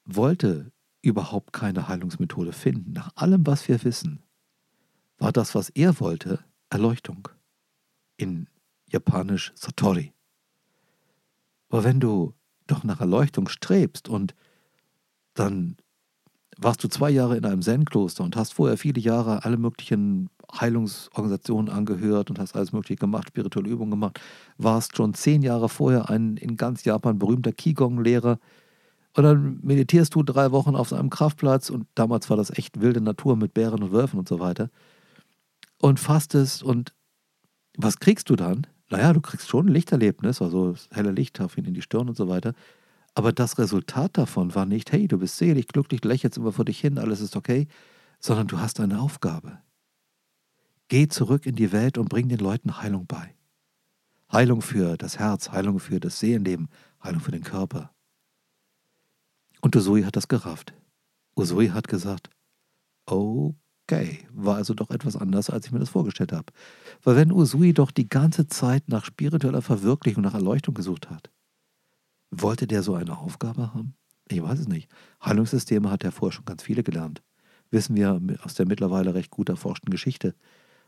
wollte 0.05 0.71
überhaupt 1.01 1.53
keine 1.53 1.89
Heilungsmethode 1.89 2.53
finden. 2.53 2.93
Nach 2.93 3.11
allem, 3.17 3.47
was 3.47 3.69
wir 3.69 3.83
wissen, 3.85 4.23
war 5.23 5.33
das, 5.33 5.55
was 5.55 5.71
er 5.71 6.01
wollte, 6.01 6.41
Erleuchtung. 6.69 7.29
In 8.17 8.49
Japanisch 8.91 9.53
Satori. 9.55 10.13
Aber 11.69 11.85
wenn 11.85 12.01
du 12.01 12.35
doch 12.67 12.83
nach 12.83 13.01
Erleuchtung 13.01 13.49
strebst 13.49 14.09
und 14.09 14.35
dann 15.35 15.77
warst 16.59 16.83
du 16.83 16.89
zwei 16.89 17.09
Jahre 17.09 17.37
in 17.37 17.45
einem 17.45 17.63
Zen-Kloster 17.63 18.25
und 18.25 18.37
hast 18.37 18.55
vorher 18.55 18.77
viele 18.77 19.01
Jahre 19.01 19.45
alle 19.45 19.57
möglichen 19.57 20.29
Heilungsorganisationen 20.61 21.73
angehört 21.73 22.29
und 22.29 22.39
hast 22.39 22.57
alles 22.57 22.73
Mögliche 22.73 22.97
gemacht, 22.97 23.29
spirituelle 23.29 23.71
Übungen 23.71 23.93
gemacht, 23.93 24.21
warst 24.59 24.97
schon 24.97 25.15
zehn 25.15 25.43
Jahre 25.43 25.69
vorher 25.69 26.11
ein 26.11 26.37
in 26.37 26.57
ganz 26.57 26.85
Japan 26.85 27.19
berühmter 27.19 27.53
Qigong-Lehrer 27.53 28.39
und 29.17 29.23
dann 29.23 29.61
meditierst 29.63 30.15
du 30.15 30.25
drei 30.25 30.51
Wochen 30.51 30.75
auf 30.75 30.93
einem 30.93 31.11
Kraftplatz 31.11 31.71
und 31.71 31.87
damals 31.95 32.29
war 32.29 32.37
das 32.37 32.51
echt 32.51 32.81
wilde 32.81 33.01
Natur 33.01 33.37
mit 33.37 33.55
Bären 33.55 33.83
und 33.83 33.93
Wölfen 33.93 34.19
und 34.19 34.29
so 34.29 34.41
weiter 34.41 34.69
und 35.83 35.99
fastest 35.99 36.63
und 36.63 36.95
was 37.77 37.99
kriegst 37.99 38.31
du 38.31 38.37
dann? 38.37 38.67
Naja, 38.89 39.13
du 39.13 39.21
kriegst 39.21 39.49
schon 39.49 39.67
ein 39.67 39.73
Lichterlebnis, 39.73 40.41
also 40.41 40.75
helle 40.91 41.11
Licht 41.11 41.41
auf 41.41 41.59
ihn 41.59 41.65
in 41.65 41.75
die 41.75 41.83
Stirn 41.83 42.09
und 42.09 42.17
so 42.17 42.29
weiter. 42.29 42.55
Aber 43.15 43.33
das 43.33 43.59
Resultat 43.59 44.17
davon 44.17 44.55
war 44.55 44.65
nicht, 44.65 44.93
hey, 44.93 45.09
du 45.09 45.19
bist 45.19 45.37
selig, 45.39 45.69
glücklich, 45.69 46.05
lächelst 46.05 46.39
immer 46.39 46.53
vor 46.53 46.65
dich 46.65 46.79
hin, 46.79 46.99
alles 46.99 47.21
ist 47.21 47.37
okay, 47.37 47.67
sondern 48.21 48.47
du 48.47 48.61
hast 48.61 48.79
eine 48.79 49.01
Aufgabe. 49.01 49.59
Geh 50.89 51.09
zurück 51.09 51.47
in 51.47 51.57
die 51.57 51.73
Welt 51.73 51.99
und 51.99 52.09
bring 52.09 52.29
den 52.29 52.39
Leuten 52.39 52.79
Heilung 52.79 53.07
bei. 53.07 53.35
Heilung 54.31 54.63
für 54.63 54.97
das 54.97 55.19
Herz, 55.19 55.51
Heilung 55.51 55.81
für 55.81 55.99
das 55.99 56.21
Seelenleben, 56.21 56.69
Heilung 57.03 57.21
für 57.21 57.33
den 57.33 57.43
Körper. 57.43 57.93
Und 59.61 59.75
Usui 59.75 60.05
hat 60.05 60.17
das 60.17 60.29
gerafft. 60.29 60.75
Usui 61.35 61.69
hat 61.69 61.89
gesagt, 61.89 62.31
okay, 63.85 64.27
war 64.33 64.57
also 64.57 64.75
doch 64.75 64.91
etwas 64.91 65.17
anders, 65.17 65.51
als 65.51 65.67
ich 65.67 65.73
mir 65.73 65.79
das 65.79 65.91
vorgestellt 65.91 66.33
habe. 66.33 66.53
Weil 67.03 67.17
wenn 67.17 67.33
Usui 67.33 67.73
doch 67.73 67.91
die 67.91 68.09
ganze 68.09 68.47
Zeit 68.47 68.89
nach 68.89 69.05
spiritueller 69.05 69.63
Verwirklichung, 69.63 70.23
nach 70.23 70.35
Erleuchtung 70.35 70.75
gesucht 70.75 71.11
hat, 71.11 71.31
wollte 72.31 72.67
der 72.67 72.83
so 72.83 72.95
eine 72.95 73.19
Aufgabe 73.19 73.75
haben? 73.75 73.95
Ich 74.29 74.43
weiß 74.43 74.61
es 74.61 74.69
nicht. 74.69 74.91
Heilungssysteme 75.25 75.91
hat 75.91 76.05
er 76.05 76.13
vorher 76.13 76.33
schon 76.33 76.45
ganz 76.45 76.63
viele 76.63 76.83
gelernt. 76.83 77.23
Wissen 77.71 77.97
wir 77.97 78.21
aus 78.43 78.55
der 78.55 78.67
mittlerweile 78.67 79.15
recht 79.15 79.31
gut 79.31 79.49
erforschten 79.49 79.91
Geschichte 79.91 80.35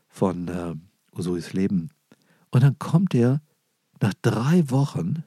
von 0.07 0.47
äh, 0.47 0.75
Usuis 1.15 1.53
Leben. 1.53 1.89
Und 2.51 2.63
dann 2.63 2.79
kommt 2.79 3.13
er 3.13 3.41
nach 4.01 4.13
drei 4.21 4.69
Wochen 4.69 5.23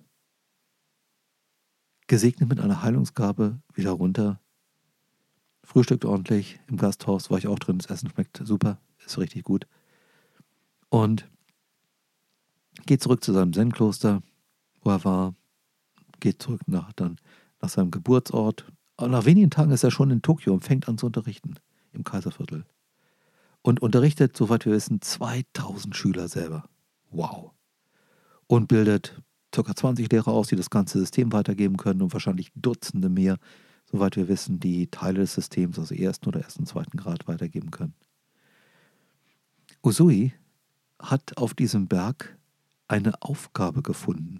gesegnet 2.06 2.48
mit 2.48 2.60
einer 2.60 2.82
Heilungsgabe 2.82 3.60
wieder 3.74 3.90
runter. 3.92 4.40
Frühstückt 5.68 6.06
ordentlich 6.06 6.58
im 6.66 6.78
Gasthaus, 6.78 7.30
war 7.30 7.36
ich 7.36 7.46
auch 7.46 7.58
drin. 7.58 7.76
Das 7.76 7.90
Essen 7.90 8.08
schmeckt 8.08 8.40
super, 8.42 8.78
ist 9.04 9.18
richtig 9.18 9.44
gut. 9.44 9.66
Und 10.88 11.28
geht 12.86 13.02
zurück 13.02 13.22
zu 13.22 13.34
seinem 13.34 13.52
Zen-Kloster, 13.52 14.22
wo 14.82 14.90
er 14.90 15.04
war, 15.04 15.34
geht 16.20 16.40
zurück 16.40 16.62
nach, 16.66 16.94
dann 16.94 17.18
nach 17.60 17.68
seinem 17.68 17.90
Geburtsort. 17.90 18.64
Und 18.96 19.10
nach 19.10 19.26
wenigen 19.26 19.50
Tagen 19.50 19.70
ist 19.70 19.84
er 19.84 19.90
schon 19.90 20.10
in 20.10 20.22
Tokio 20.22 20.54
und 20.54 20.64
fängt 20.64 20.88
an 20.88 20.96
zu 20.96 21.04
unterrichten 21.04 21.56
im 21.92 22.02
Kaiserviertel. 22.02 22.64
Und 23.60 23.82
unterrichtet, 23.82 24.34
soweit 24.38 24.64
wir 24.64 24.72
wissen, 24.72 25.02
2000 25.02 25.94
Schüler 25.94 26.28
selber. 26.28 26.64
Wow. 27.10 27.50
Und 28.46 28.68
bildet 28.68 29.20
ca. 29.50 29.76
20 29.76 30.10
Lehrer 30.10 30.28
aus, 30.28 30.48
die 30.48 30.56
das 30.56 30.70
ganze 30.70 30.98
System 30.98 31.30
weitergeben 31.30 31.76
können 31.76 32.00
und 32.00 32.14
wahrscheinlich 32.14 32.52
Dutzende 32.54 33.10
mehr, 33.10 33.36
soweit 33.91 34.16
wir 34.16 34.28
wissen, 34.28 34.61
die 34.61 34.89
Teile 34.89 35.20
des 35.20 35.34
Systems, 35.34 35.78
also 35.78 35.95
ersten 35.95 36.28
oder 36.28 36.41
ersten, 36.41 36.66
zweiten 36.66 36.97
Grad 36.97 37.26
weitergeben 37.26 37.70
können. 37.70 37.95
Usui 39.82 40.32
hat 40.99 41.36
auf 41.36 41.55
diesem 41.55 41.86
Berg 41.86 42.36
eine 42.89 43.22
Aufgabe 43.22 43.82
gefunden. 43.82 44.39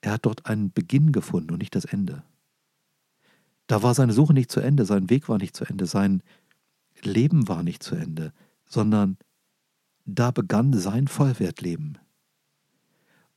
Er 0.00 0.12
hat 0.12 0.26
dort 0.26 0.46
einen 0.46 0.72
Beginn 0.72 1.12
gefunden 1.12 1.52
und 1.52 1.58
nicht 1.58 1.74
das 1.74 1.84
Ende. 1.84 2.22
Da 3.66 3.82
war 3.82 3.94
seine 3.94 4.12
Suche 4.12 4.32
nicht 4.32 4.50
zu 4.50 4.60
Ende, 4.60 4.84
sein 4.84 5.10
Weg 5.10 5.28
war 5.28 5.38
nicht 5.38 5.56
zu 5.56 5.64
Ende, 5.64 5.86
sein 5.86 6.22
Leben 7.02 7.48
war 7.48 7.62
nicht 7.62 7.82
zu 7.82 7.94
Ende, 7.94 8.32
sondern 8.64 9.18
da 10.04 10.30
begann 10.30 10.72
sein 10.72 11.06
Vollwertleben. 11.06 11.98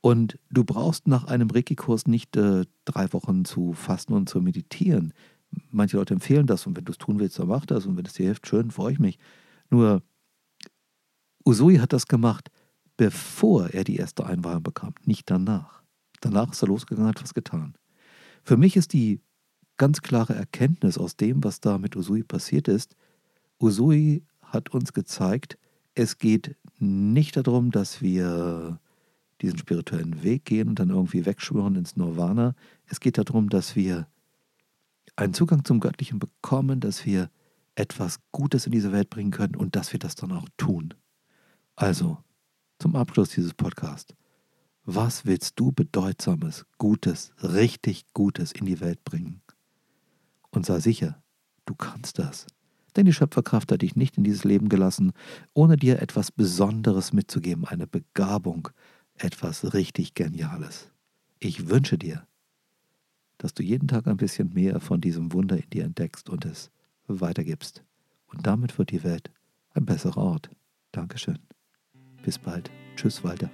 Und 0.02 0.36
du 0.50 0.64
brauchst 0.64 1.06
nach 1.06 1.24
einem 1.24 1.48
Reiki-Kurs 1.48 2.06
nicht 2.08 2.36
äh, 2.36 2.66
drei 2.84 3.12
Wochen 3.12 3.44
zu 3.44 3.72
fasten 3.72 4.14
und 4.14 4.28
zu 4.28 4.40
meditieren. 4.40 5.14
Manche 5.70 5.96
Leute 5.96 6.14
empfehlen 6.14 6.46
das 6.46 6.66
und 6.66 6.76
wenn 6.76 6.84
du 6.84 6.90
es 6.90 6.98
tun 6.98 7.20
willst, 7.20 7.38
dann 7.38 7.46
mach 7.46 7.64
das 7.64 7.86
und 7.86 7.96
wenn 7.96 8.04
es 8.04 8.14
dir 8.14 8.26
hilft, 8.26 8.48
schön, 8.48 8.72
freue 8.72 8.92
ich 8.92 8.98
mich. 8.98 9.18
Nur 9.70 10.02
Usui 11.46 11.76
hat 11.76 11.92
das 11.92 12.08
gemacht, 12.08 12.50
bevor 12.96 13.68
er 13.70 13.84
die 13.84 13.96
erste 13.96 14.26
Einweihung 14.26 14.64
bekam, 14.64 14.94
nicht 15.04 15.30
danach. 15.30 15.82
Danach 16.20 16.50
ist 16.50 16.62
er 16.62 16.68
losgegangen, 16.68 17.08
hat 17.08 17.22
was 17.22 17.32
getan. 17.32 17.74
Für 18.42 18.56
mich 18.56 18.76
ist 18.76 18.92
die 18.92 19.20
ganz 19.76 20.02
klare 20.02 20.34
Erkenntnis 20.34 20.98
aus 20.98 21.16
dem, 21.16 21.44
was 21.44 21.60
da 21.60 21.78
mit 21.78 21.94
Usui 21.94 22.24
passiert 22.24 22.66
ist, 22.66 22.96
Usui 23.60 24.24
hat 24.42 24.70
uns 24.70 24.92
gezeigt, 24.92 25.58
es 25.94 26.18
geht 26.18 26.56
nicht 26.80 27.36
darum, 27.36 27.70
dass 27.70 28.02
wir 28.02 28.80
diesen 29.42 29.58
spirituellen 29.58 30.22
Weg 30.22 30.44
gehen 30.44 30.68
und 30.68 30.78
dann 30.78 30.90
irgendwie 30.90 31.26
wegschwören 31.26 31.76
ins 31.76 31.96
Nirvana. 31.96 32.54
Es 32.86 33.00
geht 33.00 33.18
darum, 33.18 33.48
dass 33.48 33.76
wir 33.76 34.06
einen 35.16 35.34
Zugang 35.34 35.64
zum 35.64 35.80
Göttlichen 35.80 36.18
bekommen, 36.18 36.80
dass 36.80 37.04
wir 37.04 37.30
etwas 37.74 38.18
Gutes 38.32 38.66
in 38.66 38.72
diese 38.72 38.92
Welt 38.92 39.10
bringen 39.10 39.30
können 39.30 39.56
und 39.56 39.76
dass 39.76 39.92
wir 39.92 39.98
das 39.98 40.14
dann 40.14 40.32
auch 40.32 40.48
tun. 40.56 40.94
Also, 41.76 42.18
zum 42.78 42.96
Abschluss 42.96 43.30
dieses 43.30 43.54
Podcasts. 43.54 44.14
Was 44.84 45.26
willst 45.26 45.60
du 45.60 45.70
Bedeutsames, 45.70 46.66
Gutes, 46.78 47.32
richtig 47.42 48.04
Gutes 48.14 48.52
in 48.52 48.66
die 48.66 48.80
Welt 48.80 49.04
bringen? 49.04 49.40
Und 50.50 50.66
sei 50.66 50.80
sicher, 50.80 51.22
du 51.66 51.74
kannst 51.74 52.18
das. 52.18 52.46
Denn 52.96 53.06
die 53.06 53.12
Schöpferkraft 53.12 53.72
hat 53.72 53.82
dich 53.82 53.96
nicht 53.96 54.18
in 54.18 54.24
dieses 54.24 54.44
Leben 54.44 54.68
gelassen, 54.68 55.12
ohne 55.54 55.76
dir 55.76 56.02
etwas 56.02 56.30
Besonderes 56.30 57.12
mitzugeben, 57.12 57.64
eine 57.64 57.86
Begabung, 57.86 58.68
etwas 59.22 59.74
richtig 59.74 60.14
Geniales. 60.14 60.90
Ich 61.38 61.68
wünsche 61.68 61.98
dir, 61.98 62.26
dass 63.38 63.54
du 63.54 63.62
jeden 63.62 63.88
Tag 63.88 64.06
ein 64.06 64.16
bisschen 64.16 64.52
mehr 64.52 64.80
von 64.80 65.00
diesem 65.00 65.32
Wunder 65.32 65.56
in 65.56 65.70
dir 65.70 65.84
entdeckst 65.84 66.28
und 66.28 66.44
es 66.44 66.70
weitergibst. 67.06 67.82
Und 68.26 68.46
damit 68.46 68.78
wird 68.78 68.90
die 68.90 69.04
Welt 69.04 69.30
ein 69.74 69.84
besserer 69.84 70.18
Ort. 70.18 70.50
Dankeschön. 70.92 71.38
Bis 72.22 72.38
bald. 72.38 72.70
Tschüss, 72.96 73.24
Walter. 73.24 73.50